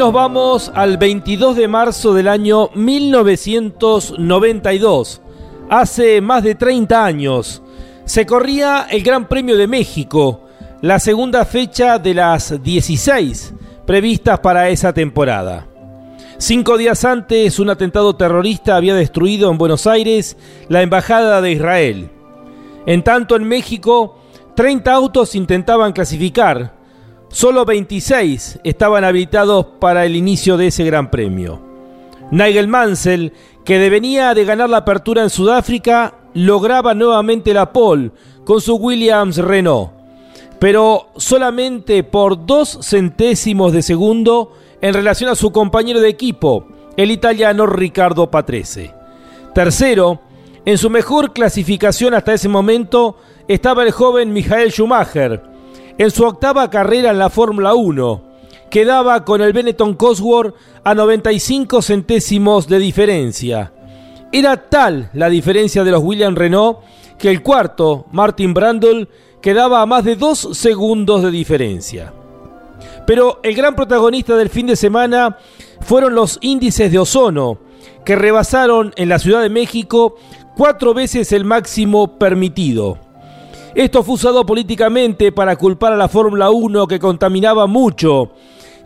Nos 0.00 0.12
vamos 0.14 0.72
al 0.74 0.96
22 0.96 1.56
de 1.56 1.68
marzo 1.68 2.14
del 2.14 2.28
año 2.28 2.70
1992. 2.74 5.20
Hace 5.68 6.22
más 6.22 6.42
de 6.42 6.54
30 6.54 7.04
años 7.04 7.62
se 8.06 8.24
corría 8.24 8.86
el 8.90 9.02
Gran 9.02 9.28
Premio 9.28 9.58
de 9.58 9.66
México, 9.66 10.46
la 10.80 10.98
segunda 11.00 11.44
fecha 11.44 11.98
de 11.98 12.14
las 12.14 12.62
16 12.62 13.52
previstas 13.84 14.40
para 14.40 14.70
esa 14.70 14.94
temporada. 14.94 15.66
Cinco 16.38 16.78
días 16.78 17.04
antes, 17.04 17.58
un 17.58 17.68
atentado 17.68 18.16
terrorista 18.16 18.76
había 18.76 18.94
destruido 18.94 19.50
en 19.50 19.58
Buenos 19.58 19.86
Aires 19.86 20.38
la 20.70 20.80
Embajada 20.80 21.42
de 21.42 21.52
Israel. 21.52 22.08
En 22.86 23.04
tanto, 23.04 23.36
en 23.36 23.44
México, 23.44 24.16
30 24.56 24.94
autos 24.94 25.34
intentaban 25.34 25.92
clasificar, 25.92 26.79
Solo 27.30 27.64
26 27.64 28.58
estaban 28.64 29.04
habilitados 29.04 29.64
para 29.78 30.04
el 30.04 30.16
inicio 30.16 30.56
de 30.56 30.66
ese 30.66 30.84
gran 30.84 31.12
premio. 31.12 31.62
Nigel 32.32 32.66
Mansell, 32.66 33.32
que 33.64 33.78
devenía 33.78 34.34
de 34.34 34.44
ganar 34.44 34.68
la 34.68 34.78
apertura 34.78 35.22
en 35.22 35.30
Sudáfrica, 35.30 36.14
lograba 36.34 36.92
nuevamente 36.92 37.54
la 37.54 37.72
pole 37.72 38.10
con 38.44 38.60
su 38.60 38.74
Williams 38.74 39.36
Renault, 39.36 39.92
pero 40.58 41.10
solamente 41.16 42.02
por 42.02 42.46
dos 42.46 42.80
centésimos 42.82 43.72
de 43.72 43.82
segundo 43.82 44.52
en 44.80 44.92
relación 44.92 45.30
a 45.30 45.36
su 45.36 45.52
compañero 45.52 46.00
de 46.00 46.08
equipo, 46.08 46.66
el 46.96 47.12
italiano 47.12 47.64
Riccardo 47.64 48.28
Patrese. 48.28 48.92
Tercero, 49.54 50.20
en 50.64 50.78
su 50.78 50.90
mejor 50.90 51.32
clasificación 51.32 52.12
hasta 52.12 52.34
ese 52.34 52.48
momento 52.48 53.18
estaba 53.46 53.84
el 53.84 53.92
joven 53.92 54.32
Michael 54.32 54.72
Schumacher, 54.72 55.42
en 56.00 56.10
su 56.10 56.24
octava 56.24 56.70
carrera 56.70 57.10
en 57.10 57.18
la 57.18 57.28
Fórmula 57.28 57.74
1. 57.74 58.22
Quedaba 58.70 59.22
con 59.22 59.42
el 59.42 59.52
Benetton 59.52 59.92
Cosworth 59.92 60.54
a 60.82 60.94
95 60.94 61.82
centésimos 61.82 62.66
de 62.66 62.78
diferencia. 62.78 63.70
Era 64.32 64.70
tal 64.70 65.10
la 65.12 65.28
diferencia 65.28 65.84
de 65.84 65.90
los 65.90 66.02
Williams 66.02 66.38
Renault 66.38 66.78
que 67.18 67.28
el 67.28 67.42
cuarto, 67.42 68.06
Martin 68.12 68.54
Brundle, 68.54 69.08
quedaba 69.42 69.82
a 69.82 69.86
más 69.86 70.02
de 70.04 70.16
dos 70.16 70.48
segundos 70.52 71.22
de 71.22 71.30
diferencia. 71.30 72.14
Pero 73.06 73.40
el 73.42 73.54
gran 73.54 73.76
protagonista 73.76 74.36
del 74.36 74.48
fin 74.48 74.68
de 74.68 74.76
semana 74.76 75.36
fueron 75.82 76.14
los 76.14 76.38
índices 76.40 76.90
de 76.90 76.98
ozono, 76.98 77.58
que 78.06 78.16
rebasaron 78.16 78.94
en 78.96 79.10
la 79.10 79.18
Ciudad 79.18 79.42
de 79.42 79.50
México 79.50 80.16
cuatro 80.56 80.94
veces 80.94 81.30
el 81.32 81.44
máximo 81.44 82.16
permitido. 82.16 83.09
Esto 83.74 84.02
fue 84.02 84.14
usado 84.14 84.44
políticamente 84.44 85.30
para 85.30 85.56
culpar 85.56 85.92
a 85.92 85.96
la 85.96 86.08
Fórmula 86.08 86.50
1 86.50 86.86
que 86.88 86.98
contaminaba 86.98 87.66
mucho. 87.66 88.32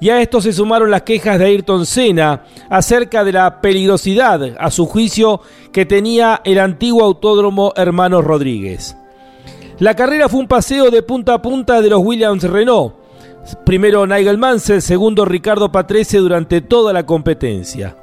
Y 0.00 0.10
a 0.10 0.20
esto 0.20 0.40
se 0.40 0.52
sumaron 0.52 0.90
las 0.90 1.02
quejas 1.02 1.38
de 1.38 1.46
Ayrton 1.46 1.86
Senna 1.86 2.44
acerca 2.68 3.24
de 3.24 3.32
la 3.32 3.60
peligrosidad, 3.60 4.42
a 4.58 4.70
su 4.70 4.86
juicio, 4.86 5.40
que 5.72 5.86
tenía 5.86 6.42
el 6.44 6.58
antiguo 6.58 7.02
autódromo 7.04 7.72
Hermanos 7.76 8.24
Rodríguez. 8.24 8.96
La 9.78 9.94
carrera 9.96 10.28
fue 10.28 10.40
un 10.40 10.48
paseo 10.48 10.90
de 10.90 11.02
punta 11.02 11.34
a 11.34 11.42
punta 11.42 11.80
de 11.80 11.88
los 11.88 12.00
Williams 12.00 12.42
Renault. 12.42 12.94
Primero 13.64 14.06
Nigel 14.06 14.38
Mansell, 14.38 14.82
segundo 14.82 15.24
Ricardo 15.24 15.72
Patrese 15.72 16.18
durante 16.18 16.60
toda 16.60 16.92
la 16.92 17.06
competencia. 17.06 17.96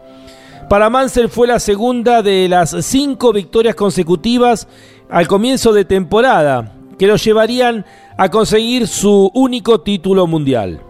Para 0.70 0.90
Mansell 0.90 1.30
fue 1.30 1.48
la 1.48 1.60
segunda 1.60 2.22
de 2.22 2.48
las 2.48 2.76
cinco 2.86 3.34
victorias 3.34 3.76
consecutivas 3.76 4.68
al 5.12 5.28
comienzo 5.28 5.74
de 5.74 5.86
temporada, 5.86 6.72
que 6.98 7.06
lo 7.06 7.18
llevarían 7.18 7.86
a 8.18 8.30
conseguir 8.30 8.88
su 8.88 9.30
único 9.34 9.82
título 9.82 10.26
mundial. 10.26 10.82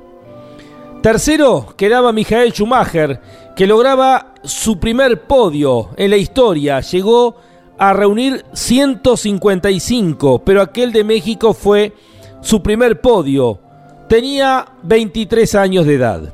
Tercero 1.01 1.73
quedaba 1.75 2.13
Michael 2.13 2.53
Schumacher, 2.53 3.19
que 3.55 3.65
lograba 3.65 4.33
su 4.43 4.79
primer 4.79 5.23
podio 5.23 5.89
en 5.97 6.11
la 6.11 6.17
historia. 6.17 6.79
Llegó 6.81 7.35
a 7.79 7.93
reunir 7.93 8.45
155, 8.53 10.43
pero 10.45 10.61
aquel 10.61 10.91
de 10.91 11.03
México 11.03 11.55
fue 11.55 11.93
su 12.41 12.61
primer 12.61 13.01
podio. 13.01 13.59
Tenía 14.07 14.67
23 14.83 15.55
años 15.55 15.87
de 15.87 15.95
edad. 15.95 16.33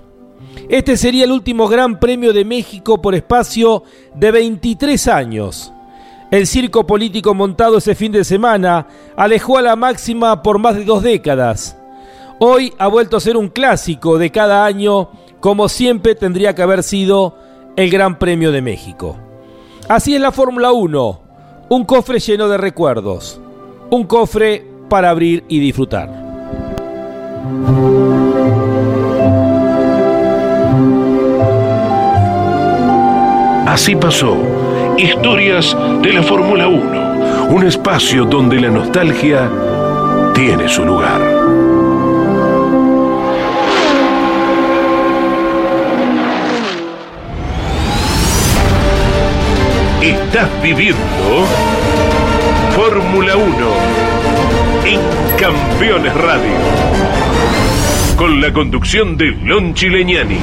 Este 0.67 0.97
sería 0.97 1.23
el 1.23 1.31
último 1.31 1.69
Gran 1.69 1.99
Premio 1.99 2.33
de 2.33 2.43
México 2.43 3.01
por 3.01 3.15
espacio 3.15 3.83
de 4.13 4.31
23 4.31 5.07
años. 5.07 5.71
El 6.29 6.45
circo 6.45 6.85
político 6.85 7.33
montado 7.33 7.77
ese 7.77 7.95
fin 7.95 8.11
de 8.11 8.25
semana 8.25 8.87
alejó 9.15 9.57
a 9.57 9.61
la 9.61 9.77
máxima 9.77 10.43
por 10.43 10.59
más 10.59 10.75
de 10.75 10.83
dos 10.83 11.01
décadas. 11.01 11.77
Hoy 12.39 12.73
ha 12.77 12.87
vuelto 12.87 13.15
a 13.15 13.21
ser 13.21 13.37
un 13.37 13.47
clásico 13.47 14.17
de 14.17 14.29
cada 14.29 14.65
año, 14.65 15.09
como 15.39 15.69
siempre 15.69 16.15
tendría 16.15 16.53
que 16.53 16.61
haber 16.61 16.83
sido 16.83 17.37
el 17.77 17.89
Gran 17.89 18.19
Premio 18.19 18.51
de 18.51 18.61
México. 18.61 19.15
Así 19.87 20.15
es 20.15 20.21
la 20.21 20.33
Fórmula 20.33 20.73
1, 20.73 21.21
un 21.69 21.85
cofre 21.85 22.19
lleno 22.19 22.49
de 22.49 22.57
recuerdos, 22.57 23.39
un 23.89 24.03
cofre 24.03 24.65
para 24.89 25.09
abrir 25.09 25.45
y 25.47 25.59
disfrutar. 25.59 26.09
Así 33.65 33.95
pasó 33.95 34.56
Historias 34.97 35.77
de 36.01 36.11
la 36.11 36.23
Fórmula 36.23 36.67
1, 36.67 37.49
un 37.49 37.67
espacio 37.67 38.25
donde 38.25 38.59
la 38.59 38.69
nostalgia 38.69 39.47
tiene 40.33 40.67
su 40.67 40.83
lugar. 40.83 41.21
Estás 50.01 50.49
viviendo 50.63 50.97
Fórmula 52.75 53.35
1 53.35 53.45
en 54.83 54.99
Campeones 55.37 56.13
Radio, 56.15 56.57
con 58.15 58.41
la 58.41 58.51
conducción 58.51 59.15
de 59.15 59.37
Lon 59.43 59.75
Chileñani. 59.75 60.39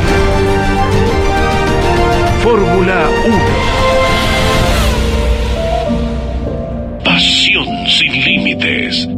Fórmula 2.45 3.09
1 3.27 3.84
sin 7.21 8.13
límites. 8.25 9.09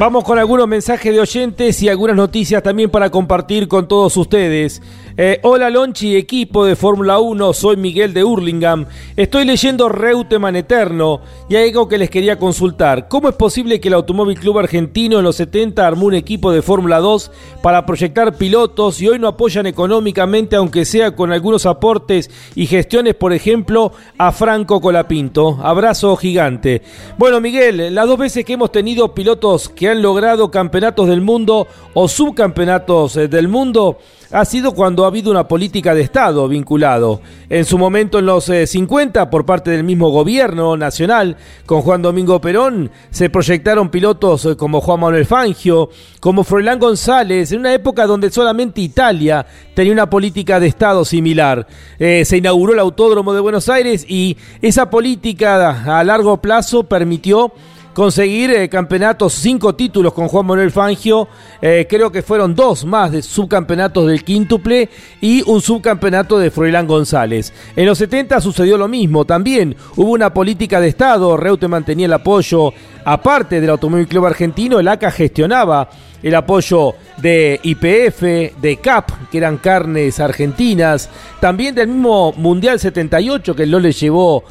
Vamos 0.00 0.24
con 0.24 0.38
algunos 0.38 0.66
mensajes 0.66 1.12
de 1.12 1.20
oyentes 1.20 1.82
y 1.82 1.88
algunas 1.90 2.16
noticias 2.16 2.62
también 2.62 2.88
para 2.88 3.10
compartir 3.10 3.68
con 3.68 3.86
todos 3.86 4.16
ustedes. 4.16 4.80
Eh, 5.16 5.40
hola 5.42 5.70
Lonchi, 5.70 6.16
equipo 6.16 6.64
de 6.64 6.76
Fórmula 6.76 7.18
1, 7.18 7.52
soy 7.52 7.76
Miguel 7.76 8.14
de 8.14 8.22
Hurlingham. 8.22 8.86
Estoy 9.16 9.44
leyendo 9.44 9.88
Reutemann 9.88 10.54
Eterno 10.54 11.20
y 11.48 11.56
hay 11.56 11.70
algo 11.70 11.88
que 11.88 11.98
les 11.98 12.10
quería 12.10 12.38
consultar. 12.38 13.08
¿Cómo 13.08 13.28
es 13.28 13.34
posible 13.34 13.80
que 13.80 13.88
el 13.88 13.94
Automóvil 13.94 14.38
Club 14.38 14.60
Argentino 14.60 15.18
en 15.18 15.24
los 15.24 15.36
70 15.36 15.84
armó 15.84 16.06
un 16.06 16.14
equipo 16.14 16.52
de 16.52 16.62
Fórmula 16.62 17.00
2 17.00 17.32
para 17.60 17.84
proyectar 17.86 18.36
pilotos 18.36 19.02
y 19.02 19.08
hoy 19.08 19.18
no 19.18 19.26
apoyan 19.26 19.66
económicamente, 19.66 20.54
aunque 20.54 20.84
sea 20.84 21.16
con 21.16 21.32
algunos 21.32 21.66
aportes 21.66 22.30
y 22.54 22.66
gestiones, 22.66 23.14
por 23.16 23.32
ejemplo, 23.32 23.92
a 24.16 24.30
Franco 24.30 24.80
Colapinto? 24.80 25.58
Abrazo 25.60 26.16
gigante. 26.16 26.82
Bueno, 27.18 27.40
Miguel, 27.40 27.94
las 27.94 28.06
dos 28.06 28.18
veces 28.18 28.44
que 28.44 28.52
hemos 28.52 28.70
tenido 28.70 29.12
pilotos 29.12 29.68
que 29.68 29.88
han 29.88 30.02
logrado 30.02 30.52
campeonatos 30.52 31.08
del 31.08 31.20
mundo 31.20 31.66
o 31.94 32.06
subcampeonatos 32.06 33.16
eh, 33.16 33.28
del 33.28 33.48
mundo 33.48 33.98
ha 34.32 34.44
sido 34.44 34.72
cuando 34.72 34.99
ha 35.04 35.08
habido 35.08 35.30
una 35.30 35.48
política 35.48 35.94
de 35.94 36.02
Estado 36.02 36.46
vinculado. 36.48 37.20
En 37.48 37.64
su 37.64 37.78
momento 37.78 38.18
en 38.18 38.26
los 38.26 38.44
50, 38.44 39.22
eh, 39.22 39.26
por 39.26 39.44
parte 39.44 39.70
del 39.70 39.84
mismo 39.84 40.10
gobierno 40.10 40.76
nacional, 40.76 41.36
con 41.66 41.82
Juan 41.82 42.02
Domingo 42.02 42.40
Perón, 42.40 42.90
se 43.10 43.30
proyectaron 43.30 43.90
pilotos 43.90 44.44
eh, 44.44 44.56
como 44.56 44.80
Juan 44.80 45.00
Manuel 45.00 45.26
Fangio, 45.26 45.90
como 46.20 46.44
Froilán 46.44 46.78
González, 46.78 47.52
en 47.52 47.60
una 47.60 47.74
época 47.74 48.06
donde 48.06 48.30
solamente 48.30 48.80
Italia 48.80 49.46
tenía 49.74 49.92
una 49.92 50.10
política 50.10 50.60
de 50.60 50.66
Estado 50.66 51.04
similar. 51.04 51.66
Eh, 51.98 52.24
se 52.24 52.36
inauguró 52.36 52.72
el 52.72 52.80
Autódromo 52.80 53.32
de 53.34 53.40
Buenos 53.40 53.68
Aires 53.68 54.04
y 54.08 54.36
esa 54.62 54.90
política 54.90 55.98
a 55.98 56.04
largo 56.04 56.36
plazo 56.38 56.84
permitió 56.84 57.52
conseguir 57.94 58.50
eh, 58.50 58.68
campeonatos, 58.68 59.34
cinco 59.34 59.74
títulos 59.74 60.12
con 60.12 60.28
Juan 60.28 60.46
Manuel 60.46 60.70
Fangio, 60.70 61.28
eh, 61.60 61.86
creo 61.88 62.10
que 62.10 62.22
fueron 62.22 62.54
dos 62.54 62.84
más 62.84 63.12
de 63.12 63.22
subcampeonatos 63.22 64.06
del 64.06 64.24
quíntuple 64.24 64.88
y 65.20 65.42
un 65.50 65.60
subcampeonato 65.60 66.38
de 66.38 66.50
Froilán 66.50 66.86
González. 66.86 67.52
En 67.76 67.86
los 67.86 67.98
70 67.98 68.40
sucedió 68.40 68.76
lo 68.76 68.88
mismo, 68.88 69.24
también 69.24 69.76
hubo 69.96 70.12
una 70.12 70.32
política 70.32 70.80
de 70.80 70.88
Estado, 70.88 71.36
Reute 71.36 71.68
mantenía 71.68 72.06
el 72.06 72.12
apoyo, 72.12 72.72
aparte 73.04 73.60
del 73.60 73.70
Automóvil 73.70 74.08
Club 74.08 74.26
Argentino, 74.26 74.78
el 74.78 74.88
ACA 74.88 75.10
gestionaba 75.10 75.88
el 76.22 76.34
apoyo 76.34 76.94
de 77.16 77.60
IPF, 77.62 78.60
de 78.60 78.78
CAP, 78.82 79.30
que 79.30 79.38
eran 79.38 79.58
carnes 79.58 80.20
argentinas, 80.20 81.08
también 81.40 81.74
del 81.74 81.88
mismo 81.88 82.32
Mundial 82.36 82.78
78 82.78 83.54
que 83.54 83.66
no 83.66 83.78
le 83.78 83.92
llevó 83.92 84.44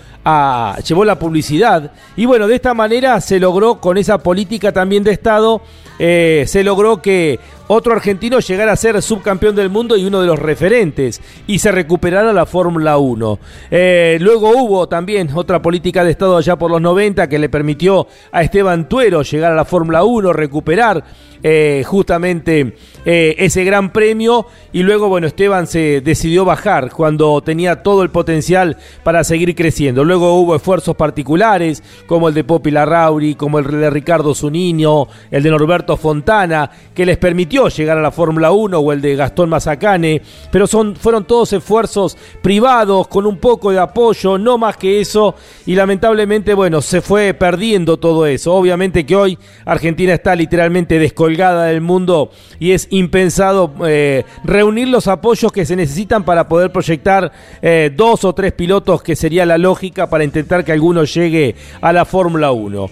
llevó 0.85 1.05
la 1.05 1.19
publicidad 1.19 1.91
y 2.15 2.25
bueno, 2.25 2.47
de 2.47 2.55
esta 2.55 2.73
manera 2.73 3.19
se 3.21 3.39
logró 3.39 3.79
con 3.79 3.97
esa 3.97 4.17
política 4.17 4.71
también 4.71 5.03
de 5.03 5.11
Estado 5.11 5.61
eh, 6.01 6.45
se 6.47 6.63
logró 6.63 7.01
que 7.01 7.41
otro 7.67 7.91
argentino 7.91 8.39
llegara 8.39 8.71
a 8.71 8.77
ser 8.77 9.01
subcampeón 9.01 9.53
del 9.53 9.69
mundo 9.69 9.97
y 9.97 10.05
uno 10.05 10.21
de 10.21 10.27
los 10.27 10.39
referentes 10.39 11.21
y 11.45 11.59
se 11.59 11.73
recuperara 11.73 12.31
la 12.31 12.45
Fórmula 12.45 12.97
1. 12.97 13.39
Eh, 13.69 14.17
luego 14.21 14.49
hubo 14.55 14.87
también 14.87 15.29
otra 15.35 15.61
política 15.61 16.05
de 16.05 16.11
Estado 16.11 16.37
allá 16.37 16.55
por 16.55 16.71
los 16.71 16.81
90 16.81 17.27
que 17.27 17.37
le 17.37 17.49
permitió 17.49 18.07
a 18.31 18.41
Esteban 18.41 18.87
Tuero 18.87 19.23
llegar 19.23 19.51
a 19.51 19.55
la 19.55 19.65
Fórmula 19.65 20.05
1, 20.05 20.31
recuperar 20.31 21.03
eh, 21.43 21.83
justamente 21.85 22.75
ese 23.05 23.63
gran 23.63 23.91
premio 23.91 24.45
y 24.71 24.83
luego, 24.83 25.09
bueno, 25.09 25.27
Esteban 25.27 25.67
se 25.67 26.01
decidió 26.01 26.45
bajar 26.45 26.91
cuando 26.91 27.41
tenía 27.41 27.81
todo 27.81 28.03
el 28.03 28.09
potencial 28.09 28.77
para 29.03 29.23
seguir 29.23 29.55
creciendo. 29.55 30.03
Luego 30.03 30.39
hubo 30.39 30.55
esfuerzos 30.55 30.95
particulares 30.95 31.81
como 32.07 32.27
el 32.27 32.33
de 32.33 32.43
Popi 32.43 32.71
Larrauri, 32.71 33.35
como 33.35 33.59
el 33.59 33.65
de 33.65 33.89
Ricardo 33.89 34.35
Zunino, 34.35 35.07
el 35.31 35.43
de 35.43 35.49
Norberto 35.49 35.97
Fontana, 35.97 36.69
que 36.93 37.05
les 37.05 37.17
permitió 37.17 37.67
llegar 37.69 37.97
a 37.97 38.01
la 38.01 38.11
Fórmula 38.11 38.51
1, 38.51 38.77
o 38.77 38.91
el 38.91 39.01
de 39.01 39.15
Gastón 39.15 39.49
Mazacane, 39.49 40.21
pero 40.51 40.67
son, 40.67 40.95
fueron 40.95 41.25
todos 41.25 41.53
esfuerzos 41.53 42.17
privados, 42.41 43.07
con 43.07 43.25
un 43.25 43.37
poco 43.37 43.71
de 43.71 43.79
apoyo, 43.79 44.37
no 44.37 44.57
más 44.57 44.77
que 44.77 44.99
eso, 44.99 45.35
y 45.65 45.75
lamentablemente, 45.75 46.53
bueno, 46.53 46.81
se 46.81 47.01
fue 47.01 47.33
perdiendo 47.33 47.97
todo 47.97 48.25
eso. 48.25 48.53
Obviamente 48.53 49.05
que 49.05 49.15
hoy 49.15 49.37
Argentina 49.65 50.13
está 50.13 50.35
literalmente 50.35 50.99
descolgada 50.99 51.65
del 51.65 51.81
mundo 51.81 52.31
y 52.59 52.71
es 52.71 52.87
impensado 52.89 53.73
eh, 53.85 54.25
reunir 54.43 54.87
los 54.87 55.07
apoyos 55.07 55.51
que 55.51 55.65
se 55.65 55.75
necesitan 55.75 56.23
para 56.23 56.47
poder 56.47 56.71
proyectar 56.71 57.31
eh, 57.61 57.91
dos 57.95 58.23
o 58.23 58.33
tres 58.33 58.53
pilotos, 58.53 59.01
que 59.01 59.15
sería 59.15 59.45
la 59.45 59.57
lógica 59.57 60.09
para 60.09 60.23
intentar 60.23 60.63
que 60.63 60.71
alguno 60.71 61.03
llegue 61.03 61.55
a 61.81 61.93
la 61.93 62.05
Fórmula 62.05 62.51
1. 62.51 62.89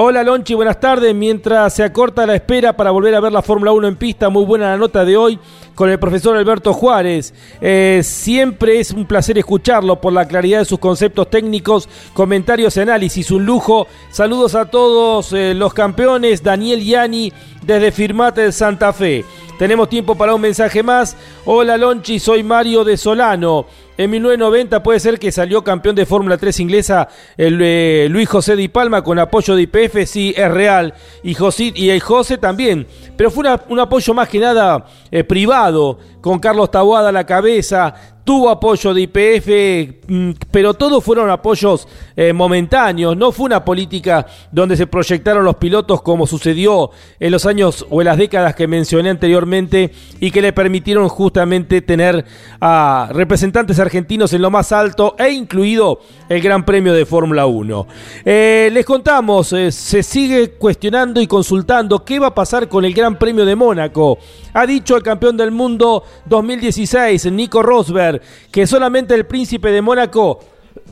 Hola 0.00 0.22
Lonchi, 0.22 0.54
buenas 0.54 0.78
tardes. 0.78 1.12
Mientras 1.12 1.74
se 1.74 1.82
acorta 1.82 2.24
la 2.24 2.36
espera 2.36 2.76
para 2.76 2.92
volver 2.92 3.16
a 3.16 3.20
ver 3.20 3.32
la 3.32 3.42
Fórmula 3.42 3.72
1 3.72 3.88
en 3.88 3.96
pista, 3.96 4.28
muy 4.28 4.44
buena 4.44 4.70
la 4.70 4.76
nota 4.76 5.04
de 5.04 5.16
hoy 5.16 5.40
con 5.74 5.90
el 5.90 5.98
profesor 5.98 6.36
Alberto 6.36 6.72
Juárez. 6.72 7.34
Eh, 7.60 8.02
siempre 8.04 8.78
es 8.78 8.92
un 8.92 9.06
placer 9.06 9.38
escucharlo 9.38 10.00
por 10.00 10.12
la 10.12 10.28
claridad 10.28 10.60
de 10.60 10.66
sus 10.66 10.78
conceptos 10.78 11.28
técnicos, 11.30 11.88
comentarios 12.14 12.76
y 12.76 12.80
análisis. 12.80 13.32
Un 13.32 13.44
lujo. 13.44 13.88
Saludos 14.12 14.54
a 14.54 14.66
todos 14.66 15.32
eh, 15.32 15.52
los 15.52 15.74
campeones. 15.74 16.44
Daniel 16.44 16.84
Yani 16.84 17.32
desde 17.66 17.90
Firmate 17.90 18.42
de 18.42 18.52
Santa 18.52 18.92
Fe. 18.92 19.24
Tenemos 19.58 19.88
tiempo 19.88 20.14
para 20.14 20.32
un 20.32 20.40
mensaje 20.40 20.84
más. 20.84 21.16
Hola 21.44 21.76
Lonchi, 21.76 22.20
soy 22.20 22.44
Mario 22.44 22.84
de 22.84 22.96
Solano. 22.96 23.66
En 23.98 24.10
1990 24.10 24.80
puede 24.84 25.00
ser 25.00 25.18
que 25.18 25.32
salió 25.32 25.64
campeón 25.64 25.96
de 25.96 26.06
Fórmula 26.06 26.38
3 26.38 26.60
inglesa 26.60 27.08
el, 27.36 27.58
eh, 27.60 28.06
Luis 28.08 28.28
José 28.28 28.54
Di 28.54 28.68
Palma 28.68 29.02
con 29.02 29.18
apoyo 29.18 29.56
de 29.56 29.62
IPF, 29.62 30.06
sí, 30.06 30.32
es 30.36 30.48
real. 30.52 30.94
Y, 31.24 31.34
José, 31.34 31.72
y 31.74 31.90
el 31.90 31.98
José 31.98 32.38
también. 32.38 32.86
Pero 33.16 33.32
fue 33.32 33.44
un 33.68 33.80
apoyo 33.80 34.14
más 34.14 34.28
que 34.28 34.38
nada 34.38 34.86
eh, 35.10 35.24
privado, 35.24 35.98
con 36.20 36.38
Carlos 36.38 36.70
Taboada 36.70 37.10
a 37.10 37.12
la 37.12 37.24
cabeza 37.26 37.94
tuvo 38.28 38.50
apoyo 38.50 38.92
de 38.92 39.00
IPF, 39.00 39.94
mm, 40.06 40.30
pero 40.50 40.74
todos 40.74 41.02
fueron 41.02 41.30
apoyos 41.30 41.88
eh, 42.14 42.34
momentáneos, 42.34 43.16
no 43.16 43.32
fue 43.32 43.46
una 43.46 43.64
política 43.64 44.26
donde 44.52 44.76
se 44.76 44.86
proyectaron 44.86 45.46
los 45.46 45.56
pilotos 45.56 46.02
como 46.02 46.26
sucedió 46.26 46.90
en 47.18 47.32
los 47.32 47.46
años 47.46 47.86
o 47.88 48.02
en 48.02 48.04
las 48.04 48.18
décadas 48.18 48.54
que 48.54 48.66
mencioné 48.66 49.08
anteriormente 49.08 49.92
y 50.20 50.30
que 50.30 50.42
le 50.42 50.52
permitieron 50.52 51.08
justamente 51.08 51.80
tener 51.80 52.26
a 52.60 53.08
representantes 53.12 53.78
argentinos 53.78 54.34
en 54.34 54.42
lo 54.42 54.50
más 54.50 54.72
alto 54.72 55.16
e 55.18 55.30
incluido 55.30 56.00
el 56.28 56.40
Gran 56.42 56.64
Premio 56.64 56.92
de 56.92 57.06
Fórmula 57.06 57.46
1. 57.46 57.86
Eh, 58.24 58.70
les 58.72 58.84
contamos, 58.84 59.52
eh, 59.52 59.72
se 59.72 60.02
sigue 60.02 60.50
cuestionando 60.52 61.20
y 61.20 61.26
consultando 61.26 62.04
qué 62.04 62.18
va 62.18 62.28
a 62.28 62.34
pasar 62.34 62.68
con 62.68 62.84
el 62.84 62.94
Gran 62.94 63.18
Premio 63.18 63.44
de 63.44 63.56
Mónaco. 63.56 64.18
Ha 64.52 64.66
dicho 64.66 64.96
el 64.96 65.02
campeón 65.02 65.36
del 65.36 65.50
mundo 65.50 66.04
2016, 66.26 67.32
Nico 67.32 67.62
Rosberg, 67.62 68.20
que 68.50 68.66
solamente 68.66 69.14
el 69.14 69.26
príncipe 69.26 69.70
de 69.70 69.82
Mónaco 69.82 70.40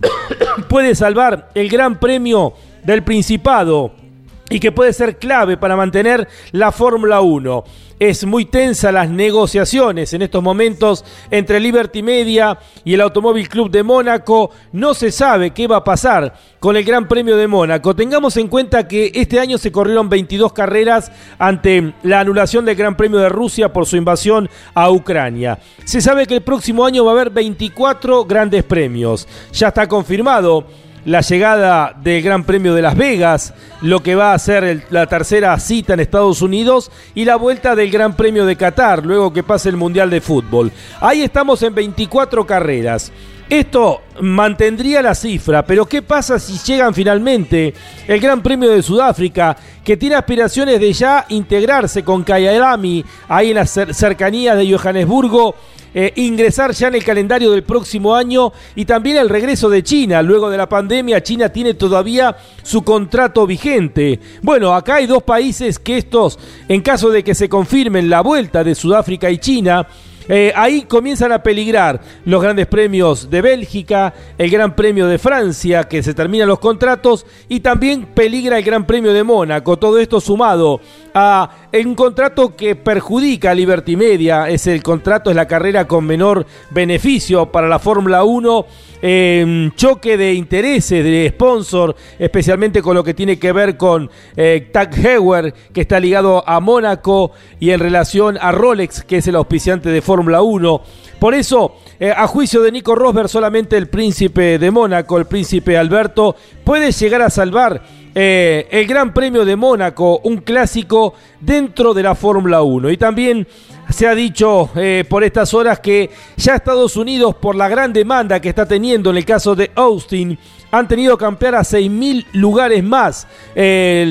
puede 0.69 0.95
salvar 0.95 1.51
el 1.55 1.69
Gran 1.69 1.99
Premio 1.99 2.55
del 2.85 3.03
Principado 3.03 4.06
y 4.49 4.61
que 4.61 4.73
puede 4.73 4.93
ser 4.93 5.19
clave 5.19 5.57
para 5.57 5.77
mantener 5.77 6.29
la 6.53 6.73
Fórmula 6.73 7.21
1. 7.21 7.65
Es 7.99 8.27
muy 8.27 8.45
tensa 8.45 8.93
las 8.93 9.09
negociaciones 9.09 10.13
en 10.13 10.21
estos 10.21 10.43
momentos 10.43 11.03
entre 11.31 11.59
Liberty 11.61 12.03
Media 12.03 12.59
y 12.85 12.93
el 12.93 13.01
Automóvil 13.01 13.49
Club 13.49 13.71
de 13.71 13.83
Mónaco. 13.83 14.51
No 14.73 14.93
se 14.93 15.11
sabe 15.11 15.53
qué 15.53 15.67
va 15.67 15.79
a 15.79 15.85
pasar 15.85 16.35
con 16.61 16.77
el 16.77 16.85
Gran 16.85 17.09
Premio 17.09 17.39
de 17.39 17.47
Mónaco. 17.47 17.97
Tengamos 17.97 18.37
en 18.37 18.49
cuenta 18.49 18.87
que 18.87 19.13
este 19.15 19.41
año 19.41 19.57
se 19.57 19.73
corrieron 19.73 20.11
22 20.11 20.53
carreras 20.53 21.11
ante 21.39 21.95
la 22.03 22.21
anulación 22.21 22.67
del 22.67 22.77
Gran 22.77 22.99
Premio 22.99 23.19
de 23.19 23.31
Rusia 23.31 23.73
por 23.73 23.87
su 23.87 23.97
invasión 23.97 24.51
a 24.75 24.91
Ucrania. 24.91 25.59
Se 25.85 26.03
sabe 26.03 26.27
que 26.27 26.35
el 26.35 26.43
próximo 26.43 26.85
año 26.85 27.03
va 27.03 27.13
a 27.13 27.15
haber 27.15 27.31
24 27.31 28.27
grandes 28.27 28.63
premios. 28.63 29.27
Ya 29.55 29.69
está 29.69 29.89
confirmado 29.89 30.67
la 31.07 31.21
llegada 31.21 31.95
del 32.03 32.21
Gran 32.21 32.43
Premio 32.43 32.75
de 32.75 32.83
Las 32.83 32.97
Vegas, 32.97 33.55
lo 33.81 34.03
que 34.03 34.17
va 34.17 34.35
a 34.35 34.39
ser 34.41 34.87
la 34.91 35.07
tercera 35.07 35.59
cita 35.61 35.95
en 35.95 36.01
Estados 36.01 36.43
Unidos 36.43 36.91
y 37.15 37.25
la 37.25 37.37
vuelta 37.37 37.77
del 37.77 37.93
Gran 37.93 38.17
Premio 38.17 38.45
de 38.45 38.57
Qatar, 38.57 39.07
luego 39.07 39.33
que 39.33 39.45
pase 39.45 39.69
el 39.69 39.77
Mundial 39.77 40.11
de 40.11 40.21
Fútbol. 40.21 40.73
Ahí 41.01 41.23
estamos 41.23 41.63
en 41.63 41.77
24 41.77 42.45
carreras. 42.45 43.13
Esto 43.49 44.03
mantendría 44.21 45.01
la 45.01 45.15
cifra, 45.15 45.65
pero 45.65 45.87
¿qué 45.87 46.03
pasa 46.03 46.41
si 46.41 46.59
llegan 46.59 46.93
finalmente 46.93 47.73
el 48.09 48.19
Gran 48.19 48.43
Premio 48.43 48.69
de 48.69 48.83
Sudáfrica, 48.83 49.57
que 49.85 49.97
tiene 49.97 50.17
aspiraciones 50.17 50.81
de 50.81 50.93
ya 50.93 51.25
integrarse 51.29 52.03
con 52.03 52.25
Kyalami 52.25 53.05
ahí 53.29 53.51
en 53.51 53.57
las 53.57 53.71
cercanías 53.71 54.57
de 54.57 54.77
Johannesburgo? 54.77 55.55
Eh, 55.99 56.13
ingresar 56.17 56.73
ya 56.73 56.89
en 56.89 56.97
el 56.97 57.05
calendario 57.05 57.51
del 57.51 57.63
próximo 57.63 58.15
año 58.15 58.53
y 58.75 58.85
también 58.85 59.17
el 59.17 59.31
regreso 59.31 59.71
de 59.71 59.83
China. 59.83 60.21
Luego 60.21 60.51
de 60.51 60.59
la 60.59 60.69
pandemia, 60.69 61.23
China 61.23 61.49
tiene 61.49 61.73
todavía 61.73 62.37
su 62.63 62.83
contrato 62.83 63.47
vigente. 63.47 64.21
Bueno, 64.43 64.75
acá 64.75 64.97
hay 64.97 65.07
dos 65.07 65.23
países 65.23 65.79
que 65.79 65.97
estos, 65.97 66.39
en 66.69 66.83
caso 66.83 67.09
de 67.09 67.25
que 67.25 67.35
se 67.35 67.49
confirmen 67.49 68.11
la 68.11 68.21
vuelta 68.21 68.63
de 68.63 68.75
Sudáfrica 68.75 69.31
y 69.31 69.39
China, 69.39 69.89
eh, 70.29 70.53
ahí 70.55 70.83
comienzan 70.83 71.33
a 71.33 71.43
peligrar 71.43 72.01
los 72.25 72.43
grandes 72.43 72.67
premios 72.67 73.31
de 73.31 73.43
Bélgica, 73.43 74.13
el 74.39 74.51
Gran 74.51 74.75
Premio 74.75 75.07
de 75.07 75.19
Francia, 75.19 75.85
que 75.85 76.03
se 76.03 76.15
terminan 76.15 76.49
los 76.49 76.59
contratos, 76.59 77.27
y 77.49 77.61
también 77.61 78.07
peligra 78.07 78.59
el 78.59 78.65
Gran 78.65 78.87
Premio 78.87 79.13
de 79.13 79.23
Mónaco. 79.23 79.79
Todo 79.79 79.99
esto 79.99 80.21
sumado 80.21 80.81
a 81.15 81.51
un 81.73 81.95
contrato 81.95 82.57
que 82.57 82.75
perjudica 82.75 83.51
a 83.51 83.55
Liberty 83.55 83.97
Media, 83.97 84.49
es 84.49 84.67
el 84.67 84.83
contrato, 84.83 85.31
es 85.31 85.37
la 85.37 85.47
carrera 85.47 85.87
con 85.87 86.05
menor 86.05 86.47
beneficio 86.71 87.51
para 87.53 87.69
la 87.69 87.79
Fórmula 87.79 88.25
1 88.25 88.67
eh, 89.03 89.71
choque 89.77 90.17
de 90.17 90.35
intereses 90.35 91.05
de 91.05 91.29
sponsor, 91.29 91.95
especialmente 92.19 92.83
con 92.83 92.95
lo 92.95 93.05
que 93.05 93.15
tiene 93.15 93.39
que 93.39 93.53
ver 93.53 93.77
con 93.77 94.11
eh, 94.37 94.69
Tag 94.73 94.95
Heuer, 94.99 95.53
que 95.73 95.83
está 95.83 96.01
ligado 96.01 96.43
a 96.49 96.61
Mónaco, 96.61 97.33
y 97.61 97.71
en 97.71 97.81
relación 97.81 98.39
a 98.41 98.53
Rolex, 98.53 99.03
que 99.03 99.19
es 99.19 99.29
el 99.29 99.37
auspiciante 99.37 99.91
de 99.91 100.03
Fórmula 100.03 100.16
1. 100.21 100.83
Por 101.19 101.35
eso, 101.35 101.77
eh, 101.99 102.13
a 102.15 102.27
juicio 102.27 102.63
de 102.63 102.71
Nico 102.71 102.95
Rosberg, 102.95 103.29
solamente 103.29 103.77
el 103.77 103.89
príncipe 103.89 104.59
de 104.59 104.71
Mónaco, 104.71 105.17
el 105.17 105.25
príncipe 105.25 105.79
Alberto, 105.79 106.37
puede 106.63 106.93
llegar 106.93 107.23
a 107.23 107.31
salvar 107.31 107.83
eh, 108.15 108.69
el 108.71 108.87
Gran 108.87 109.15
Premio 109.15 109.45
de 109.47 109.57
Mónaco, 109.57 110.21
un 110.25 110.39
clásico 110.39 111.15
dentro 111.41 111.95
de 111.95 112.03
la 112.03 112.15
Fórmula 112.15 112.63
1. 112.63 112.91
Y 112.91 112.99
también 112.99 113.47
se 113.89 114.07
ha 114.07 114.15
dicho 114.15 114.69
eh, 114.77 115.05
por 115.09 115.25
estas 115.25 115.55
horas 115.55 115.81
que 115.81 116.11
ya 116.37 116.57
Estados 116.57 116.97
Unidos, 116.97 117.35
por 117.37 117.57
la 117.57 117.69
gran 117.69 117.95
demanda 117.95 118.41
que 118.41 118.51
está 118.51 118.67
teniendo 118.67 119.09
en 119.09 119.17
el 119.17 119.25
caso 119.25 119.55
de 119.55 119.71
Austin, 119.75 120.39
han 120.71 120.89
tenido 120.89 121.17
que 121.17 121.25
ampliar 121.25 121.55
a 121.55 121.61
6.000 121.61 122.27
lugares 122.33 122.85
más 122.85 123.27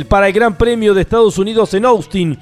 para 0.07 0.27
el 0.27 0.33
Gran 0.33 0.57
Premio 0.57 0.93
de 0.93 1.01
Estados 1.01 1.37
Unidos 1.37 1.73
en 1.75 1.85
Austin 1.85 2.39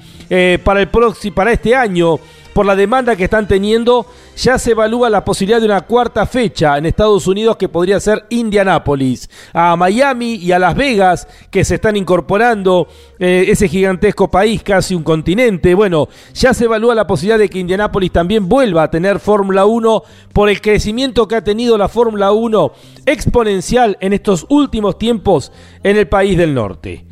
para, 0.62 0.80
el 0.80 0.88
para 0.88 1.52
este 1.52 1.74
año 1.74 2.18
por 2.54 2.64
la 2.64 2.76
demanda 2.76 3.16
que 3.16 3.24
están 3.24 3.48
teniendo, 3.48 4.06
ya 4.36 4.58
se 4.58 4.70
evalúa 4.70 5.10
la 5.10 5.24
posibilidad 5.24 5.60
de 5.60 5.66
una 5.66 5.82
cuarta 5.82 6.24
fecha 6.24 6.78
en 6.78 6.86
Estados 6.86 7.26
Unidos 7.26 7.56
que 7.56 7.68
podría 7.68 7.98
ser 8.00 8.24
Indianápolis. 8.30 9.28
A 9.52 9.76
Miami 9.76 10.36
y 10.36 10.52
a 10.52 10.58
Las 10.60 10.76
Vegas, 10.76 11.26
que 11.50 11.64
se 11.64 11.74
están 11.74 11.96
incorporando 11.96 12.88
eh, 13.18 13.46
ese 13.48 13.68
gigantesco 13.68 14.30
país, 14.30 14.62
casi 14.62 14.94
un 14.94 15.02
continente. 15.02 15.74
Bueno, 15.74 16.08
ya 16.32 16.54
se 16.54 16.64
evalúa 16.64 16.94
la 16.94 17.06
posibilidad 17.06 17.38
de 17.38 17.50
que 17.50 17.58
Indianápolis 17.58 18.12
también 18.12 18.48
vuelva 18.48 18.84
a 18.84 18.90
tener 18.90 19.18
Fórmula 19.18 19.66
1 19.66 20.02
por 20.32 20.48
el 20.48 20.60
crecimiento 20.60 21.26
que 21.26 21.36
ha 21.36 21.44
tenido 21.44 21.76
la 21.76 21.88
Fórmula 21.88 22.30
1 22.32 22.72
exponencial 23.06 23.98
en 24.00 24.12
estos 24.12 24.46
últimos 24.48 24.96
tiempos 24.96 25.50
en 25.82 25.96
el 25.96 26.06
país 26.08 26.38
del 26.38 26.54
norte. 26.54 27.04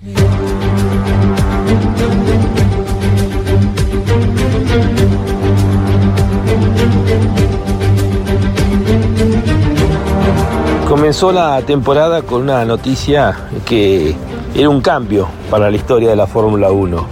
Comenzó 11.03 11.33
la 11.33 11.61
temporada 11.63 12.23
con 12.23 12.43
una 12.43 12.65
noticia 12.65 13.49
que 13.65 14.15
era 14.55 14.69
un 14.69 14.81
cambio 14.81 15.27
para 15.51 15.69
la 15.69 15.77
historia 15.77 16.11
de 16.11 16.15
la 16.15 16.29
Fórmula 16.29 16.71
1. 16.71 17.07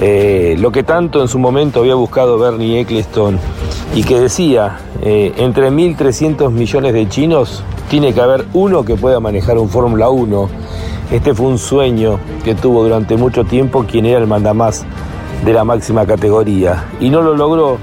Eh, 0.00 0.54
lo 0.60 0.70
que 0.70 0.84
tanto 0.84 1.20
en 1.20 1.26
su 1.26 1.40
momento 1.40 1.80
había 1.80 1.96
buscado 1.96 2.38
Bernie 2.38 2.78
Eccleston 2.78 3.40
y 3.96 4.04
que 4.04 4.20
decía, 4.20 4.78
eh, 5.02 5.32
entre 5.38 5.72
1.300 5.72 6.52
millones 6.52 6.92
de 6.92 7.08
chinos 7.08 7.64
tiene 7.90 8.14
que 8.14 8.20
haber 8.20 8.44
uno 8.52 8.84
que 8.84 8.94
pueda 8.94 9.18
manejar 9.18 9.58
un 9.58 9.68
Fórmula 9.68 10.08
1. 10.08 10.48
Este 11.10 11.34
fue 11.34 11.46
un 11.46 11.58
sueño 11.58 12.20
que 12.44 12.54
tuvo 12.54 12.84
durante 12.84 13.16
mucho 13.16 13.42
tiempo 13.42 13.84
quien 13.90 14.06
era 14.06 14.20
el 14.20 14.28
mandamás 14.28 14.84
de 15.44 15.52
la 15.52 15.64
máxima 15.64 16.06
categoría 16.06 16.84
y 17.00 17.10
no 17.10 17.22
lo 17.22 17.34
logró 17.34 17.78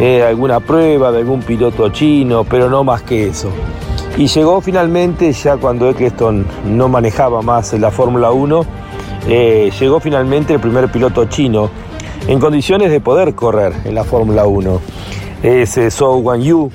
eh, 0.00 0.24
alguna 0.24 0.58
prueba 0.58 1.12
de 1.12 1.18
algún 1.18 1.42
piloto 1.42 1.90
chino, 1.90 2.42
pero 2.42 2.68
no 2.68 2.82
más 2.82 3.02
que 3.02 3.28
eso. 3.28 3.52
Y 4.16 4.28
llegó 4.28 4.62
finalmente, 4.62 5.30
ya 5.32 5.58
cuando 5.58 5.90
Eccleston 5.90 6.46
no 6.64 6.88
manejaba 6.88 7.42
más 7.42 7.74
la 7.74 7.90
Fórmula 7.90 8.30
1, 8.30 8.64
eh, 9.28 9.70
llegó 9.78 10.00
finalmente 10.00 10.54
el 10.54 10.60
primer 10.60 10.90
piloto 10.90 11.26
chino 11.26 11.68
en 12.26 12.40
condiciones 12.40 12.90
de 12.90 13.00
poder 13.00 13.34
correr 13.34 13.74
en 13.84 13.94
la 13.94 14.04
Fórmula 14.04 14.46
1. 14.46 14.80
Es 15.42 15.76
eh, 15.76 15.90
Zhou 15.90 16.22
Guanyu, 16.22 16.70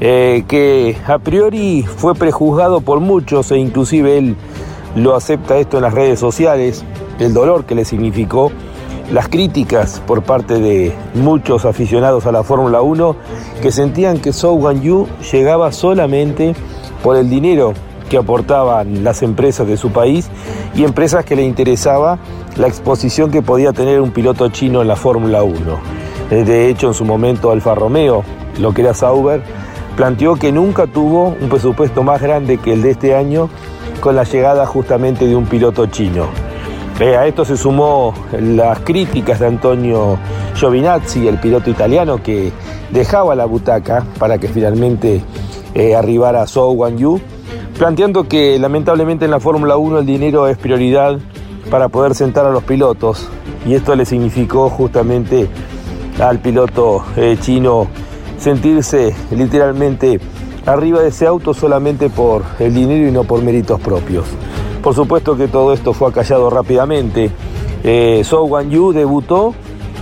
eh, 0.00 0.44
que 0.48 0.96
a 1.06 1.18
priori 1.18 1.84
fue 1.84 2.16
prejuzgado 2.16 2.80
por 2.80 2.98
muchos 2.98 3.52
e 3.52 3.58
inclusive 3.58 4.18
él 4.18 4.36
lo 4.96 5.14
acepta 5.14 5.58
esto 5.58 5.76
en 5.76 5.84
las 5.84 5.94
redes 5.94 6.18
sociales, 6.18 6.84
el 7.20 7.32
dolor 7.32 7.66
que 7.66 7.76
le 7.76 7.84
significó, 7.84 8.50
las 9.12 9.28
críticas 9.28 10.02
por 10.06 10.22
parte 10.22 10.58
de 10.58 10.92
muchos 11.14 11.64
aficionados 11.64 12.26
a 12.26 12.32
la 12.32 12.42
Fórmula 12.42 12.80
1 12.80 13.16
que 13.62 13.70
sentían 13.70 14.18
que 14.18 14.32
Zhou 14.32 14.58
Guanyu 14.58 15.06
llegaba 15.32 15.70
solamente 15.70 16.54
por 17.02 17.16
el 17.16 17.28
dinero 17.28 17.74
que 18.08 18.18
aportaban 18.18 19.04
las 19.04 19.22
empresas 19.22 19.66
de 19.66 19.76
su 19.76 19.92
país 19.92 20.28
y 20.74 20.84
empresas 20.84 21.24
que 21.24 21.36
le 21.36 21.42
interesaba 21.42 22.18
la 22.56 22.66
exposición 22.66 23.30
que 23.30 23.42
podía 23.42 23.72
tener 23.72 24.00
un 24.00 24.10
piloto 24.10 24.48
chino 24.48 24.82
en 24.82 24.88
la 24.88 24.96
Fórmula 24.96 25.42
1. 25.42 25.54
Eh, 26.30 26.44
de 26.44 26.68
hecho, 26.68 26.88
en 26.88 26.94
su 26.94 27.04
momento 27.04 27.52
Alfa 27.52 27.74
Romeo, 27.74 28.24
lo 28.58 28.74
que 28.74 28.82
era 28.82 28.94
Sauber, 28.94 29.42
planteó 29.96 30.36
que 30.36 30.52
nunca 30.52 30.86
tuvo 30.86 31.36
un 31.40 31.48
presupuesto 31.48 32.02
más 32.02 32.20
grande 32.20 32.58
que 32.58 32.72
el 32.72 32.82
de 32.82 32.90
este 32.90 33.14
año 33.14 33.48
con 34.00 34.16
la 34.16 34.24
llegada 34.24 34.66
justamente 34.66 35.26
de 35.26 35.36
un 35.36 35.46
piloto 35.46 35.86
chino. 35.86 36.49
A 37.00 37.26
esto 37.26 37.46
se 37.46 37.56
sumó 37.56 38.12
las 38.38 38.80
críticas 38.80 39.40
de 39.40 39.46
Antonio 39.46 40.18
Giovinazzi, 40.54 41.26
el 41.26 41.40
piloto 41.40 41.70
italiano 41.70 42.22
que 42.22 42.52
dejaba 42.90 43.34
la 43.34 43.46
butaca 43.46 44.04
para 44.18 44.36
que 44.36 44.48
finalmente 44.48 45.22
eh, 45.74 45.96
arribar 45.96 46.36
a 46.36 46.46
Zhou 46.46 46.86
Yu, 46.90 47.18
planteando 47.78 48.28
que 48.28 48.58
lamentablemente 48.58 49.24
en 49.24 49.30
la 49.30 49.40
Fórmula 49.40 49.78
1 49.78 50.00
el 50.00 50.06
dinero 50.06 50.46
es 50.46 50.58
prioridad 50.58 51.18
para 51.70 51.88
poder 51.88 52.14
sentar 52.14 52.44
a 52.44 52.50
los 52.50 52.64
pilotos 52.64 53.30
y 53.66 53.74
esto 53.74 53.96
le 53.96 54.04
significó 54.04 54.68
justamente 54.68 55.48
al 56.20 56.40
piloto 56.40 57.02
eh, 57.16 57.38
chino 57.40 57.86
sentirse 58.36 59.16
literalmente 59.30 60.20
arriba 60.66 61.00
de 61.00 61.08
ese 61.08 61.26
auto 61.26 61.54
solamente 61.54 62.10
por 62.10 62.42
el 62.58 62.74
dinero 62.74 63.08
y 63.08 63.10
no 63.10 63.24
por 63.24 63.42
méritos 63.42 63.80
propios. 63.80 64.26
Por 64.82 64.94
supuesto 64.94 65.36
que 65.36 65.48
todo 65.48 65.72
esto 65.72 65.92
fue 65.92 66.08
acallado 66.08 66.48
rápidamente. 66.48 67.30
Eh, 67.84 68.22
Zhou 68.24 68.60
Yu 68.62 68.92
debutó 68.92 69.54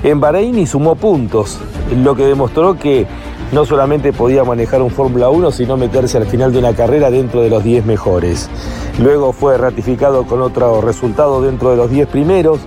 en 0.02 0.20
Bahrein 0.20 0.58
y 0.58 0.66
sumó 0.66 0.94
puntos, 0.94 1.58
lo 1.96 2.14
que 2.14 2.24
demostró 2.24 2.78
que 2.78 3.06
no 3.50 3.64
solamente 3.64 4.12
podía 4.12 4.44
manejar 4.44 4.82
un 4.82 4.90
Fórmula 4.90 5.30
1, 5.30 5.50
sino 5.50 5.76
meterse 5.76 6.18
al 6.18 6.26
final 6.26 6.52
de 6.52 6.58
una 6.58 6.74
carrera 6.74 7.10
dentro 7.10 7.40
de 7.40 7.50
los 7.50 7.64
10 7.64 7.86
mejores. 7.86 8.48
Luego 9.00 9.32
fue 9.32 9.56
ratificado 9.58 10.24
con 10.24 10.42
otro 10.42 10.80
resultado 10.80 11.40
dentro 11.40 11.70
de 11.70 11.76
los 11.76 11.90
10 11.90 12.08
primeros 12.08 12.60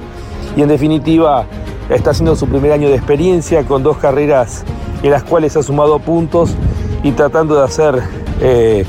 y 0.57 0.61
en 0.61 0.67
definitiva 0.67 1.45
está 1.89 2.11
haciendo 2.11 2.35
su 2.35 2.47
primer 2.47 2.71
año 2.71 2.89
de 2.89 2.95
experiencia 2.95 3.63
con 3.63 3.83
dos 3.83 3.97
carreras 3.97 4.63
en 5.03 5.11
las 5.11 5.23
cuales 5.23 5.55
ha 5.55 5.63
sumado 5.63 5.99
puntos 5.99 6.55
y 7.03 7.11
tratando 7.11 7.55
de 7.55 7.63
hacer 7.63 8.01
eh, 8.41 8.85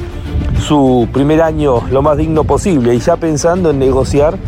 su 0.62 1.08
primer 1.12 1.42
año 1.42 1.82
lo 1.90 2.02
más 2.02 2.16
digno 2.16 2.44
posible 2.44 2.94
y 2.94 3.00
ya 3.00 3.16
pensando 3.16 3.70
en 3.70 3.78
negociar 3.78 4.38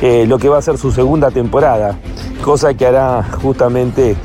eh, 0.00 0.24
lo 0.26 0.38
que 0.38 0.48
va 0.48 0.58
a 0.58 0.62
ser 0.62 0.78
su 0.78 0.92
segunda 0.92 1.30
temporada, 1.30 1.98
cosa 2.42 2.74
que 2.74 2.86
hará 2.86 3.24
justamente 3.42 4.16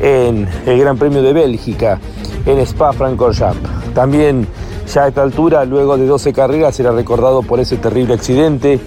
en 0.00 0.48
el 0.66 0.78
Gran 0.78 0.98
Premio 0.98 1.22
de 1.22 1.32
Bélgica 1.32 1.98
en 2.44 2.58
Spa-Francorchamps. 2.58 3.94
También 3.94 4.46
ya 4.92 5.04
a 5.04 5.08
esta 5.08 5.22
altura, 5.22 5.64
luego 5.64 5.96
de 5.96 6.06
12 6.06 6.32
carreras, 6.32 6.74
será 6.74 6.92
recordado 6.92 7.42
por 7.42 7.60
ese 7.60 7.76
terrible 7.76 8.14
accidente 8.14 8.80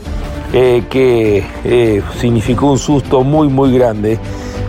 eh, 0.52 0.84
que 0.90 1.44
eh, 1.64 2.02
significó 2.20 2.72
un 2.72 2.80
susto 2.80 3.24
muy 3.24 3.48
muy 3.48 3.72
grande. 3.72 4.20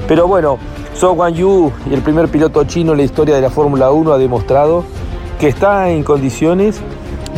Pero 0.07 0.29
bueno, 0.29 0.59
Zhou 0.95 1.15
Guanyu, 1.15 1.73
el 1.91 2.03
primer 2.03 2.29
piloto 2.29 2.65
chino 2.65 2.93
en 2.93 2.99
la 2.99 3.05
historia 3.05 3.35
de 3.35 3.41
la 3.41 3.51
Fórmula 3.51 3.91
1, 3.91 4.13
ha 4.13 4.19
demostrado 4.19 4.85
que 5.41 5.49
está 5.49 5.91
en 5.91 6.05
condiciones 6.05 6.81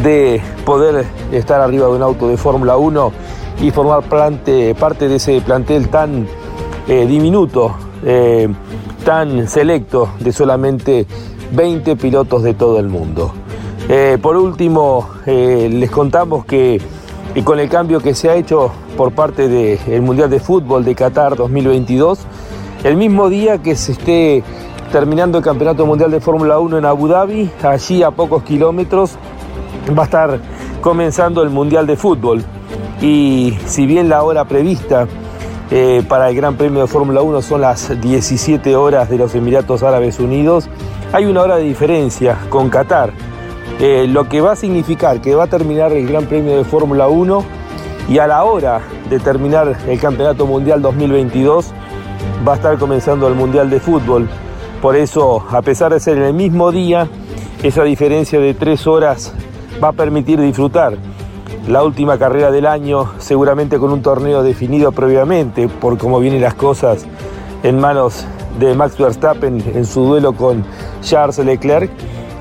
de 0.04 0.40
poder 0.64 1.04
estar 1.32 1.60
arriba 1.60 1.86
de 1.88 1.94
un 1.94 2.02
auto 2.02 2.28
de 2.28 2.36
Fórmula 2.36 2.76
1 2.76 3.12
y 3.62 3.70
formar 3.72 4.04
parte 4.04 4.52
de 5.08 5.16
ese 5.16 5.40
plantel 5.40 5.88
tan 5.88 6.28
eh, 6.86 7.06
diminuto, 7.06 7.74
tan 9.04 9.48
selecto 9.48 10.10
de 10.20 10.32
solamente 10.32 11.06
20 11.52 11.96
pilotos 11.96 12.42
de 12.42 12.54
todo 12.54 12.78
el 12.78 12.88
mundo. 12.88 13.32
Eh, 13.88 14.18
por 14.20 14.36
último, 14.36 15.08
eh, 15.26 15.68
les 15.70 15.90
contamos 15.90 16.44
que 16.46 16.80
con 17.44 17.58
el 17.58 17.68
cambio 17.68 18.00
que 18.00 18.14
se 18.14 18.30
ha 18.30 18.34
hecho 18.34 18.70
por 18.96 19.12
parte 19.12 19.48
del 19.48 20.02
Mundial 20.02 20.30
de 20.30 20.40
Fútbol 20.40 20.84
de 20.84 20.94
Qatar 20.94 21.36
2022, 21.36 22.20
el 22.84 22.96
mismo 22.96 23.28
día 23.28 23.58
que 23.58 23.76
se 23.76 23.92
esté 23.92 24.42
terminando 24.90 25.38
el 25.38 25.44
Campeonato 25.44 25.84
Mundial 25.84 26.10
de 26.10 26.20
Fórmula 26.20 26.58
1 26.60 26.78
en 26.78 26.84
Abu 26.84 27.08
Dhabi, 27.08 27.50
allí 27.62 28.02
a 28.02 28.10
pocos 28.10 28.42
kilómetros, 28.44 29.18
va 29.96 30.02
a 30.02 30.04
estar 30.06 30.40
comenzando 30.80 31.42
el 31.42 31.50
Mundial 31.50 31.86
de 31.86 31.96
Fútbol. 31.96 32.44
Y 33.00 33.56
si 33.66 33.86
bien 33.86 34.08
la 34.08 34.22
hora 34.22 34.44
prevista 34.44 35.06
eh, 35.70 36.02
para 36.08 36.28
el 36.30 36.36
Gran 36.36 36.56
Premio 36.56 36.82
de 36.82 36.86
Fórmula 36.86 37.22
1 37.22 37.42
son 37.42 37.60
las 37.60 38.00
17 38.00 38.76
horas 38.76 39.10
de 39.10 39.18
los 39.18 39.34
Emiratos 39.34 39.82
Árabes 39.82 40.20
Unidos, 40.20 40.68
hay 41.12 41.26
una 41.26 41.42
hora 41.42 41.56
de 41.56 41.64
diferencia 41.64 42.38
con 42.48 42.70
Qatar, 42.70 43.12
eh, 43.80 44.06
lo 44.08 44.28
que 44.28 44.40
va 44.40 44.52
a 44.52 44.56
significar 44.56 45.20
que 45.20 45.34
va 45.34 45.44
a 45.44 45.46
terminar 45.46 45.92
el 45.92 46.06
Gran 46.06 46.26
Premio 46.26 46.56
de 46.56 46.64
Fórmula 46.64 47.08
1 47.08 47.44
y 48.08 48.18
a 48.18 48.26
la 48.26 48.44
hora 48.44 48.80
de 49.08 49.18
terminar 49.18 49.76
el 49.88 49.98
Campeonato 49.98 50.46
Mundial 50.46 50.82
2022 50.82 51.72
va 52.46 52.52
a 52.52 52.56
estar 52.56 52.78
comenzando 52.78 53.26
el 53.28 53.34
Mundial 53.34 53.70
de 53.70 53.80
Fútbol. 53.80 54.28
Por 54.82 54.96
eso, 54.96 55.44
a 55.50 55.62
pesar 55.62 55.92
de 55.92 56.00
ser 56.00 56.18
en 56.18 56.24
el 56.24 56.34
mismo 56.34 56.70
día, 56.70 57.08
esa 57.62 57.82
diferencia 57.84 58.38
de 58.38 58.52
tres 58.52 58.86
horas 58.86 59.32
va 59.82 59.88
a 59.88 59.92
permitir 59.92 60.40
disfrutar 60.40 60.96
la 61.68 61.82
última 61.82 62.18
carrera 62.18 62.50
del 62.50 62.66
año, 62.66 63.12
seguramente 63.18 63.78
con 63.78 63.90
un 63.90 64.02
torneo 64.02 64.42
definido 64.42 64.92
previamente 64.92 65.68
por 65.68 65.96
cómo 65.98 66.20
vienen 66.20 66.42
las 66.42 66.54
cosas 66.54 67.06
en 67.62 67.78
manos 67.78 68.26
de 68.58 68.74
Max 68.74 68.98
Verstappen 68.98 69.62
en 69.74 69.84
su 69.84 70.04
duelo 70.04 70.34
con 70.34 70.64
Charles 71.00 71.38
Leclerc 71.38 71.90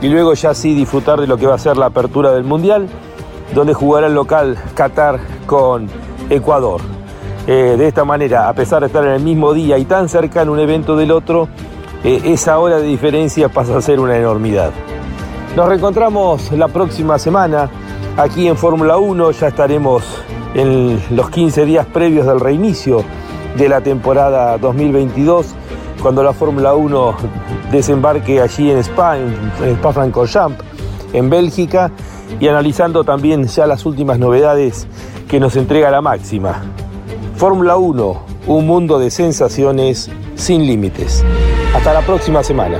y 0.02 0.10
luego 0.10 0.34
ya 0.34 0.54
sí 0.54 0.74
disfrutar 0.74 1.22
de 1.22 1.28
lo 1.28 1.38
que 1.38 1.48
va 1.48 1.56
a 1.56 1.60
ser 1.60 1.78
la 1.78 1.86
apertura 1.88 2.32
del 2.34 2.44
Mundial, 2.44 2.88
donde 3.56 3.74
jugará 3.74 4.08
el 4.08 4.14
local 4.14 4.58
Qatar 4.76 5.20
con 5.46 5.88
Ecuador. 6.30 6.82
Eh, 7.48 7.76
de 7.78 7.88
esta 7.88 8.04
manera, 8.04 8.50
a 8.50 8.54
pesar 8.54 8.82
de 8.82 8.88
estar 8.88 9.06
en 9.06 9.12
el 9.12 9.22
mismo 9.22 9.54
día 9.54 9.78
y 9.78 9.86
tan 9.86 10.10
cerca 10.10 10.42
en 10.42 10.50
un 10.50 10.60
evento 10.60 10.98
del 10.98 11.12
otro, 11.12 11.48
eh, 12.04 12.22
esa 12.26 12.60
hora 12.60 12.78
de 12.78 12.88
diferencia 12.88 13.48
pasa 13.48 13.78
a 13.78 13.82
ser 13.82 14.00
una 14.02 14.18
enormidad. 14.18 14.72
Nos 15.56 15.68
reencontramos 15.68 16.52
la 16.52 16.68
próxima 16.68 17.20
semana 17.20 17.70
aquí 18.18 18.48
en 18.48 18.58
Fórmula 18.58 18.98
1, 18.98 19.32
ya 19.32 19.50
estaremos 19.50 20.04
en 20.56 21.00
los 21.16 21.30
15 21.30 21.66
días 21.66 21.86
previos 21.86 22.26
del 22.26 22.40
reinicio 22.40 23.04
de 23.56 23.70
la 23.70 23.82
temporada 23.82 24.58
2022, 24.58 25.54
cuando 26.02 26.24
la 26.24 26.34
Fórmula 26.34 26.74
1 26.74 27.16
desembarque 27.72 28.42
allí 28.42 28.72
en 28.72 28.80
Spa, 28.80 29.20
en, 29.20 29.36
Spa-Francorchamps, 29.76 30.58
en 31.14 31.30
Bélgica, 31.30 31.92
y 32.40 32.48
analizando 32.48 33.04
también 33.04 33.46
ya 33.46 33.68
las 33.68 33.86
últimas 33.86 34.18
novedades 34.18 34.88
que 35.28 35.40
nos 35.40 35.56
entrega 35.56 35.92
la 35.92 36.02
máxima. 36.02 36.64
Fórmula 37.36 37.78
1, 37.78 38.26
un 38.48 38.66
mundo 38.66 38.98
de 38.98 39.12
sensaciones 39.12 40.10
sin 40.34 40.66
límites. 40.66 41.24
Hasta 41.76 41.94
la 41.94 42.02
próxima 42.02 42.42
semana. 42.42 42.80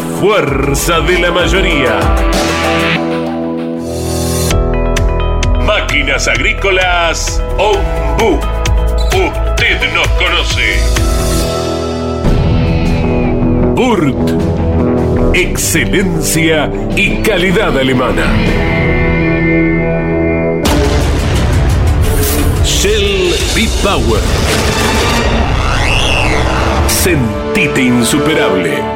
Fuerza 0.00 1.00
de 1.00 1.18
la 1.18 1.30
mayoría. 1.30 1.98
Máquinas 5.64 6.28
agrícolas 6.28 7.42
Ombu. 7.58 8.38
Usted 9.06 9.94
nos 9.94 10.08
conoce. 10.08 10.80
Burt. 13.74 15.34
Excelencia 15.34 16.70
y 16.96 17.22
calidad 17.22 17.78
alemana. 17.78 18.26
Shell 22.64 23.34
B-Power. 23.54 24.22
Sentite 26.88 27.82
insuperable. 27.82 28.95